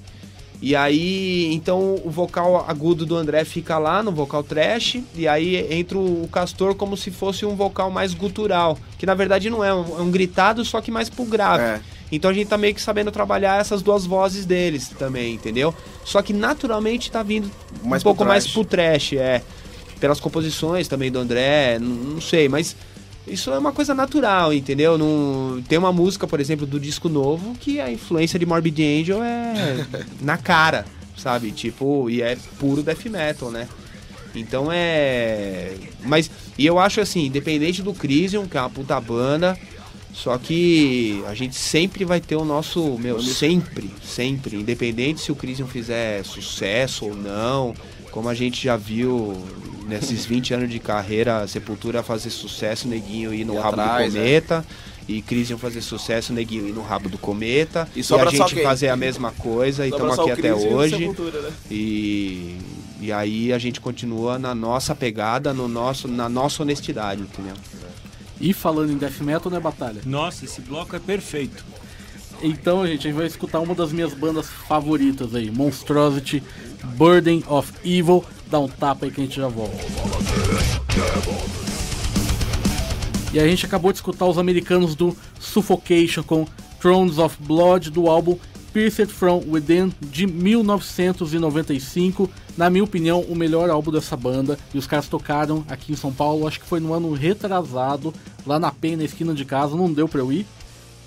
E 0.62 0.76
aí, 0.78 1.54
então 1.54 2.00
o 2.06 2.10
vocal 2.10 2.63
agudo 2.68 3.06
do 3.06 3.18
André 3.18 3.44
fica 3.44 3.78
lá 3.78 4.02
no 4.02 4.13
vocal 4.13 4.42
trash, 4.42 4.98
e 5.13 5.28
aí 5.28 5.58
entra 5.74 5.98
o 5.98 6.28
Castor 6.32 6.74
como 6.74 6.96
se 6.96 7.12
fosse 7.12 7.46
um 7.46 7.54
vocal 7.54 7.92
mais 7.92 8.13
gutural, 8.13 8.78
que 8.98 9.06
na 9.06 9.13
verdade 9.13 9.50
não 9.50 9.62
é, 9.62 9.74
um, 9.74 10.00
é 10.00 10.02
um 10.02 10.10
gritado, 10.10 10.63
só 10.63 10.80
que 10.80 10.89
mais 10.89 11.10
pro 11.10 11.26
grave. 11.26 11.63
É. 11.63 11.82
Então 12.10 12.32
a 12.32 12.34
gente 12.34 12.48
tá 12.48 12.58
meio 12.58 12.74
que 12.74 12.82
sabendo 12.82 13.12
trabalhar 13.12 13.60
essas 13.60 13.82
duas 13.82 14.06
vozes 14.06 14.46
deles 14.46 14.88
também, 14.98 15.34
entendeu? 15.34 15.76
Só 16.06 16.22
que 16.22 16.32
naturalmente 16.32 17.12
tá 17.12 17.22
vindo 17.24 17.52
Mais 17.84 18.02
um 18.02 18.04
pouco 18.06 18.20
pro 18.20 18.28
mais 18.28 18.44
trash. 18.46 18.54
pro 18.54 18.63
trash, 18.66 19.13
é. 19.13 19.42
Pelas 20.04 20.20
composições 20.20 20.89
também 20.89 21.10
do 21.10 21.18
André, 21.18 21.80
não, 21.80 21.88
não 21.88 22.20
sei, 22.20 22.50
mas 22.50 22.76
isso 23.26 23.52
é 23.52 23.58
uma 23.58 23.72
coisa 23.72 23.94
natural, 23.94 24.54
entendeu? 24.54 24.98
Não, 24.98 25.63
tem 25.66 25.78
uma 25.78 25.94
música, 25.94 26.28
por 26.28 26.42
exemplo, 26.42 26.66
do 26.66 26.78
disco 26.78 27.08
novo 27.08 27.56
que 27.58 27.80
a 27.80 27.89
influência 27.89 28.38
de 28.38 28.46
Morbid 28.46 28.84
Angel 28.84 29.24
é 29.24 29.88
na 30.20 30.38
cara, 30.38 30.84
sabe? 31.18 31.52
Tipo, 31.52 32.10
e 32.10 32.22
é 32.22 32.38
puro 32.60 32.84
death 32.84 33.06
metal, 33.06 33.50
né? 33.50 33.70
Então 34.36 34.68
é. 34.70 35.74
Mas. 36.04 36.30
E 36.58 36.66
eu 36.66 36.78
acho 36.78 37.00
assim, 37.00 37.28
independente 37.28 37.82
do 37.82 37.94
Crisium, 37.94 38.46
que 38.46 38.58
é 38.58 38.60
uma 38.60 38.70
puta 38.70 39.00
banda, 39.00 39.58
só 40.13 40.38
que 40.38 41.24
a 41.28 41.34
gente 41.34 41.56
sempre 41.56 42.04
vai 42.04 42.20
ter 42.20 42.36
o 42.36 42.44
nosso. 42.44 42.98
Meu, 43.00 43.22
sempre, 43.22 43.89
sempre. 44.04 44.58
Independente 44.58 45.22
se 45.22 45.32
o 45.32 45.36
Crisium 45.36 45.68
fizer 45.68 46.26
sucesso 46.26 47.06
ou 47.06 47.16
não. 47.16 47.74
Como 48.13 48.30
a 48.30 48.36
gente 48.36 48.63
já 48.63 48.78
viu 48.78 49.36
nesses 49.88 50.23
20 50.23 50.54
anos 50.54 50.69
de 50.69 50.78
carreira, 50.78 51.39
a 51.39 51.47
Sepultura 51.47 52.04
fazer 52.04 52.30
sucesso, 52.30 52.88
Neguinho 52.88 53.34
ir 53.34 53.43
no 53.43 53.56
E 53.56 53.58
rabo 53.58 53.82
atrás, 53.82 54.13
do 54.13 54.19
é. 54.19 54.21
cometa. 54.21 54.65
E 55.08 55.21
Crisium 55.23 55.58
fazer 55.58 55.82
sucesso, 55.82 56.32
Neguinho 56.32 56.67
ir 56.67 56.73
no 56.73 56.84
rabo 56.84 57.10
do 57.10 57.17
cometa. 57.17 57.89
E 57.95 58.02
E, 58.02 58.13
a 58.13 58.26
gente 58.30 58.62
fazer 58.62 58.89
a 58.89 58.95
mesma 58.95 59.32
coisa. 59.32 59.88
E 59.88 59.89
estamos 59.89 60.19
aqui 60.19 60.30
até 60.30 60.49
e 60.49 60.52
hoje. 60.52 60.95
Sepultura, 60.95 61.41
né? 61.41 61.52
E, 61.71 62.60
e 63.02 63.12
aí 63.12 63.52
a 63.52 63.58
gente 63.58 63.82
continua 63.82 64.38
na 64.38 64.54
nossa 64.54 64.93
pegada, 64.93 65.52
no 65.52 65.67
nosso, 65.67 66.08
na 66.08 66.30
nossa 66.30 66.62
honestidade, 66.62 67.23
entendeu? 67.23 67.56
E 68.39 68.54
falando 68.54 68.91
em 68.91 68.97
death 68.97 69.21
metal, 69.21 69.52
né, 69.52 69.60
Batalha? 69.60 70.02
Nossa, 70.06 70.45
esse 70.45 70.62
bloco 70.62 70.95
é 70.95 70.99
perfeito. 70.99 71.65
Então, 72.41 72.86
gente, 72.86 73.00
a 73.00 73.10
gente 73.10 73.17
vai 73.17 73.26
escutar 73.26 73.60
uma 73.60 73.74
das 73.74 73.91
minhas 73.91 74.13
bandas 74.13 74.50
favoritas 74.50 75.34
aí, 75.34 75.50
Monstrosity, 75.50 76.43
Burden 76.96 77.43
of 77.48 77.74
Evil. 77.84 78.24
Dá 78.50 78.60
um 78.60 78.67
tapa 78.67 79.06
aí 79.06 79.12
que 79.12 79.22
a 79.22 79.24
gente 79.24 79.38
já 79.38 79.48
volta. 79.48 79.76
E 83.34 83.39
a 83.39 83.48
gente 83.48 83.65
acabou 83.65 83.91
de 83.91 83.98
escutar 83.98 84.26
os 84.26 84.38
americanos 84.38 84.93
do 84.93 85.15
Suffocation 85.39 86.22
com 86.22 86.46
Thrones 86.80 87.17
of 87.17 87.36
Blood 87.41 87.89
do 87.89 88.08
álbum 88.08 88.38
Pierced 88.74 89.08
From 89.08 89.43
Within 89.48 89.93
de 90.02 90.26
1995. 90.26 92.30
Na 92.58 92.69
minha 92.69 92.84
opinião, 92.84 93.22
o 93.22 93.36
melhor 93.36 93.69
álbum 93.69 93.91
dessa 93.91 94.17
banda. 94.17 94.58
E 94.74 94.78
os 94.78 94.88
caras 94.88 95.08
tocaram 95.08 95.63
aqui 95.69 95.93
em 95.93 95.96
São 95.96 96.12
Paulo, 96.12 96.48
acho 96.48 96.60
que 96.60 96.65
foi 96.65 96.80
no 96.80 96.93
ano 96.93 97.13
retrasado, 97.13 98.13
lá 98.46 98.60
na 98.60 98.72
PEN, 98.72 98.98
na 98.98 99.04
esquina 99.04 99.34
de 99.34 99.46
casa. 99.46 99.76
Não 99.76 99.93
deu 99.93 100.08
pra 100.08 100.22
eu 100.22 100.32
ir, 100.32 100.48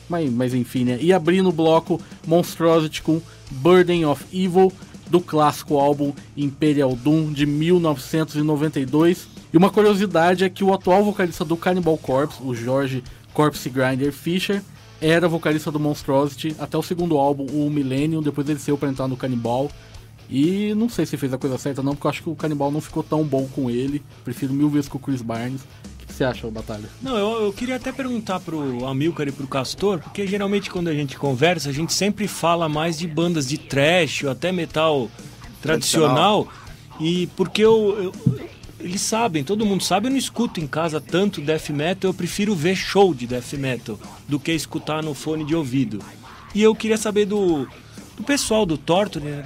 mas, 0.08 0.30
mas 0.30 0.54
enfim, 0.54 0.84
né? 0.84 0.98
E 1.00 1.12
abrindo 1.12 1.48
o 1.48 1.52
bloco 1.52 2.00
Monstrosity 2.26 3.02
com 3.02 3.20
Burden 3.50 4.06
of 4.06 4.24
Evil, 4.32 4.72
do 5.08 5.20
clássico 5.20 5.78
álbum 5.78 6.12
Imperial 6.36 6.94
Doom 6.96 7.32
de 7.32 7.46
1992. 7.46 9.28
E 9.52 9.56
uma 9.56 9.70
curiosidade 9.70 10.44
é 10.44 10.48
que 10.48 10.64
o 10.64 10.74
atual 10.74 11.04
vocalista 11.04 11.44
do 11.44 11.56
Cannibal 11.56 11.96
Corpse, 11.96 12.42
o 12.42 12.54
George 12.54 13.02
Corpse 13.32 13.70
Grinder 13.70 14.12
Fisher, 14.12 14.62
era 15.00 15.28
vocalista 15.28 15.70
do 15.70 15.78
Monstrosity 15.78 16.56
até 16.58 16.76
o 16.76 16.82
segundo 16.82 17.16
álbum, 17.16 17.46
o 17.46 17.70
Millennium. 17.70 18.22
Depois 18.22 18.48
ele 18.48 18.58
saiu 18.58 18.76
pra 18.78 18.88
entrar 18.88 19.06
no 19.08 19.16
Cannibal. 19.16 19.70
E 20.28 20.74
não 20.74 20.88
sei 20.88 21.06
se 21.06 21.16
fez 21.16 21.32
a 21.32 21.38
coisa 21.38 21.56
certa, 21.56 21.82
não, 21.82 21.94
porque 21.94 22.06
eu 22.06 22.10
acho 22.10 22.22
que 22.22 22.30
o 22.30 22.34
Cannibal 22.34 22.72
não 22.72 22.80
ficou 22.80 23.02
tão 23.02 23.22
bom 23.22 23.46
com 23.46 23.70
ele. 23.70 24.02
Prefiro 24.24 24.52
mil 24.52 24.68
vezes 24.68 24.88
com 24.88 24.98
o 24.98 25.00
Chris 25.00 25.22
Barnes. 25.22 25.60
Você 26.16 26.24
acha, 26.24 26.50
Batalha? 26.50 26.88
Não, 27.02 27.14
eu, 27.18 27.44
eu 27.44 27.52
queria 27.52 27.76
até 27.76 27.92
perguntar 27.92 28.40
pro 28.40 28.86
Amilcar 28.86 29.28
e 29.28 29.32
pro 29.32 29.46
Castor, 29.46 29.98
porque 29.98 30.26
geralmente 30.26 30.70
quando 30.70 30.88
a 30.88 30.94
gente 30.94 31.14
conversa, 31.18 31.68
a 31.68 31.72
gente 31.74 31.92
sempre 31.92 32.26
fala 32.26 32.70
mais 32.70 32.96
de 32.98 33.06
bandas 33.06 33.46
de 33.46 33.58
trash 33.58 34.24
ou 34.24 34.30
até 34.30 34.50
metal 34.50 35.10
tradicional. 35.60 36.48
E 36.98 37.26
porque 37.36 37.62
eu, 37.62 38.12
eu- 38.26 38.40
eles 38.80 39.02
sabem, 39.02 39.44
todo 39.44 39.66
mundo 39.66 39.84
sabe, 39.84 40.06
eu 40.06 40.10
não 40.10 40.16
escuto 40.16 40.58
em 40.58 40.66
casa 40.66 41.02
tanto 41.02 41.42
death 41.42 41.68
metal, 41.68 42.08
eu 42.10 42.14
prefiro 42.14 42.54
ver 42.54 42.76
show 42.76 43.12
de 43.12 43.26
death 43.26 43.52
metal 43.52 43.98
do 44.26 44.40
que 44.40 44.52
escutar 44.52 45.02
no 45.02 45.12
fone 45.12 45.44
de 45.44 45.54
ouvido. 45.54 45.98
E 46.54 46.62
eu 46.62 46.74
queria 46.74 46.96
saber 46.96 47.26
do, 47.26 47.68
do 48.16 48.22
pessoal 48.24 48.64
do 48.64 48.78
Torture, 48.78 49.22
né? 49.22 49.44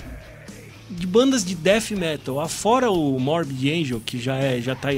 De 0.91 1.07
bandas 1.07 1.45
de 1.45 1.55
death 1.55 1.91
metal, 1.93 2.41
afora 2.41 2.91
o 2.91 3.19
Morbid 3.19 3.71
Angel, 3.71 4.01
que 4.01 4.19
já 4.19 4.37
é 4.37 4.61
já 4.61 4.75
tá 4.75 4.89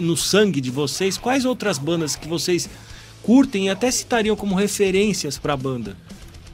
no 0.00 0.16
sangue 0.16 0.60
de 0.60 0.70
vocês, 0.70 1.18
quais 1.18 1.44
outras 1.44 1.78
bandas 1.78 2.16
que 2.16 2.26
vocês 2.26 2.68
curtem 3.22 3.66
e 3.66 3.70
até 3.70 3.90
citariam 3.90 4.34
como 4.34 4.54
referências 4.54 5.38
pra 5.38 5.56
banda? 5.56 5.96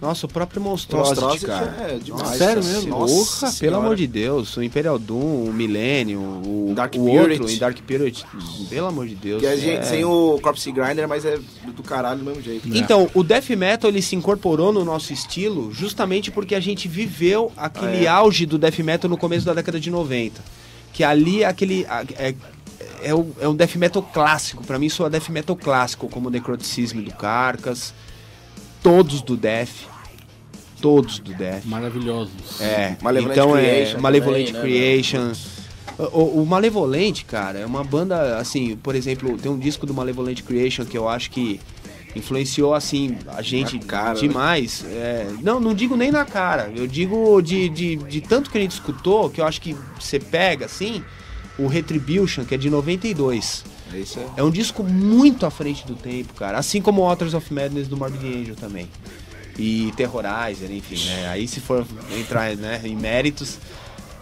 Nossa, 0.01 0.27
o 0.27 0.29
próprio 0.29 0.61
Monstrosity, 0.61 1.21
Monstrosity 1.21 1.47
cara. 1.47 1.75
é 1.95 1.99
demais. 1.99 2.37
Sério 2.37 2.63
mesmo? 2.63 2.91
Nossa 2.91 3.47
Porra, 3.47 3.53
pelo 3.59 3.77
amor 3.77 3.97
de 3.97 4.07
Deus, 4.07 4.57
o 4.57 4.63
Imperial 4.63 4.99
Doom, 4.99 5.45
o 5.49 5.53
Millennium, 5.53 6.43
o, 6.45 6.73
Dark 6.75 6.95
o 6.97 7.07
outro, 7.07 7.51
em 7.51 7.57
Dark 7.59 7.77
Spirit, 7.79 8.25
pelo 8.69 8.87
amor 8.89 9.07
de 9.07 9.15
Deus. 9.15 9.41
Que 9.41 9.47
a 9.47 9.57
gente 9.57 9.79
é. 9.79 9.83
sem 9.83 10.05
o 10.05 10.39
Corpse 10.43 10.71
Grinder, 10.71 11.09
mas 11.09 11.25
é 11.25 11.39
do 11.75 11.83
caralho 11.83 12.19
do 12.19 12.25
mesmo 12.27 12.43
jeito. 12.43 12.69
né? 12.69 12.77
Então, 12.79 13.11
o 13.15 13.23
Death 13.23 13.49
Metal 13.51 13.89
ele 13.91 14.03
se 14.03 14.15
incorporou 14.15 14.71
no 14.73 14.85
nosso 14.85 15.13
estilo 15.13 15.73
justamente 15.73 16.31
porque 16.31 16.55
a 16.55 16.61
gente 16.61 16.87
viveu 16.89 17.51
aquele 17.57 17.99
Ah, 18.01 18.03
é. 18.05 18.07
auge 18.09 18.45
do 18.45 18.59
Death 18.59 18.79
Metal 18.81 19.09
no 19.11 19.17
começo 19.17 19.47
da 19.47 19.55
década 19.55 19.81
de 19.81 19.91
90. 19.91 20.43
Que 20.93 21.03
ali 21.05 21.43
é 21.43 21.47
aquele. 21.47 21.87
É, 22.19 22.35
é, 23.03 23.15
o- 23.15 23.31
é 23.41 23.49
um 23.49 23.55
Death 23.55 23.77
Metal 23.77 24.03
clássico. 24.03 24.63
Pra 24.65 24.79
mim, 24.79 24.89
sou 24.89 25.09
Death 25.09 25.29
Metal 25.31 25.57
clássico, 25.57 26.09
como 26.09 26.29
o 26.29 26.31
Necroticism 26.31 27.01
do 27.03 27.13
Carcas, 27.13 27.93
todos 28.83 29.23
do 29.23 29.37
Death. 29.37 29.71
Todos 30.81 31.19
do 31.19 31.33
Death. 31.35 31.65
Maravilhosos. 31.65 32.61
É, 32.61 32.97
Malevolent 33.01 33.33
então 33.33 33.57
é 33.57 33.97
Malevolent 33.99 34.53
também, 34.53 34.53
né, 34.53 34.61
Creation. 34.61 35.33
O, 35.99 36.43
o 36.43 36.47
Malevolent, 36.47 37.25
cara, 37.25 37.59
é 37.59 37.67
uma 37.67 37.83
banda, 37.83 38.39
assim, 38.39 38.77
por 38.77 38.95
exemplo, 38.95 39.39
tem 39.39 39.51
um 39.51 39.59
disco 39.59 39.87
do 39.87 39.95
Malevolent 39.95 40.43
Creation 40.43 40.85
que 40.85 40.97
eu 40.97 41.09
acho 41.09 41.31
que 41.31 41.59
influenciou, 42.15 42.75
assim, 42.75 43.17
a 43.29 43.43
gente 43.43 43.79
cara, 43.79 44.15
né? 44.15 44.21
demais. 44.21 44.85
É, 44.87 45.27
não, 45.43 45.61
não 45.61 45.75
digo 45.75 45.97
nem 45.97 46.11
na 46.11 46.25
cara, 46.25 46.71
eu 46.75 46.87
digo 46.87 47.41
de, 47.41 47.69
de, 47.69 47.97
de 47.97 48.21
tanto 48.21 48.51
que 48.51 48.59
a 48.59 48.61
gente 48.61 48.73
escutou, 48.73 49.31
que 49.31 49.41
eu 49.41 49.47
acho 49.47 49.61
que 49.61 49.77
você 49.99 50.19
pega, 50.19 50.67
assim, 50.67 51.03
o 51.59 51.67
Retribution, 51.67 52.45
que 52.45 52.55
é 52.55 52.59
de 52.59 52.71
92. 52.71 53.65
É. 54.37 54.41
É 54.41 54.43
um 54.43 54.51
disco 54.51 54.83
muito 54.83 55.47
à 55.47 55.51
frente 55.51 55.87
do 55.87 55.95
tempo, 55.95 56.35
cara. 56.35 56.59
Assim 56.59 56.81
como 56.83 57.03
o 57.03 57.07
Authors 57.09 57.35
of 57.35 57.53
Madness 57.53 57.89
do 57.89 57.97
Morbid 57.97 58.25
Angel 58.27 58.57
também. 58.57 58.89
E 59.59 59.93
Terrorizer, 59.97 60.71
enfim, 60.71 61.03
né? 61.07 61.29
Aí 61.29 61.49
se 61.49 61.61
for 61.61 61.87
entrar 62.19 62.55
né, 62.57 62.81
em 62.85 62.95
méritos. 62.97 63.59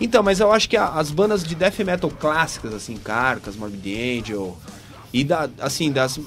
Então, 0.01 0.23
mas 0.23 0.39
eu 0.41 0.53
acho 0.53 0.69
que 0.69 0.77
a- 0.77 0.91
as 0.91 1.11
bandas 1.11 1.43
de 1.43 1.55
death 1.55 1.79
metal 1.81 2.11
clássicas, 2.11 2.73
assim, 2.75 2.97
Carcas, 2.97 3.57
Morbid 3.57 3.95
Angel, 4.21 4.57
e 5.13 5.23
da, 5.25 5.49
assim, 5.61 5.91
das. 5.93 6.19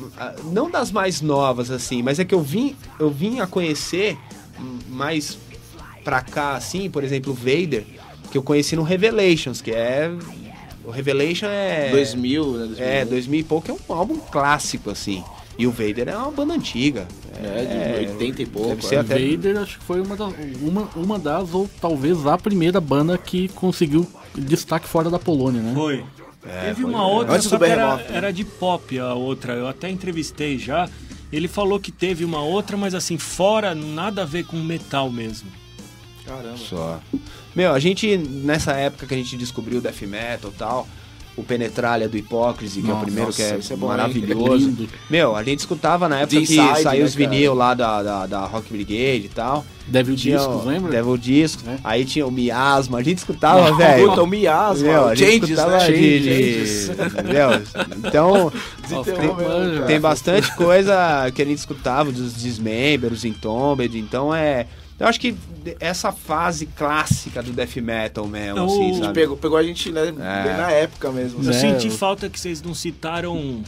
Não 0.46 0.70
das 0.72 0.92
mais 0.92 1.22
novas, 1.22 1.70
assim, 1.72 2.02
mas 2.02 2.20
é 2.20 2.26
que 2.26 2.34
eu 2.34 2.42
vim, 2.42 2.76
eu 3.00 3.10
vim 3.10 3.40
a 3.40 3.48
conhecer 3.48 4.18
mais 4.90 5.38
pra 6.04 6.22
cá, 6.22 6.56
assim, 6.56 6.90
por 6.90 7.04
exemplo, 7.04 7.34
Vader, 7.34 7.86
que 8.32 8.38
eu 8.38 8.44
conheci 8.44 8.76
no 8.76 8.84
Revelations, 8.84 9.62
que 9.62 9.72
é. 9.72 10.10
O 10.88 10.90
Revelation 10.90 11.48
é. 11.48 11.90
2000, 11.92 12.52
né? 12.54 12.66
2000. 12.68 12.86
É, 12.88 13.04
2000 13.06 13.40
e 13.42 13.44
pouco 13.44 13.70
é 13.70 13.74
um 13.74 13.94
álbum 13.94 14.18
clássico, 14.18 14.90
assim. 14.90 15.22
E 15.60 15.68
o 15.68 15.72
Vader 15.72 16.08
é 16.08 16.16
uma 16.16 16.32
banda 16.32 16.54
antiga. 16.54 17.06
É, 17.44 18.06
de 18.06 18.10
80 18.12 18.42
e 18.42 18.46
pouco. 18.46 18.70
deve 18.70 18.86
ser 18.86 18.96
é. 18.96 19.00
até- 19.00 19.20
Vader 19.20 19.58
acho 19.58 19.80
que 19.80 19.84
foi 19.84 20.00
uma, 20.00 20.16
da- 20.16 20.32
uma, 20.62 20.90
uma 20.96 21.20
das, 21.20 21.54
ou 21.54 21.70
talvez 21.82 22.26
a 22.26 22.38
primeira 22.38 22.80
banda 22.80 23.18
que 23.18 23.50
conseguiu 23.50 24.08
destaque 24.34 24.88
fora 24.88 25.10
da 25.10 25.20
Polônia, 25.20 25.62
né? 25.62 25.74
Foi. 25.74 26.06
Teve 26.64 26.86
uma 26.86 27.06
outra, 27.06 27.36
Antes 27.36 27.50
só 27.50 27.58
que 27.58 27.66
era, 27.66 27.98
né? 27.98 28.06
era 28.10 28.32
de 28.32 28.46
pop 28.46 28.98
a 28.98 29.14
outra. 29.14 29.54
Eu 29.54 29.68
até 29.68 29.90
entrevistei 29.90 30.58
já. 30.58 30.88
Ele 31.34 31.50
falou 31.50 31.78
que 31.82 31.92
teve 31.92 32.24
uma 32.24 32.42
outra, 32.42 32.78
mas 32.78 32.96
assim, 32.96 33.18
fora, 33.18 33.76
nada 33.76 34.22
a 34.22 34.26
ver 34.26 34.46
com 34.46 34.56
metal 34.56 35.10
mesmo. 35.12 35.50
Caramba. 36.28 36.58
Só. 36.58 37.00
Meu, 37.56 37.74
a 37.74 37.80
gente, 37.80 38.18
nessa 38.18 38.74
época 38.74 39.06
que 39.08 39.14
a 39.14 39.18
gente 39.18 39.36
descobriu 39.38 39.80
o 39.80 39.82
death 39.82 40.02
metal 40.02 40.52
e 40.54 40.58
tal, 40.58 40.88
o 41.36 41.44
Penetralha 41.44 42.10
do 42.10 42.18
Hypocrisy, 42.18 42.82
que 42.82 42.88
é 42.88 42.92
o 42.92 42.94
Nossa, 42.96 43.06
primeiro 43.06 43.32
que 43.32 43.42
é, 43.44 43.60
é 43.70 43.76
bom, 43.76 43.88
maravilhoso. 43.88 44.70
Lindo. 44.70 44.90
Meu, 45.08 45.36
a 45.36 45.44
gente 45.44 45.60
escutava 45.60 46.10
na 46.10 46.22
época 46.22 46.40
The 46.40 46.46
que 46.48 46.54
Inside, 46.60 46.82
saiu 46.82 47.00
né, 47.02 47.06
os 47.06 47.14
vinil 47.16 47.52
cara? 47.56 47.60
lá 47.60 47.74
da, 47.76 48.04
da, 48.04 48.26
da 48.26 48.46
Rock 48.46 48.72
Brigade 48.72 49.26
e 49.26 49.30
tal. 49.34 49.64
Devil 49.88 50.16
Tinha 50.16 50.38
Discos, 50.38 50.64
o 50.64 50.68
lembra? 50.68 50.92
Devil 50.92 51.18
Discos. 51.18 51.68
É. 51.68 51.78
Aí 51.84 52.06
tinha 52.06 52.26
o 52.26 52.32
Miasma. 52.32 52.98
A 52.98 53.04
gente 53.04 53.20
escutava, 53.20 53.72
velho. 53.78 54.10
Puta, 54.10 54.24
o 54.24 54.28
miasma, 54.28 54.88
Meu, 54.88 55.08
a 55.10 55.12
o 55.12 55.16
gente 55.16 55.32
changes, 55.32 55.50
escutava 55.52 55.78
né? 55.78 55.86
de, 55.86 55.96
Changes. 56.24 56.86
de- 56.98 57.02
entendeu? 57.06 57.50
Então, 58.04 58.52
Tem- 58.88 59.86
tem- 59.86 60.00
bastante 60.00 60.56
coisa 60.56 61.32
que 61.34 61.42
a 61.42 61.46
gente 61.46 61.60
escutava 61.60 62.12
dos 62.12 62.36
Dismember, 62.36 63.14
os 63.14 63.24
Entombed. 63.24 63.98
Então 63.98 64.34
é. 64.34 64.66
Eu 65.00 65.08
acho 65.08 65.20
que 65.20 65.36
essa 65.80 66.12
fase 66.12 66.66
clássica 66.66 67.44
do 67.44 67.52
death 67.52 67.76
metal 67.78 68.26
mesmo, 68.28 68.58
Eu- 68.58 68.66
assim, 68.66 69.00
sabe? 69.00 69.14
Pegou, 69.14 69.38
pegou 69.38 69.58
a 69.58 69.62
gente 69.64 69.92
né, 69.92 70.08
É. 70.08 70.12
bem 70.12 70.58
na 70.58 70.72
época 70.72 71.12
mesmo. 71.12 71.44
Eu 71.44 71.50
É, 71.52 71.54
senti 71.54 71.88
eu- 71.88 71.94
falta 71.94 72.28
que 72.30 72.40
vocês 72.40 72.62
não 72.64 72.74
citaram 72.74 73.62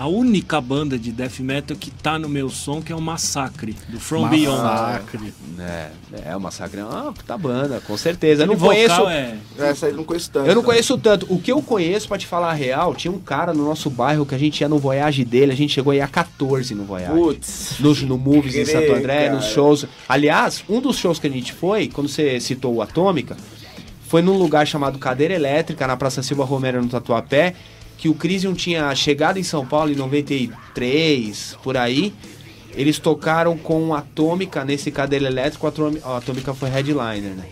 a 0.00 0.06
única 0.06 0.58
banda 0.62 0.98
de 0.98 1.12
death 1.12 1.40
metal 1.40 1.76
que 1.76 1.90
tá 1.90 2.18
no 2.18 2.26
meu 2.26 2.48
som, 2.48 2.80
que 2.80 2.90
é 2.90 2.96
o 2.96 3.00
Massacre, 3.02 3.76
do 3.86 4.00
From 4.00 4.30
Beyond. 4.30 4.62
Massacre. 4.62 5.34
É, 5.58 5.90
é, 6.24 6.34
o 6.34 6.40
Massacre 6.40 6.80
é 6.80 6.84
uma 6.86 7.12
puta 7.12 7.36
banda, 7.36 7.82
com 7.86 7.94
certeza. 7.98 8.44
Eu 8.44 8.46
não 8.46 8.56
conheço. 8.56 9.06
é... 9.10 9.36
Essa 9.58 9.84
aí 9.84 9.92
eu 9.92 9.98
não 9.98 10.04
conheço 10.04 10.30
tanto. 10.30 10.48
Eu 10.48 10.54
não 10.54 10.62
né? 10.62 10.66
conheço 10.66 10.96
tanto. 10.96 11.26
O 11.28 11.38
que 11.38 11.52
eu 11.52 11.60
conheço, 11.60 12.08
pra 12.08 12.16
te 12.16 12.26
falar 12.26 12.48
a 12.48 12.54
real, 12.54 12.94
tinha 12.94 13.12
um 13.12 13.18
cara 13.18 13.52
no 13.52 13.62
nosso 13.62 13.90
bairro 13.90 14.24
que 14.24 14.34
a 14.34 14.38
gente 14.38 14.62
ia 14.62 14.70
no 14.70 14.78
Voyage 14.78 15.22
dele, 15.22 15.52
a 15.52 15.54
gente 15.54 15.74
chegou 15.74 15.90
a 15.90 15.96
ir 15.96 16.00
a 16.00 16.08
14 16.08 16.74
no 16.74 16.84
Voyage. 16.84 17.12
Putz. 17.12 17.76
No, 17.78 17.94
no 17.94 18.16
Movies 18.16 18.54
em 18.54 18.64
Santo 18.64 18.94
André, 18.94 19.24
cara. 19.24 19.34
nos 19.34 19.48
shows. 19.48 19.84
Aliás, 20.08 20.64
um 20.66 20.80
dos 20.80 20.96
shows 20.96 21.18
que 21.18 21.26
a 21.26 21.30
gente 21.30 21.52
foi, 21.52 21.88
quando 21.88 22.08
você 22.08 22.40
citou 22.40 22.74
o 22.74 22.80
Atômica, 22.80 23.36
foi 24.08 24.22
num 24.22 24.38
lugar 24.38 24.66
chamado 24.66 24.98
Cadeira 24.98 25.34
Elétrica, 25.34 25.86
na 25.86 25.94
Praça 25.94 26.22
Silva 26.22 26.46
Romero, 26.46 26.80
no 26.80 26.88
Tatuapé, 26.88 27.54
que 28.00 28.08
o 28.08 28.14
Crisium 28.14 28.54
tinha 28.54 28.94
chegado 28.94 29.38
em 29.38 29.42
São 29.42 29.66
Paulo 29.66 29.92
em 29.92 29.94
93, 29.94 31.58
por 31.62 31.76
aí. 31.76 32.14
Eles 32.74 32.98
tocaram 32.98 33.58
com 33.58 33.94
Atômica 33.94 34.64
nesse 34.64 34.90
Cadeira 34.90 35.26
Elétrica, 35.26 35.66
o 35.66 35.68
Atômica, 35.68 36.08
a 36.08 36.16
Atômica 36.16 36.54
foi 36.54 36.70
headliner, 36.70 37.34
né? 37.34 37.44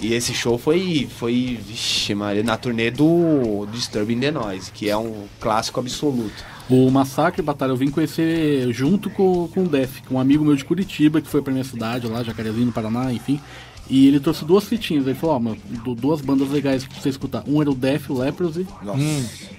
E 0.00 0.12
esse 0.12 0.34
show 0.34 0.58
foi, 0.58 1.08
foi 1.08 1.56
vixe, 1.64 2.16
Maria, 2.16 2.42
na 2.42 2.56
turnê 2.56 2.90
do 2.90 3.64
Disturbing 3.70 4.18
the 4.18 4.32
Noise, 4.32 4.72
que 4.72 4.90
é 4.90 4.96
um 4.96 5.26
clássico 5.38 5.78
absoluto. 5.78 6.44
O 6.68 6.90
Massacre 6.90 7.40
Batalha 7.40 7.70
eu 7.70 7.76
vim 7.76 7.88
conhecer 7.88 8.72
junto 8.72 9.08
com, 9.08 9.46
com 9.46 9.62
o 9.62 9.68
Def, 9.68 10.00
um 10.10 10.18
amigo 10.18 10.44
meu 10.44 10.56
de 10.56 10.64
Curitiba, 10.64 11.20
que 11.20 11.28
foi 11.28 11.40
pra 11.40 11.52
minha 11.52 11.64
cidade 11.64 12.08
lá, 12.08 12.24
Jacarezinho, 12.24 12.66
no 12.66 12.72
Paraná, 12.72 13.12
enfim. 13.12 13.40
E 13.88 14.08
ele 14.08 14.18
trouxe 14.18 14.44
duas 14.44 14.64
fitinhas. 14.64 15.06
Ele 15.06 15.14
falou, 15.14 15.36
ó, 15.36 15.38
mano, 15.38 15.58
du- 15.84 15.94
duas 15.94 16.20
bandas 16.20 16.50
legais 16.50 16.84
pra 16.84 17.00
você 17.00 17.08
escutar. 17.08 17.44
Um 17.46 17.60
era 17.60 17.70
o 17.70 17.74
Def, 17.74 18.10
o 18.10 18.18
Leprosy, 18.18 18.66
Nossa. 18.82 19.00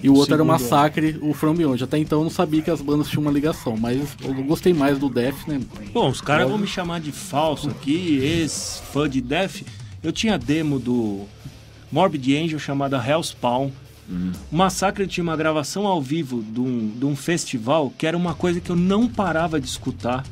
e 0.04 0.10
o 0.10 0.16
outro 0.16 0.34
era 0.34 0.44
o 0.44 0.46
segundo 0.46 0.62
Massacre, 0.62 1.18
o 1.22 1.34
From 1.34 1.54
Beyond. 1.56 1.84
Até 1.84 1.98
então 1.98 2.20
eu 2.20 2.24
não 2.26 2.32
sabia 2.32 2.62
que 2.62 2.70
as 2.70 2.82
bandas 2.82 3.08
tinham 3.08 3.22
uma 3.22 3.32
ligação, 3.32 3.78
mas 3.78 4.18
eu 4.22 4.34
gostei 4.44 4.74
mais 4.74 5.00
do 5.00 5.10
Def, 5.10 5.48
né? 5.48 5.62
Bom, 5.94 6.10
os 6.10 6.20
caras 6.20 6.50
vão 6.50 6.58
me 6.58 6.68
chamar 6.68 7.00
de 7.00 7.12
falso 7.12 7.70
aqui, 7.70 8.18
ex-fã 8.22 9.10
de 9.10 9.22
Death. 9.22 9.62
Eu 10.04 10.12
tinha 10.12 10.38
demo 10.38 10.78
do 10.78 11.26
Morbid 11.92 12.36
Angel 12.38 12.60
chamada 12.60 12.98
Hellspawn. 12.98 13.72
O 14.52 14.56
Massacre 14.56 15.06
tinha 15.08 15.22
uma 15.24 15.36
gravação 15.36 15.86
ao 15.86 16.02
vivo 16.02 16.42
de 16.42 16.60
um, 16.62 16.90
de 16.98 17.06
um 17.06 17.14
festival 17.16 17.92
que 17.98 18.08
era 18.08 18.16
uma 18.16 18.34
coisa 18.34 18.60
que 18.62 18.70
eu 18.70 18.76
não 18.76 19.08
parava 19.08 19.60
de 19.60 19.68
escutar. 19.68 20.26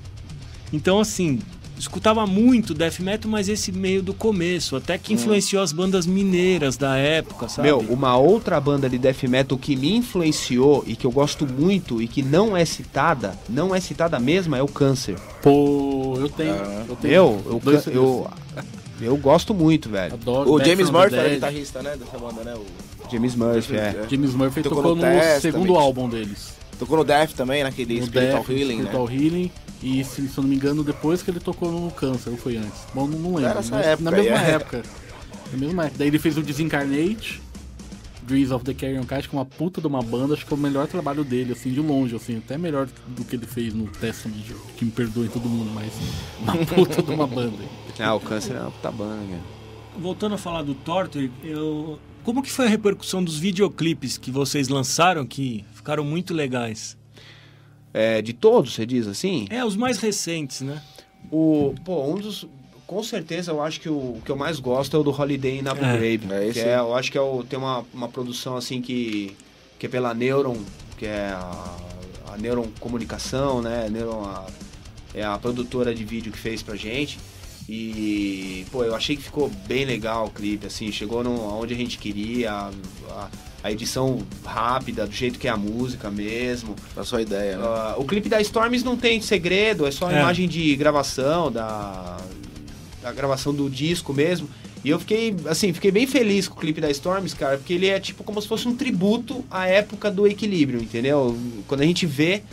Então, 0.72 0.98
assim, 1.00 1.40
escutava 1.78 2.26
muito 2.26 2.74
death 2.74 3.00
metal, 3.00 3.30
mas 3.30 3.50
esse 3.50 3.72
meio 3.72 4.02
do 4.02 4.14
começo, 4.14 4.76
até 4.76 4.98
que 4.98 5.14
influenciou 5.14 5.62
as 5.62 5.72
bandas 5.72 6.06
mineiras 6.06 6.78
da 6.78 6.98
época, 6.98 7.48
sabe? 7.50 7.68
Meu, 7.68 7.80
uma 7.80 8.18
outra 8.18 8.60
banda 8.60 8.90
de 8.90 8.98
death 8.98 9.24
metal 9.24 9.58
que 9.58 9.76
me 9.76 9.96
influenciou 9.96 10.84
e 10.88 10.96
que 10.96 11.06
eu 11.06 11.12
gosto 11.12 11.46
muito 11.46 12.02
e 12.02 12.08
que 12.08 12.22
não 12.22 12.56
é 12.56 12.66
citada, 12.66 13.38
não 13.50 13.76
é 13.76 13.80
citada 13.80 14.20
mesmo, 14.20 14.56
é 14.56 14.62
o 14.62 14.68
Câncer. 14.68 15.16
Pô, 15.42 16.16
eu 16.18 16.30
tenho. 16.30 16.54
Ah. 16.54 16.86
eu 16.88 16.96
tenho 16.96 17.14
Meu, 17.14 17.42
eu, 17.46 17.60
dois 17.60 17.88
eu, 17.88 18.28
eu 19.02 19.18
gosto 19.18 19.54
muito, 19.54 19.90
velho. 19.90 20.14
Adoro 20.14 20.52
O 20.52 20.64
James 20.64 20.90
Murphy 20.90 21.16
era 21.16 21.24
Dead. 21.24 21.34
guitarrista, 21.36 21.82
né, 21.82 21.98
dessa 21.98 22.18
banda, 22.18 22.44
né? 22.44 22.56
O... 22.56 23.12
James 23.12 23.36
Murphy, 23.36 23.76
é. 23.76 24.06
James 24.10 24.34
Murphy 24.34 24.64
Tocou 24.64 24.82
tocou, 24.82 24.96
no 24.96 25.02
no, 25.02 25.42
segundo 25.42 25.76
álbum 25.76 26.10
deles. 26.10 26.56
Tocou 26.80 26.98
no 26.98 27.04
Death 27.04 27.34
também, 27.34 27.64
naquele 27.64 28.00
No 28.00 28.08
Spiritual 28.08 28.44
Death, 28.44 28.50
Healing, 28.50 28.78
Spiritual 28.78 29.08
né? 29.08 29.16
Healing. 29.16 29.52
E 29.86 30.04
se, 30.04 30.28
se 30.28 30.36
eu 30.36 30.42
não 30.42 30.50
me 30.50 30.56
engano, 30.56 30.84
depois 30.84 31.22
que 31.22 31.30
ele 31.30 31.40
tocou 31.40 31.72
no 31.72 31.92
Câncer, 31.92 32.32
ou 32.32 32.38
foi 32.38 32.58
antes? 32.58 32.88
Bom, 32.92 33.06
não, 33.06 33.20
não 33.20 33.36
lembro. 33.36 33.52
Era 33.52 33.60
essa 33.60 33.76
mas 33.76 33.86
época 33.86 34.10
na 34.10 34.18
mesma 34.18 34.42
é. 34.42 34.52
época. 34.52 34.84
Na 35.52 35.58
mesma 35.60 35.84
época. 35.84 35.98
Daí 36.00 36.08
ele 36.08 36.18
fez 36.18 36.36
o 36.40 36.42
Disincarnate, 36.42 37.40
Dreams 38.24 38.52
of 38.52 38.66
the 38.66 38.74
Carrion 38.74 39.04
Cast, 39.04 39.30
que 39.30 39.36
é 39.36 39.38
uma 39.38 39.46
puta 39.46 39.80
de 39.80 39.86
uma 39.86 40.02
banda, 40.02 40.34
acho 40.34 40.44
que 40.44 40.52
é 40.52 40.58
o 40.58 40.60
melhor 40.60 40.88
trabalho 40.88 41.24
dele, 41.24 41.54
assim, 41.54 41.72
de 41.72 41.80
longe, 41.82 42.16
assim, 42.16 42.40
até 42.40 42.58
melhor 42.58 42.88
do 43.10 43.24
que 43.24 43.36
ele 43.36 43.46
fez 43.46 43.76
no 43.76 43.86
Testament, 43.86 44.56
que 44.76 44.86
me 44.86 44.90
perdoe 44.90 45.30
todo 45.30 45.48
mundo, 45.48 45.70
mas 45.72 45.94
uma 46.42 46.58
puta 46.66 47.04
de 47.04 47.12
uma 47.12 47.28
banda. 47.28 47.64
Ah, 48.00 48.16
o 48.16 48.20
Câncer 48.20 48.56
é 48.56 48.62
uma 48.62 48.72
puta 48.72 48.92
banda, 48.92 49.24
cara. 49.30 49.44
Voltando 50.00 50.34
a 50.34 50.38
falar 50.40 50.64
do 50.64 50.74
Torture, 50.74 51.32
eu... 51.44 52.00
como 52.24 52.42
que 52.42 52.52
foi 52.52 52.66
a 52.66 52.70
repercussão 52.70 53.24
dos 53.24 53.38
videoclipes 53.38 54.18
que 54.18 54.32
vocês 54.32 54.68
lançaram 54.68 55.28
que 55.28 55.64
ficaram 55.76 56.04
muito 56.04 56.34
legais? 56.34 56.98
É, 57.98 58.22
de 58.22 58.34
todos, 58.34 58.74
você 58.74 58.86
diz 58.86 59.08
assim? 59.08 59.48
É, 59.50 59.64
os 59.64 59.78
mais 59.78 60.00
recentes, 60.00 60.60
né? 60.60 60.82
O, 61.32 61.74
pô, 61.86 62.04
um 62.04 62.16
dos. 62.18 62.46
Com 62.86 63.02
certeza, 63.02 63.52
eu 63.52 63.62
acho 63.64 63.80
que 63.80 63.88
o, 63.90 64.18
que 64.24 64.30
eu 64.30 64.36
mais 64.36 64.60
gosto 64.60 64.96
é 64.96 65.00
o 65.00 65.04
do 65.04 65.10
Holiday 65.10 65.60
in 65.60 65.68
Abu 65.68 65.84
É, 65.84 65.98
Ghraib. 65.98 66.32
é 66.32 66.44
esse 66.46 66.54
que 66.54 66.60
é, 66.60 66.76
eu 66.78 66.94
acho 66.94 67.10
que 67.12 67.18
é 67.18 67.22
o, 67.22 67.42
tem 67.44 67.58
uma, 67.58 67.86
uma 67.94 68.08
produção 68.10 68.58
assim 68.58 68.82
que, 68.82 69.36
que 69.80 69.86
é 69.86 69.90
pela 69.90 70.14
Neuron, 70.14 70.58
que 70.98 71.06
é 71.06 71.30
a, 71.30 71.78
a 72.34 72.38
Neuron 72.38 72.68
Comunicação, 72.80 73.62
né? 73.62 73.88
Neuron 73.90 74.26
a- 74.26 74.46
é 75.14 75.24
a 75.24 75.38
produtora 75.40 75.96
de 75.96 76.04
vídeo 76.04 76.32
que 76.34 76.38
fez 76.38 76.62
pra 76.62 76.76
gente. 76.76 77.18
E, 77.68 78.66
pô, 78.72 78.84
eu 78.84 78.94
achei 78.94 79.16
que 79.16 79.24
ficou 79.24 79.50
bem 79.68 79.86
legal 79.86 80.26
o 80.28 80.30
clipe, 80.30 80.68
assim, 80.68 80.92
chegou 80.92 81.24
no, 81.24 81.32
onde 81.60 81.74
a 81.74 81.78
gente 81.78 81.98
queria, 81.98 82.52
a, 82.52 82.72
a- 83.10 83.30
a 83.66 83.72
edição 83.72 84.20
rápida, 84.46 85.08
do 85.08 85.12
jeito 85.12 85.40
que 85.40 85.48
é 85.48 85.52
a 85.52 85.58
música 85.58 86.12
mesmo. 86.12 86.76
Da 86.96 87.04
sua 87.04 87.24
ideia, 87.24 87.58
né? 87.58 87.64
Ah, 87.66 87.96
o 87.98 88.06
clipe 88.06 88.30
da 88.30 88.40
Storms 88.42 88.84
não 88.84 88.96
tem 88.96 89.20
segredo, 89.20 89.88
é 89.88 89.92
só 89.92 90.08
a 90.08 90.14
É. 90.14 90.20
imagem 90.20 90.48
de 90.48 90.76
gravação, 90.76 91.52
da, 91.52 92.18
da 93.02 93.12
gravação 93.12 93.52
do 93.54 93.68
disco 93.68 94.14
mesmo. 94.14 94.48
E 94.84 94.90
eu 94.92 95.00
fiquei, 95.00 95.36
assim, 95.48 95.74
fiquei 95.74 95.90
bem 95.90 96.06
feliz 96.06 96.48
com 96.48 96.56
o 96.56 96.60
clipe 96.60 96.80
da 96.80 96.92
Storms, 96.92 97.34
cara, 97.34 97.58
porque 97.58 97.74
ele 97.74 97.88
é 97.88 98.00
tipo 98.00 98.24
como 98.24 98.40
se 98.40 98.48
fosse 98.48 98.68
um 98.68 98.76
tributo 98.76 99.44
à 99.50 99.66
época 99.68 100.12
do 100.12 100.28
equilíbrio, 100.28 100.80
entendeu? 100.80 101.36
Quando 101.68 101.82
a 101.82 101.86
gente 101.86 102.06
vê, 102.06 102.44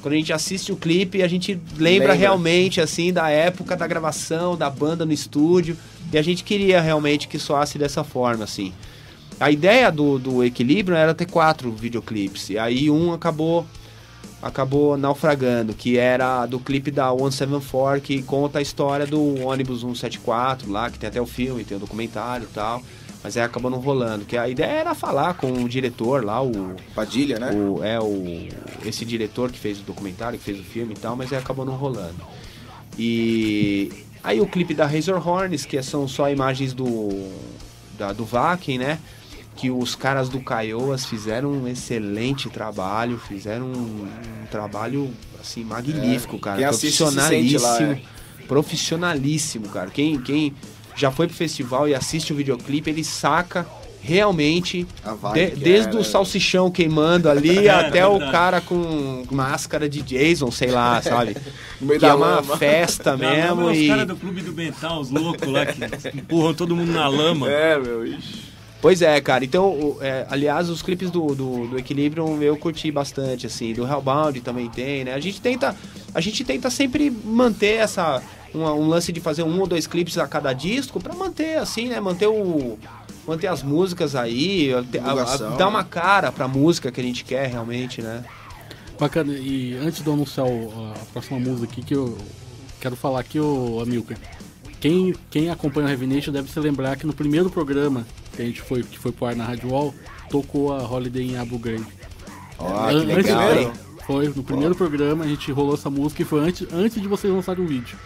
quando 0.00 0.14
a 0.14 0.16
gente 0.16 0.32
assiste 0.32 0.70
o 0.70 0.76
clipe, 0.76 1.24
a 1.24 1.28
gente 1.28 1.54
lembra, 1.76 1.80
Lembra. 1.80 2.12
realmente, 2.12 2.80
assim, 2.80 3.12
da 3.12 3.28
época 3.30 3.76
da 3.76 3.86
gravação, 3.88 4.56
da 4.56 4.70
banda 4.70 5.04
no 5.04 5.12
estúdio. 5.12 5.76
E 6.12 6.16
a 6.18 6.22
gente 6.22 6.44
queria 6.44 6.80
realmente 6.80 7.26
que 7.26 7.36
soasse 7.36 7.78
dessa 7.78 8.04
forma, 8.04 8.44
assim. 8.44 8.72
A 9.40 9.50
ideia 9.50 9.90
do, 9.90 10.18
do 10.18 10.44
equilíbrio 10.44 10.96
era 10.96 11.14
ter 11.14 11.26
quatro 11.26 11.70
videoclipes. 11.72 12.50
E 12.50 12.58
aí 12.58 12.90
um 12.90 13.12
acabou 13.12 13.66
acabou 14.42 14.96
naufragando, 14.96 15.72
que 15.72 15.96
era 15.96 16.44
do 16.46 16.58
clipe 16.58 16.90
da 16.90 17.10
174, 17.10 18.00
que 18.00 18.22
conta 18.24 18.58
a 18.58 18.62
história 18.62 19.06
do 19.06 19.40
ônibus 19.46 19.82
174 19.82 20.70
lá, 20.70 20.90
que 20.90 20.98
tem 20.98 21.08
até 21.08 21.20
o 21.20 21.26
filme, 21.26 21.62
tem 21.62 21.76
o 21.76 21.80
documentário 21.80 22.48
e 22.50 22.52
tal. 22.52 22.82
Mas 23.22 23.36
aí 23.36 23.44
acabou 23.44 23.70
não 23.70 23.78
rolando. 23.78 24.24
Que 24.24 24.36
a 24.36 24.48
ideia 24.48 24.80
era 24.80 24.94
falar 24.96 25.34
com 25.34 25.52
o 25.52 25.68
diretor 25.68 26.24
lá, 26.24 26.42
o, 26.42 26.74
Padilha, 26.92 27.38
né? 27.38 27.52
o, 27.52 27.84
é 27.84 28.00
o 28.00 28.48
esse 28.84 29.04
diretor 29.04 29.52
que 29.52 29.58
fez 29.60 29.78
o 29.78 29.82
documentário, 29.84 30.36
que 30.36 30.44
fez 30.44 30.58
o 30.58 30.64
filme 30.64 30.94
e 30.94 30.96
tal, 30.96 31.14
mas 31.14 31.32
aí 31.32 31.38
acabou 31.38 31.64
não 31.64 31.74
rolando. 31.74 32.20
E 32.98 33.92
aí 34.24 34.40
o 34.40 34.46
clipe 34.46 34.74
da 34.74 34.86
Razor 34.86 35.26
Horns, 35.26 35.64
que 35.64 35.80
são 35.84 36.08
só 36.08 36.28
imagens 36.28 36.72
do 36.72 37.30
da, 37.96 38.12
do 38.12 38.24
Vaken, 38.24 38.78
né? 38.78 38.98
Que 39.56 39.70
os 39.70 39.94
caras 39.94 40.28
do 40.28 40.40
Caioas 40.40 41.04
fizeram 41.04 41.50
um 41.52 41.68
excelente 41.68 42.48
trabalho, 42.48 43.18
fizeram 43.18 43.66
um, 43.66 44.06
um 44.42 44.46
trabalho 44.50 45.10
assim 45.40 45.62
magnífico, 45.62 46.36
É, 46.36 46.38
cara, 46.40 46.56
quem 46.58 46.68
profissionalíssimo, 46.68 47.62
lá, 47.62 47.82
é. 47.82 48.00
profissionalíssimo, 48.48 49.68
cara. 49.68 49.90
Quem 49.90 50.18
quem 50.20 50.54
já 50.96 51.10
foi 51.10 51.26
pro 51.26 51.36
festival 51.36 51.88
e 51.88 51.94
assiste 51.94 52.32
o 52.32 52.36
videoclipe, 52.36 52.90
ele 52.90 53.04
saca 53.04 53.66
realmente 54.04 54.84
A 55.04 55.14
de- 55.32 55.50
desde 55.50 55.90
é, 55.90 55.94
o 55.94 55.98
né? 55.98 56.04
salsichão 56.04 56.70
queimando 56.70 57.30
ali 57.30 57.68
É, 57.68 57.70
até 57.86 58.04
o 58.06 58.18
cara 58.32 58.60
com 58.60 59.24
máscara 59.30 59.88
de 59.88 60.02
Jason, 60.02 60.50
sei 60.50 60.70
lá, 60.72 61.00
sabe? 61.00 61.36
No 61.80 61.86
meio 61.86 62.00
que 62.00 62.06
é 62.06 62.12
uma 62.12 62.26
lama. 62.40 62.56
festa 62.56 63.16
mesmo 63.16 63.60
lama, 63.66 63.74
e 63.74 63.82
Os 63.82 63.88
caras 63.88 64.06
do 64.08 64.16
clube 64.16 64.40
do 64.42 64.52
Bental, 64.52 65.00
os 65.00 65.10
loucos 65.10 65.46
lá 65.48 65.64
que 65.66 65.78
empurram 66.18 66.52
todo 66.52 66.74
mundo 66.74 66.90
na 66.92 67.06
lama. 67.06 67.48
É, 67.48 67.78
meu, 67.78 68.04
ixi. 68.06 68.41
Pois 68.82 69.00
é, 69.00 69.18
cara. 69.20 69.44
Então, 69.44 69.70
o- 69.70 69.98
é, 70.02 70.26
aliás, 70.28 70.68
os 70.68 70.82
clipes 70.82 71.08
do, 71.10 71.28
do, 71.36 71.68
do 71.68 71.78
Equilibrium 71.78 72.42
eu 72.42 72.56
curti 72.56 72.90
bastante, 72.90 73.46
assim. 73.46 73.72
Do 73.72 73.86
Hellbound 73.86 74.40
também 74.40 74.68
tem, 74.68 75.04
né? 75.04 75.14
A 75.14 75.20
gente 75.20 75.40
tenta, 75.40 75.74
a 76.12 76.20
gente 76.20 76.44
tenta 76.44 76.68
sempre 76.68 77.08
manter 77.08 77.76
essa... 77.76 78.20
uma- 78.52 78.74
um 78.74 78.88
lance 78.88 79.12
de 79.12 79.20
fazer 79.20 79.44
um 79.44 79.60
ou 79.60 79.66
dois 79.68 79.86
clipes 79.86 80.18
a 80.18 80.26
cada 80.26 80.52
disco 80.52 81.00
pra 81.00 81.14
manter, 81.14 81.58
assim, 81.58 81.86
né? 81.88 82.00
Manter 82.00 82.26
o... 82.26 82.76
Manter 83.24 83.46
as 83.46 83.62
músicas 83.62 84.16
aí, 84.16 84.74
a- 84.74 84.78
a- 84.78 84.82
Divulgação, 84.82 85.56
dar 85.56 85.68
uma 85.68 85.84
cara 85.84 86.32
pra 86.32 86.48
música 86.48 86.90
que 86.90 87.00
a 87.00 87.04
gente 87.04 87.24
quer 87.24 87.46
realmente, 87.46 88.02
né? 88.02 88.24
Bacana, 88.98 89.32
e 89.32 89.76
antes 89.80 90.02
de 90.02 90.06
eu 90.08 90.12
anunciar 90.14 90.44
o- 90.46 90.92
a 90.92 90.98
próxima 91.12 91.38
música 91.38 91.70
aqui, 91.70 91.82
que 91.82 91.94
eu 91.94 92.18
quero 92.80 92.96
falar 92.96 93.20
aqui, 93.20 93.38
ô 93.38 93.78
Amilcar. 93.80 94.18
Quem, 94.82 95.14
quem 95.30 95.48
acompanha 95.48 95.86
o 95.86 95.90
Heavy 95.90 96.06
Nation 96.08 96.32
deve 96.32 96.50
se 96.50 96.58
lembrar 96.58 96.96
que 96.96 97.06
no 97.06 97.12
primeiro 97.14 97.48
programa 97.48 98.04
que 98.34 98.42
a 98.42 98.44
gente 98.44 98.60
foi, 98.60 98.82
que 98.82 98.98
foi 98.98 99.12
pro 99.12 99.26
ar 99.26 99.36
na 99.36 99.44
Rádio 99.44 99.70
Wall, 99.70 99.94
tocou 100.28 100.72
a 100.74 100.82
Holiday 100.82 101.22
em 101.30 101.36
Abu 101.38 101.56
Ghraib. 101.58 101.86
Ó, 102.58 102.88
que 102.88 102.94
An- 102.94 102.98
antes 102.98 103.14
legal, 103.14 103.52
de- 103.54 103.58
hein? 103.60 103.72
Foi, 104.04 104.28
no 104.28 104.42
primeiro 104.42 104.74
programa 104.74 105.24
a 105.24 105.28
gente 105.28 105.52
rolou 105.52 105.74
essa 105.74 105.88
música 105.88 106.22
e 106.22 106.24
foi 106.24 106.40
antes, 106.40 106.66
antes 106.72 107.00
de 107.00 107.06
vocês 107.06 107.32
lançarem 107.32 107.64
o 107.64 107.66
vídeo. 107.68 107.96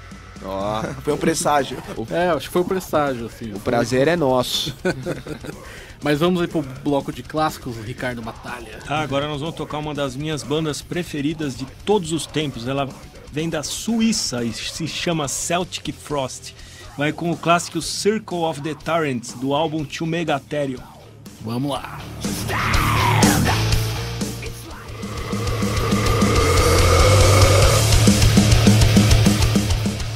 Ó, 0.44 0.82
Foi 1.02 1.14
um 1.14 1.16
presságio. 1.16 1.78
É, 2.10 2.28
acho 2.28 2.48
que 2.48 2.52
foi 2.52 2.60
o 2.60 2.64
presságio, 2.66 3.24
assim. 3.24 3.54
o 3.54 3.58
prazer 3.60 4.06
é 4.06 4.14
nosso. 4.16 4.76
Mas 6.04 6.18
vamos 6.20 6.42
aí 6.42 6.46
pro 6.46 6.60
bloco 6.84 7.10
de 7.10 7.22
clássicos, 7.22 7.74
Ricardo 7.78 8.20
Batalha. 8.20 8.78
Ah, 8.86 9.00
agora 9.00 9.26
nós 9.26 9.40
vamos 9.40 9.56
tocar 9.56 9.78
uma 9.78 9.94
das 9.94 10.14
minhas 10.14 10.42
bandas 10.42 10.82
preferidas 10.82 11.56
de 11.56 11.64
todos 11.86 12.12
os 12.12 12.26
tempos. 12.26 12.68
Ela 12.68 12.86
vem 13.32 13.48
da 13.48 13.62
Suíça 13.62 14.44
e 14.44 14.52
se 14.52 14.86
chama 14.86 15.26
Celtic 15.26 15.90
Frost. 15.94 16.52
Vai 16.96 17.12
com 17.12 17.30
o 17.30 17.36
clássico 17.36 17.82
Circle 17.82 18.38
of 18.44 18.60
the 18.62 18.74
Tyrants 18.74 19.32
do 19.34 19.54
álbum 19.54 19.84
To 19.84 20.06
Megatherium. 20.06 20.80
Vamos 21.42 21.70
lá. 21.72 21.98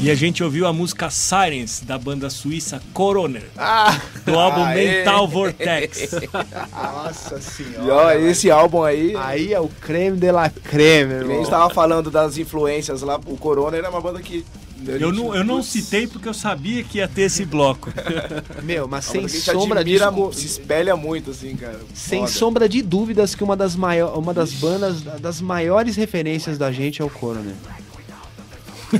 E 0.03 0.11
a 0.11 0.14
gente 0.14 0.43
ouviu 0.43 0.66
a 0.66 0.72
música 0.72 1.11
Sirens 1.11 1.81
da 1.85 1.99
banda 1.99 2.31
suíça 2.31 2.81
Coroner 2.95 3.43
Ah, 3.59 4.01
do 4.24 4.35
álbum 4.39 4.64
aê. 4.64 4.99
Mental 5.01 5.28
Vortex. 5.28 6.09
Nossa 6.72 7.37
E 7.37 7.43
senhora. 7.43 7.95
ó, 7.95 8.11
esse 8.12 8.51
álbum 8.51 8.83
aí, 8.83 9.14
Aí 9.14 9.53
é 9.53 9.61
o 9.61 9.68
creme 9.68 10.16
de 10.16 10.33
la 10.33 10.49
creme, 10.49 11.11
nem 11.12 11.18
a 11.18 11.20
irmão. 11.20 11.37
gente 11.41 11.51
tava 11.51 11.68
falando 11.74 12.11
das 12.11 12.39
influências 12.39 13.03
lá, 13.03 13.16
o 13.26 13.37
Corona 13.37 13.76
era 13.76 13.91
uma 13.91 14.01
banda 14.01 14.20
que. 14.22 14.43
Eu 14.87 15.12
não, 15.12 15.35
eu 15.35 15.45
não 15.45 15.62
citei 15.62 16.07
porque 16.07 16.28
eu 16.28 16.35
sabia 16.35 16.83
que 16.83 16.99
ia 16.99 17.09
ter 17.09 17.22
esse 17.22 17.45
bloco. 17.45 17.93
Meu, 18.62 18.89
mas 18.89 19.09
é 19.09 19.11
sem 19.11 19.28
sombra 19.28 19.85
de 19.85 19.99
se 20.33 20.47
espelha 20.47 20.97
muito, 20.97 21.31
assim, 21.31 21.57
cara. 21.57 21.81
Sem 21.95 22.20
Foda. 22.20 22.31
sombra 22.33 22.68
de 22.68 22.83
dúvidas 22.83 23.35
que 23.35 23.45
uma 23.45 23.57
das, 23.57 23.76
maior, 23.76 24.18
uma 24.18 24.33
das 24.33 24.53
bandas, 24.53 25.03
das 25.03 25.41
maiores 25.41 25.97
referências 25.97 26.57
da 26.57 26.72
gente 26.72 27.03
é 27.03 27.05
o 27.05 27.11
Coroner. 27.11 27.55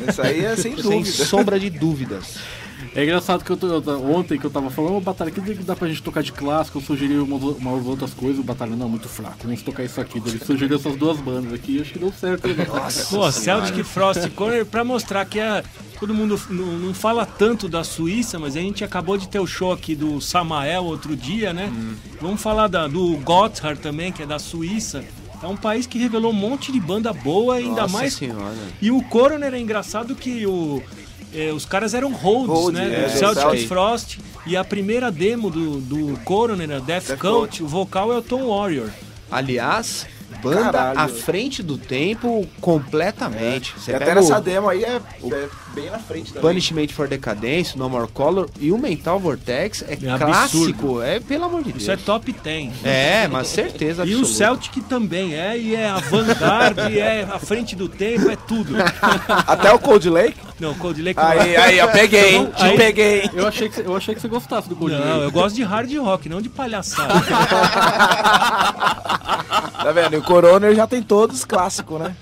Isso 0.09 0.23
aí 0.23 0.45
é 0.45 0.55
sem 0.57 0.77
Sem 0.77 0.83
dúvida. 0.83 1.25
sombra 1.25 1.59
de 1.59 1.71
dúvidas. 1.71 2.37
É 2.95 3.05
engraçado 3.05 3.45
que 3.45 3.51
eu 3.51 3.59
eu 3.63 4.11
ontem 4.17 4.37
que 4.39 4.45
eu 4.45 4.51
tava 4.51 4.69
falando, 4.69 4.97
ô 4.97 5.01
Batalha, 5.01 5.31
que 5.31 5.41
dá 5.63 5.77
pra 5.77 5.87
gente 5.89 6.03
tocar 6.03 6.23
de 6.25 6.33
clássico? 6.33 6.79
Eu 6.79 6.83
sugeri 6.83 7.17
umas, 7.19 7.41
umas 7.41 7.87
outras 7.87 8.13
coisas, 8.13 8.41
o 8.41 8.43
Batalha 8.43 8.75
não, 8.75 8.89
muito 8.89 9.09
fraco, 9.09 9.37
vamos 9.45 9.63
tocar 9.63 9.85
isso 9.85 10.01
aqui. 10.01 10.19
Ele 10.19 10.39
sugeriu 10.45 10.77
essas 10.77 10.97
duas 10.97 11.19
bandas 11.19 11.53
aqui 11.53 11.77
e 11.77 11.81
acho 11.81 11.93
que 11.93 11.99
deu 12.01 12.13
certo. 12.13 12.49
hein, 12.49 12.55
Batalha? 12.55 13.05
Pô, 13.11 13.31
Celtic 13.31 13.85
Frost 13.85 14.25
e 14.27 14.31
Coroner 14.31 14.67
pra 14.67 14.83
mostrar 14.83 15.25
que 15.25 15.39
é, 15.39 15.63
todo 16.01 16.13
mundo 16.13 16.41
não, 16.51 16.67
não 16.79 16.93
fala 16.95 17.25
tanto 17.25 17.69
da 17.69 17.85
Suíça, 17.85 18.41
mas 18.41 18.57
a 18.57 18.61
gente 18.61 18.83
acabou 18.83 19.17
de 19.17 19.29
ter 19.29 19.39
o 19.39 19.47
show 19.47 19.71
aqui 19.73 19.95
do 19.95 20.21
Samael 20.21 20.83
outro 20.85 21.15
dia, 21.15 21.53
né? 21.53 21.73
Vamos 22.21 22.43
falar 22.43 22.67
da- 22.67 22.89
do 22.89 23.17
Gotthard 23.19 23.81
também, 23.81 24.11
que 24.11 24.25
é 24.25 24.27
da 24.27 24.39
Suíça. 24.41 25.05
É 25.43 25.47
um 25.47 25.57
país 25.57 25.87
que 25.87 25.97
revelou 25.99 26.33
um 26.33 26.35
monte 26.35 26.71
de 26.73 26.81
banda 26.81 27.13
boa, 27.13 27.55
ainda 27.55 27.83
Nossa 27.83 27.93
mais 27.97 28.15
senhora. 28.15 28.55
E 28.83 28.91
o 28.91 29.01
Coroner 29.05 29.55
é 29.55 29.59
engraçado 29.61 30.15
que 30.15 30.45
o, 30.47 30.83
é, 31.35 31.53
os 31.53 31.65
caras 31.65 31.95
eram 31.95 32.13
holds, 32.13 32.49
Hold, 32.49 32.75
né? 32.75 33.05
é, 33.05 33.09
do 33.09 33.19
Celtic 33.19 33.45
exato. 33.45 33.69
Frost. 33.69 34.19
E 34.47 34.57
a 34.57 34.65
primeira 34.65 35.11
demo 35.11 35.51
do, 35.51 35.81
do 35.81 36.19
Coroner, 36.25 36.71
a 36.71 36.79
Death, 36.79 37.09
Death 37.09 37.19
Cult, 37.19 37.59
Cult. 37.59 37.63
o 37.63 37.67
vocal 37.67 38.13
é 38.13 38.17
o 38.17 38.23
Tom 38.23 38.49
Warrior. 38.49 38.89
Aliás, 39.31 40.07
banda 40.43 40.73
Caralho. 40.73 40.99
à 41.01 41.09
frente 41.09 41.63
do 41.63 41.77
tempo 41.79 42.47
completamente. 42.61 43.75
Você 43.79 43.93
E 43.93 43.95
até 43.95 44.15
nessa 44.15 44.39
o 44.39 44.41
demo 44.41 44.69
aí 44.69 44.85
é, 44.85 44.97
é 44.97 45.49
bem 45.75 45.91
na 45.91 45.99
frente 45.99 46.33
também. 46.33 46.49
Punishment 46.51 46.89
for 46.89 47.07
Decadence, 47.09 47.77
No 47.79 47.89
More 47.89 48.09
Color 48.13 48.49
e 48.59 48.73
o 48.73 48.79
Mental 48.79 49.19
Vortex 49.19 49.83
é, 49.83 49.93
É 49.95 50.19
clássico. 50.19 51.01
É, 51.03 51.21
pelo 51.21 51.45
amor 51.45 51.63
de 51.63 51.71
Deus. 51.73 51.83
Isso 51.83 51.91
é 51.93 51.97
top 51.97 52.33
10. 52.33 52.73
É, 52.85 53.29
mas 53.29 53.49
certeza 53.49 54.03
E 54.07 54.13
absoluta. 54.13 54.27
o 54.31 54.35
Celtic 54.35 54.83
também 54.89 55.35
é, 55.35 55.57
e 55.59 55.75
é 55.75 55.89
a 55.89 55.99
vanguarda, 55.99 56.91
e 56.91 56.99
é 57.01 57.23
a 57.31 57.39
frente 57.39 57.75
do 57.77 57.89
tempo, 57.89 58.31
é 58.31 58.37
tudo. 58.37 58.75
Até 59.47 59.73
o 59.73 59.79
Cold 59.79 60.09
Lake. 60.09 60.37
Não, 60.59 60.75
Cold 60.75 61.01
Lake 61.01 61.19
Aí, 61.19 61.57
aí, 61.57 61.79
eu 61.79 61.89
peguei, 61.89 62.35
hein? 62.37 62.51
Aí- 62.55 62.71
Te 62.73 62.77
peguei. 62.77 63.31
Eu 63.33 63.47
achei 63.49 63.69
que, 63.69 63.77
você- 63.77 63.87
eu 63.87 63.97
achei 63.97 64.15
que 64.15 64.21
você 64.21 64.29
gostasse 64.29 64.69
do 64.69 64.77
Cold 64.77 64.95
Não, 64.95 65.01
Lake. 65.01 65.23
eu 65.23 65.31
gosto 65.31 65.57
de 65.57 65.63
hard 65.63 65.91
rock, 65.97 66.29
não 66.29 66.41
de 66.43 66.49
palhaçada. 66.51 67.15
Tá 69.37 69.93
vendo? 69.93 70.15
E 70.15 70.17
o 70.19 70.23
Coroner 70.23 70.75
já 70.75 70.87
tem 70.87 71.03
todos 71.03 71.45
clássicos, 71.45 72.01
né? 72.01 72.15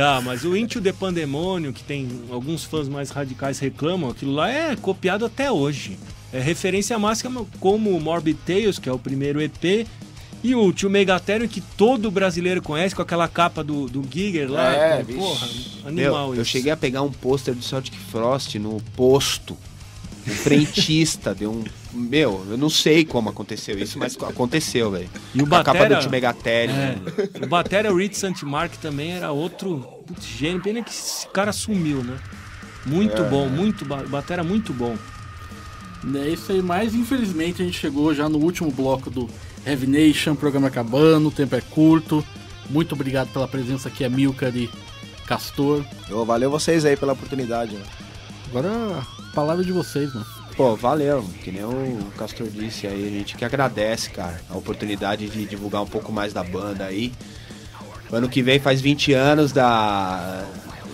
ah, 0.00 0.20
mas 0.22 0.44
o 0.44 0.56
Into 0.56 0.80
the 0.80 0.92
Pandemonium, 0.92 1.72
que 1.72 1.82
tem 1.82 2.08
alguns 2.30 2.64
fãs 2.64 2.88
mais 2.88 3.10
radicais 3.10 3.58
reclamam, 3.58 4.10
aquilo 4.10 4.32
lá 4.32 4.50
é 4.50 4.76
copiado 4.76 5.24
até 5.24 5.50
hoje. 5.50 5.98
É 6.32 6.40
referência 6.40 6.98
máxima 6.98 7.46
como 7.58 7.96
o 7.96 8.00
Morbid 8.00 8.38
Tales, 8.44 8.78
que 8.78 8.88
é 8.88 8.92
o 8.92 8.98
primeiro 8.98 9.40
EP, 9.40 9.86
e 10.42 10.54
o 10.54 10.72
Tio 10.72 10.88
Megatherium, 10.88 11.48
que 11.48 11.60
todo 11.60 12.10
brasileiro 12.10 12.62
conhece, 12.62 12.94
com 12.94 13.02
aquela 13.02 13.26
capa 13.26 13.64
do, 13.64 13.88
do 13.88 14.04
Giger 14.08 14.50
lá. 14.50 14.72
É, 14.72 15.04
Pô, 15.04 15.12
Porra, 15.14 15.48
animal 15.86 16.26
Meu, 16.28 16.36
eu 16.36 16.42
isso. 16.42 16.50
cheguei 16.50 16.70
a 16.70 16.76
pegar 16.76 17.02
um 17.02 17.10
pôster 17.10 17.54
do 17.54 17.62
Celtic 17.62 17.94
Frost 18.10 18.54
no 18.56 18.80
posto. 18.94 19.56
O 20.26 20.30
frentista 20.30 21.34
deu 21.34 21.50
um. 21.50 21.64
Meu, 21.92 22.44
eu 22.50 22.58
não 22.58 22.68
sei 22.68 23.04
como 23.04 23.30
aconteceu 23.30 23.78
isso, 23.78 23.98
mas 23.98 24.16
aconteceu, 24.22 24.90
velho. 24.90 25.08
E 25.34 25.42
o 25.42 25.46
Com 25.46 25.54
a 25.54 25.64
capa 25.64 25.78
Batera- 25.80 26.00
do 26.02 26.10
Megatério. 26.10 26.74
É. 26.74 26.96
O 27.44 27.48
Batera 27.48 27.94
Reed 27.94 28.12
Santmark 28.14 28.76
também 28.76 29.12
era 29.12 29.32
outro 29.32 29.78
putz, 30.06 30.26
gênio. 30.26 30.60
Pena 30.62 30.82
que 30.82 30.90
esse 30.90 31.26
cara 31.28 31.52
sumiu, 31.52 32.02
né? 32.04 32.18
Muito 32.84 33.22
bom, 33.24 33.48
muito 33.48 33.84
ba- 33.84 34.04
Batera 34.06 34.44
muito 34.44 34.72
bom. 34.72 34.96
É 36.14 36.28
isso 36.28 36.52
aí, 36.52 36.62
mas 36.62 36.94
infelizmente 36.94 37.60
a 37.62 37.64
gente 37.64 37.78
chegou 37.78 38.14
já 38.14 38.28
no 38.28 38.38
último 38.38 38.70
bloco 38.70 39.10
do 39.10 39.28
Heavy 39.66 39.86
Nation, 39.86 40.34
programa 40.36 40.68
acabando, 40.68 41.28
o 41.28 41.32
tempo 41.32 41.56
é 41.56 41.60
curto. 41.60 42.24
Muito 42.70 42.94
obrigado 42.94 43.28
pela 43.32 43.48
presença 43.48 43.88
aqui, 43.88 44.04
Amilcar 44.04 44.54
e 44.54 44.70
Castor. 45.26 45.82
Valeu 46.26 46.50
vocês 46.50 46.84
aí 46.84 46.96
pela 46.96 47.14
oportunidade. 47.14 47.74
né? 47.74 47.82
Agora 48.50 48.70
a 49.00 49.34
palavra 49.34 49.62
é 49.62 49.66
de 49.66 49.72
vocês, 49.72 50.12
mano. 50.14 50.26
Pô, 50.58 50.74
valeu. 50.74 51.24
Que 51.44 51.52
nem 51.52 51.62
o 51.62 52.10
Castor 52.18 52.48
disse 52.48 52.88
aí, 52.88 53.06
a 53.06 53.10
gente 53.10 53.36
que 53.36 53.44
agradece, 53.44 54.10
cara, 54.10 54.40
a 54.50 54.56
oportunidade 54.56 55.28
de 55.28 55.46
divulgar 55.46 55.80
um 55.80 55.86
pouco 55.86 56.10
mais 56.10 56.32
da 56.32 56.42
banda 56.42 56.84
aí. 56.84 57.12
Ano 58.10 58.28
que 58.28 58.42
vem 58.42 58.58
faz 58.58 58.80
20 58.80 59.12
anos 59.12 59.52
da. 59.52 60.44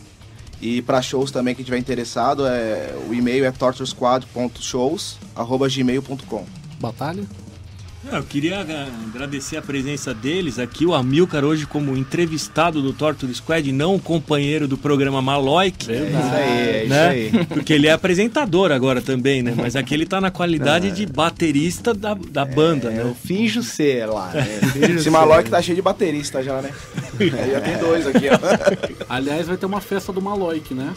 E 0.60 0.82
para 0.82 1.00
shows 1.02 1.30
também, 1.30 1.54
quem 1.54 1.64
tiver 1.64 1.78
interessado, 1.78 2.44
é, 2.46 2.92
o 3.08 3.14
e-mail 3.14 3.44
é 3.44 3.52
torturesquad.shows.gmail.com. 3.52 6.44
Batalha? 6.80 7.24
Eu 8.12 8.22
queria 8.22 8.60
agradecer 8.60 9.56
a 9.56 9.62
presença 9.62 10.12
deles 10.12 10.58
aqui, 10.58 10.84
o 10.84 10.94
Amilcar 10.94 11.44
hoje 11.44 11.66
como 11.66 11.96
entrevistado 11.96 12.82
do 12.82 12.92
Torture 12.92 13.34
Squad, 13.34 13.72
não 13.72 13.94
o 13.96 14.00
companheiro 14.00 14.68
do 14.68 14.76
programa 14.76 15.22
Maloic. 15.22 15.90
É 15.90 15.94
isso 15.94 16.34
aí, 16.34 16.50
é 16.84 16.86
né? 16.86 17.18
isso 17.18 17.36
aí. 17.38 17.46
Porque 17.46 17.72
ele 17.72 17.86
é 17.86 17.92
apresentador 17.92 18.70
agora 18.72 19.00
também, 19.00 19.42
né? 19.42 19.54
Mas 19.56 19.74
aqui 19.74 19.94
ele 19.94 20.06
tá 20.06 20.20
na 20.20 20.30
qualidade 20.30 20.90
de 20.92 21.06
baterista 21.06 21.94
da, 21.94 22.14
da 22.14 22.44
banda, 22.44 22.88
É, 22.90 22.94
né? 22.96 23.02
eu 23.02 23.14
finjo 23.14 23.62
ser 23.62 24.06
lá, 24.06 24.30
né? 24.32 24.46
Esse 24.94 25.04
ser. 25.04 25.10
Maloc 25.10 25.48
tá 25.48 25.60
cheio 25.62 25.76
de 25.76 25.82
baterista 25.82 26.42
já, 26.42 26.60
né? 26.60 26.70
Aí 27.18 27.50
já 27.52 27.60
tem 27.60 27.78
dois 27.78 28.06
aqui, 28.06 28.26
ó. 28.28 29.04
Aliás, 29.08 29.46
vai 29.46 29.56
ter 29.56 29.66
uma 29.66 29.80
festa 29.80 30.12
do 30.12 30.20
Maloic, 30.20 30.74
né? 30.74 30.92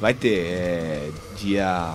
Vai 0.00 0.14
ter, 0.14 0.38
é, 0.38 1.08
dia 1.38 1.94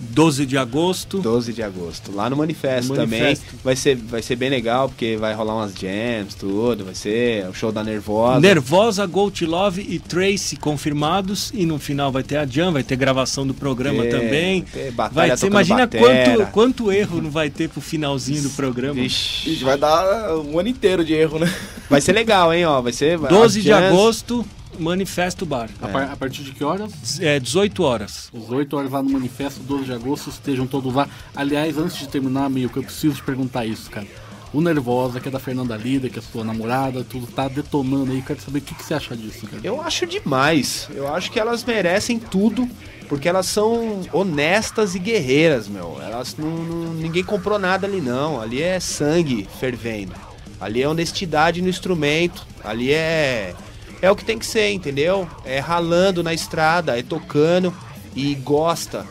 12 0.00 0.46
de 0.46 0.56
agosto. 0.56 1.18
12 1.18 1.52
de 1.52 1.62
agosto, 1.62 2.12
lá 2.14 2.28
no 2.30 2.36
Manifesto, 2.36 2.92
No 2.92 2.98
Manifesto. 2.98 3.44
também. 3.44 3.60
Vai 3.64 3.76
ser, 3.76 3.96
vai 3.96 4.22
ser 4.22 4.36
bem 4.36 4.48
legal, 4.50 4.88
porque 4.88 5.16
vai 5.16 5.34
rolar 5.34 5.54
umas 5.56 5.74
jams, 5.74 6.34
tudo. 6.34 6.84
Vai 6.84 6.94
ser 6.94 7.46
o 7.48 7.54
show 7.54 7.72
da 7.72 7.82
Nervosa. 7.82 8.40
Nervosa, 8.40 9.04
Gold 9.06 9.44
Love 9.46 9.80
e 9.88 9.98
Tracy 9.98 10.56
confirmados. 10.56 11.50
E 11.54 11.66
no 11.66 11.78
final 11.78 12.10
vai 12.12 12.22
ter 12.22 12.36
a 12.36 12.46
Jam, 12.46 12.72
vai 12.72 12.82
ter 12.82 12.96
gravação 12.96 13.46
do 13.46 13.54
programa 13.54 14.04
É, 14.04 14.08
também. 14.08 14.62
ter 14.62 14.90
batalha 14.92 15.28
Vai 15.28 15.36
ter, 15.36 15.46
imagina 15.46 15.78
batera. 15.80 16.36
quanto, 16.46 16.52
quanto 16.52 16.92
erro 16.92 17.20
não 17.22 17.30
vai 17.30 17.50
ter 17.50 17.68
pro 17.68 17.80
finalzinho 17.80 18.42
do 18.42 18.50
programa. 18.50 18.94
Vixe. 18.94 19.50
Ixi, 19.50 19.64
vai 19.64 19.76
dar 19.76 20.36
um 20.38 20.58
ano 20.58 20.68
inteiro 20.68 21.04
de 21.04 21.12
erro, 21.14 21.38
né? 21.38 21.52
Vai 21.90 22.00
ser 22.00 22.12
legal, 22.12 22.52
hein, 22.52 22.64
ó. 22.64 22.80
Vai 22.80 22.92
ser. 22.92 23.18
12 23.18 23.58
as 23.58 23.64
de 23.64 23.68
jams- 23.70 23.86
agosto, 23.92 24.46
Manifesto 24.78 25.44
Bar. 25.46 25.68
A, 25.82 25.88
par- 25.88 26.10
a 26.12 26.16
partir 26.16 26.42
de 26.42 26.52
que 26.52 26.62
horas? 26.64 27.20
É 27.20 27.38
18 27.38 27.82
horas. 27.82 28.30
Às 28.36 28.50
8 28.50 28.76
horas 28.76 28.90
lá 28.92 29.02
no 29.02 29.10
Manifesto, 29.10 29.60
12 29.60 29.84
de 29.84 29.92
agosto, 29.92 30.30
estejam 30.30 30.66
todos 30.66 30.94
lá. 30.94 31.08
Aliás, 31.34 31.76
antes 31.78 31.96
de 31.98 32.08
terminar, 32.08 32.48
meio 32.48 32.68
que 32.70 32.76
eu 32.78 32.82
preciso 32.82 33.16
te 33.16 33.22
perguntar 33.22 33.64
isso, 33.66 33.90
cara. 33.90 34.06
O 34.50 34.62
Nervosa, 34.62 35.20
que 35.20 35.28
é 35.28 35.30
da 35.30 35.38
Fernanda 35.38 35.76
Lida, 35.76 36.08
que 36.08 36.18
é 36.18 36.22
sua 36.22 36.42
namorada, 36.42 37.04
tudo 37.04 37.26
tá 37.26 37.48
detonando 37.48 38.12
aí. 38.12 38.22
Quero 38.22 38.40
saber 38.40 38.60
o 38.60 38.62
que, 38.62 38.74
que 38.74 38.82
você 38.82 38.94
acha 38.94 39.14
disso, 39.14 39.46
cara. 39.46 39.60
Eu 39.62 39.82
acho 39.82 40.06
demais. 40.06 40.88
Eu 40.94 41.12
acho 41.14 41.30
que 41.30 41.38
elas 41.38 41.62
merecem 41.64 42.18
tudo, 42.18 42.66
porque 43.10 43.28
elas 43.28 43.44
são 43.44 44.00
honestas 44.10 44.94
e 44.94 44.98
guerreiras, 44.98 45.68
meu. 45.68 46.00
Elas 46.02 46.34
não, 46.38 46.48
não- 46.64 46.94
ninguém 46.94 47.22
comprou 47.22 47.58
nada 47.58 47.86
ali 47.86 48.00
não. 48.00 48.40
Ali 48.40 48.62
é 48.62 48.80
sangue 48.80 49.46
fervendo. 49.60 50.14
Ali 50.58 50.82
é 50.82 50.88
honestidade 50.88 51.60
no 51.60 51.68
instrumento. 51.68 52.46
Ali 52.64 52.90
é 52.90 53.54
é 54.00 54.10
o 54.10 54.16
que 54.16 54.24
tem 54.24 54.38
que 54.38 54.46
ser, 54.46 54.70
entendeu? 54.70 55.28
É 55.44 55.58
ralando 55.58 56.22
na 56.22 56.32
estrada, 56.32 56.98
é 56.98 57.02
tocando 57.02 57.74
e 58.14 58.34
gosta 58.34 59.06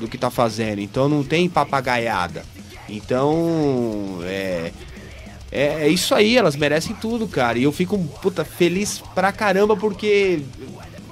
do 0.00 0.08
que 0.08 0.18
tá 0.18 0.30
fazendo. 0.30 0.80
Então 0.80 1.08
não 1.08 1.24
tem 1.24 1.48
papagaiada. 1.48 2.44
Então, 2.88 4.20
é 4.22 4.72
é, 5.50 5.86
é 5.86 5.88
isso 5.88 6.14
aí, 6.14 6.36
elas 6.36 6.56
merecem 6.56 6.94
tudo, 6.94 7.26
cara. 7.26 7.58
E 7.58 7.62
eu 7.62 7.72
fico, 7.72 7.98
puta, 8.20 8.44
feliz 8.44 9.02
pra 9.14 9.32
caramba 9.32 9.76
porque, 9.76 10.40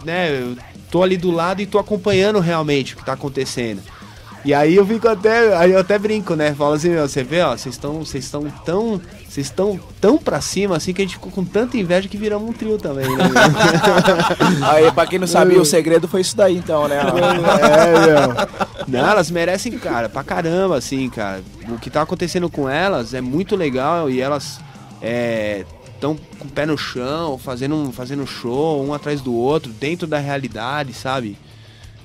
né, 0.04 0.30
eu 0.40 0.56
tô 0.90 1.02
ali 1.02 1.16
do 1.16 1.30
lado 1.30 1.62
e 1.62 1.66
tô 1.66 1.78
acompanhando 1.78 2.38
realmente 2.38 2.94
o 2.94 2.96
que 2.98 3.04
tá 3.04 3.14
acontecendo. 3.14 3.82
E 4.44 4.54
aí 4.54 4.76
eu 4.76 4.86
fico 4.86 5.08
até, 5.08 5.56
aí 5.56 5.72
eu 5.72 5.78
até 5.80 5.98
brinco, 5.98 6.34
né? 6.34 6.54
Falo 6.54 6.74
assim, 6.74 6.90
meu, 6.90 7.08
você 7.08 7.24
vê, 7.24 7.42
ó, 7.42 7.56
vocês 7.56 7.74
estão, 7.74 8.04
vocês 8.04 8.24
estão 8.24 8.48
tão, 8.64 9.00
vocês 9.28 9.46
estão 9.46 9.80
tão 10.00 10.16
pra 10.18 10.40
cima 10.40 10.76
assim 10.76 10.92
que 10.92 11.02
a 11.02 11.04
gente 11.04 11.14
ficou 11.14 11.32
com 11.32 11.44
tanta 11.44 11.76
inveja 11.76 12.08
que 12.08 12.16
viramos 12.16 12.48
um 12.48 12.52
trio 12.52 12.78
também, 12.78 13.08
né? 13.08 13.24
Aí, 14.70 14.92
pra 14.92 15.06
quem 15.06 15.18
não 15.18 15.26
sabia, 15.26 15.60
o 15.60 15.64
segredo 15.64 16.06
foi 16.06 16.20
isso 16.20 16.36
daí, 16.36 16.56
então, 16.56 16.86
né? 16.86 16.98
É, 16.98 18.06
meu. 18.06 18.46
Não, 18.86 19.10
elas 19.10 19.30
merecem, 19.30 19.76
cara, 19.78 20.08
pra 20.08 20.22
caramba, 20.22 20.76
assim, 20.76 21.10
cara. 21.10 21.42
O 21.68 21.78
que 21.78 21.90
tá 21.90 22.02
acontecendo 22.02 22.48
com 22.48 22.68
elas 22.68 23.14
é 23.14 23.20
muito 23.20 23.56
legal 23.56 24.08
e 24.08 24.20
elas 24.20 24.60
estão 25.94 26.16
com 26.38 26.46
o 26.46 26.50
pé 26.50 26.66
no 26.66 26.78
chão, 26.78 27.36
fazendo, 27.36 27.90
fazendo 27.92 28.26
show, 28.26 28.84
um 28.84 28.94
atrás 28.94 29.20
do 29.20 29.34
outro, 29.34 29.72
dentro 29.72 30.06
da 30.06 30.18
realidade, 30.18 30.92
sabe? 30.92 31.36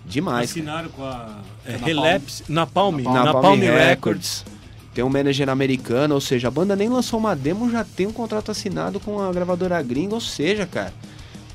Demais. 0.06 0.52
cara. 0.52 0.62
Assinaram 0.62 0.90
com 0.90 1.04
a 1.04 1.40
é. 1.66 1.76
Relapse, 1.78 2.44
Napalm, 2.50 2.98
Napalm 3.02 3.26
Napalm, 3.26 3.60
Records. 3.60 3.88
Records. 3.88 4.46
Tem 4.94 5.04
um 5.04 5.10
manager 5.10 5.50
americano, 5.50 6.16
ou 6.16 6.22
seja, 6.22 6.50
a 6.50 6.52
banda 6.52 6.76
nem 6.76 6.90
lançou 6.90 7.18
uma 7.20 7.34
demo, 7.36 7.70
já 7.72 7.84
tem 7.84 8.08
um 8.08 8.12
contrato 8.12 8.52
assinado 8.52 9.00
com 9.00 9.22
a 9.22 9.32
gravadora 9.32 9.82
gringa, 9.82 10.16
ou 10.16 10.20
seja, 10.22 10.66
cara. 10.66 10.94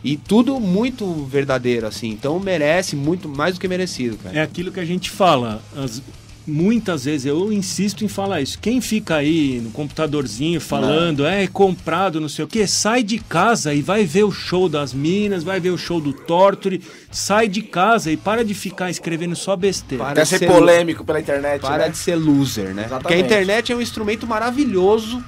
E 0.02 0.16
tudo 0.16 0.58
muito 0.60 1.06
verdadeiro, 1.24 1.86
assim. 1.86 2.08
Então 2.10 2.38
merece 2.38 2.94
muito 2.96 3.28
mais 3.28 3.54
do 3.54 3.60
que 3.60 3.68
merecido, 3.68 4.16
cara. 4.16 4.38
É 4.38 4.42
aquilo 4.42 4.70
que 4.72 4.80
a 4.80 4.84
gente 4.84 5.10
fala. 5.10 5.60
as- 5.76 6.00
muitas 6.46 7.04
vezes 7.04 7.26
eu 7.26 7.52
insisto 7.52 8.04
em 8.04 8.08
falar 8.08 8.40
isso. 8.40 8.58
Quem 8.58 8.80
fica 8.80 9.16
aí 9.16 9.60
no 9.62 9.70
computadorzinho 9.70 10.60
falando, 10.60 11.26
é 11.26 11.46
comprado, 11.46 12.20
não 12.20 12.28
sei 12.28 12.44
o 12.44 12.48
que, 12.48 12.66
sai 12.66 13.02
de 13.02 13.18
casa 13.18 13.74
e 13.74 13.82
vai 13.82 14.04
ver 14.04 14.24
o 14.24 14.30
show 14.30 14.68
das 14.68 14.94
minas, 14.94 15.42
vai 15.42 15.58
ver 15.58 15.70
o 15.70 15.78
show 15.78 16.00
do 16.00 16.12
Torture, 16.12 16.80
sai 17.10 17.48
de 17.48 17.62
casa 17.62 18.12
e 18.12 18.16
para 18.16 18.44
de 18.44 18.54
ficar 18.54 18.90
escrevendo 18.90 19.34
só 19.34 19.56
besteira. 19.56 20.04
Para 20.04 20.14
Quer 20.14 20.26
ser 20.26 20.38
ser 20.38 20.46
polêmico 20.46 21.04
pela 21.04 21.20
internet, 21.20 21.60
Para 21.60 21.84
né? 21.84 21.88
de 21.88 21.96
ser 21.96 22.14
loser, 22.14 22.74
né? 22.74 22.82
Exatamente. 22.82 23.02
Porque 23.02 23.14
a 23.14 23.18
internet 23.18 23.72
é 23.72 23.76
um 23.76 23.80
instrumento 23.80 24.26
maravilhoso 24.26 25.22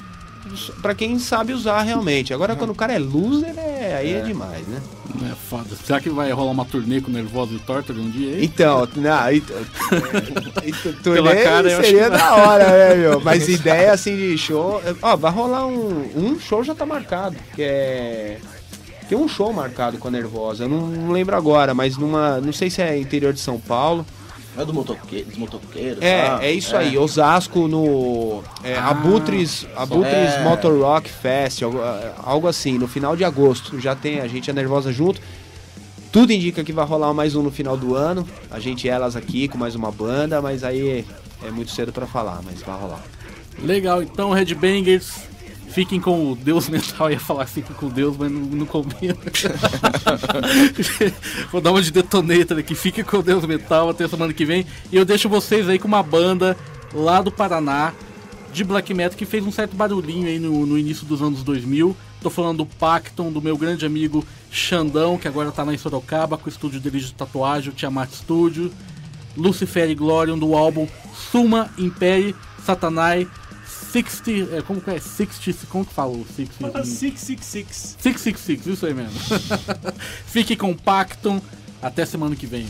pra 0.80 0.94
quem 0.94 1.18
sabe 1.18 1.52
usar 1.52 1.82
realmente. 1.82 2.32
Agora, 2.32 2.56
quando 2.56 2.70
o 2.70 2.74
cara 2.74 2.92
é 2.92 2.98
loser, 2.98 3.54
é, 3.58 3.96
aí 3.96 4.12
é, 4.14 4.20
demais, 4.20 4.66
né? 4.66 4.80
É 5.24 5.34
foda. 5.34 5.76
Será 5.84 6.00
que 6.00 6.10
vai 6.10 6.30
rolar 6.30 6.50
uma 6.52 6.64
turnê 6.64 7.00
com 7.00 7.10
o 7.10 7.14
Nervosa 7.14 7.54
e 7.54 7.58
Torture 7.58 7.98
um 7.98 8.10
dia 8.10 8.34
aí? 8.34 8.44
Então, 8.44 8.84
então, 8.84 9.30
então, 10.64 10.92
Pela 11.02 11.30
turnê 11.30 11.42
cara, 11.44 11.82
seria 11.82 12.10
da 12.10 12.34
hora, 12.34 12.66
né, 12.66 12.94
meu? 12.94 13.20
Mas 13.20 13.48
ideia 13.48 13.92
assim 13.92 14.16
de 14.16 14.36
show. 14.38 14.82
Ó, 15.02 15.16
vai 15.16 15.32
rolar 15.32 15.66
um. 15.66 16.10
Um 16.16 16.38
show 16.38 16.62
já 16.62 16.74
tá 16.74 16.84
marcado. 16.86 17.36
Que 17.54 17.62
é. 17.62 18.38
Tem 19.08 19.16
um 19.16 19.26
show 19.26 19.52
marcado 19.52 19.96
com 19.98 20.08
a 20.08 20.10
Nervosa. 20.10 20.64
Eu 20.64 20.68
não, 20.68 20.86
não 20.86 21.12
lembro 21.12 21.34
agora, 21.34 21.74
mas 21.74 21.96
numa. 21.96 22.40
Não 22.40 22.52
sei 22.52 22.68
se 22.68 22.82
é 22.82 22.98
interior 22.98 23.32
de 23.32 23.40
São 23.40 23.58
Paulo. 23.58 24.04
É 24.58 24.64
do 24.64 24.74
motoque... 24.74 25.22
dos 25.22 25.36
motoqueiros. 25.36 26.02
É, 26.02 26.38
é 26.42 26.52
isso 26.52 26.76
aí, 26.76 26.98
Osasco 26.98 27.68
no 27.68 28.42
é, 28.64 28.74
Ah, 28.74 28.88
Abutres, 28.88 29.64
Abutres 29.76 30.12
é. 30.12 30.42
Motor 30.42 30.80
Rock 30.80 31.08
Fest, 31.08 31.62
algo, 31.62 31.78
algo 32.18 32.48
assim, 32.48 32.76
no 32.76 32.88
final 32.88 33.14
de 33.14 33.24
agosto. 33.24 33.78
Já 33.78 33.94
tem 33.94 34.20
a 34.20 34.26
gente 34.26 34.50
é 34.50 34.52
nervosa 34.52 34.92
junto. 34.92 35.20
Tudo 36.10 36.32
indica 36.32 36.64
que 36.64 36.72
vai 36.72 36.84
rolar 36.84 37.14
mais 37.14 37.36
um 37.36 37.42
no 37.42 37.52
final 37.52 37.76
do 37.76 37.94
ano. 37.94 38.26
A 38.50 38.58
gente 38.58 38.86
e 38.86 38.90
elas 38.90 39.14
aqui 39.14 39.46
com 39.46 39.56
mais 39.56 39.76
uma 39.76 39.92
banda, 39.92 40.42
mas 40.42 40.64
aí 40.64 41.04
é 41.46 41.50
muito 41.52 41.70
cedo 41.70 41.92
pra 41.92 42.06
falar, 42.06 42.40
mas 42.44 42.60
vai 42.60 42.76
rolar. 42.76 43.02
Legal, 43.62 44.02
então, 44.02 44.32
Headbangers, 44.32 45.12
fiquem 45.68 46.00
com 46.00 46.32
o 46.32 46.36
Deus 46.36 46.68
mental. 46.68 47.08
Eu 47.08 47.14
ia 47.14 47.20
falar 47.20 47.46
fiquem 47.46 47.74
com 47.74 47.88
Deus, 47.88 48.16
mas 48.16 48.30
não, 48.30 48.40
não 48.40 48.66
combina. 48.66 49.16
Vou 51.50 51.60
dar 51.60 51.70
uma 51.70 51.82
de 51.82 51.90
detonator 51.90 52.58
aqui. 52.58 52.74
Fiquem 52.74 53.04
com 53.04 53.18
o 53.18 53.22
Deus 53.22 53.44
mental 53.44 53.90
até 53.90 54.06
semana 54.08 54.32
que 54.32 54.44
vem. 54.44 54.66
E 54.90 54.96
eu 54.96 55.04
deixo 55.04 55.28
vocês 55.28 55.68
aí 55.68 55.78
com 55.78 55.88
uma 55.88 56.02
banda 56.02 56.56
lá 56.92 57.22
do 57.22 57.30
Paraná 57.30 57.92
de 58.52 58.64
black 58.64 58.92
metal 58.94 59.16
que 59.16 59.26
fez 59.26 59.46
um 59.46 59.52
certo 59.52 59.76
barulhinho 59.76 60.26
aí 60.26 60.38
no, 60.38 60.66
no 60.66 60.78
início 60.78 61.06
dos 61.06 61.22
anos 61.22 61.42
2000. 61.42 61.96
Tô 62.20 62.30
falando 62.30 62.58
do 62.58 62.66
Pacton, 62.66 63.30
do 63.30 63.40
meu 63.40 63.56
grande 63.56 63.86
amigo 63.86 64.26
Xandão, 64.50 65.16
que 65.16 65.28
agora 65.28 65.52
tá 65.52 65.62
lá 65.62 65.72
em 65.72 65.78
Sorocaba 65.78 66.36
com 66.36 66.46
o 66.46 66.48
estúdio 66.48 66.80
dele 66.80 66.98
de 66.98 67.14
tatuagem, 67.14 67.70
o 67.70 67.74
Tiamat 67.74 68.10
Studio. 68.10 68.72
Lucifer 69.36 69.88
e 69.88 69.94
Glorium 69.94 70.36
do 70.36 70.56
álbum 70.56 70.88
Suma 71.14 71.70
Imperi 71.78 72.34
Satanai 72.64 73.28
60. 73.92 74.56
É, 74.56 74.62
como 74.62 74.80
que 74.80 74.90
é? 74.90 74.98
60. 74.98 75.66
Como 75.68 75.84
que 75.84 75.92
60? 76.24 76.84
666. 76.84 77.96
666, 78.00 78.66
isso 78.66 78.86
aí 78.86 78.94
mesmo. 78.94 79.18
Fique 80.26 80.56
com 80.56 80.70
o 80.70 80.76
Pacton. 80.76 81.40
Até 81.80 82.04
semana 82.04 82.34
que 82.34 82.46
vem. 82.46 82.66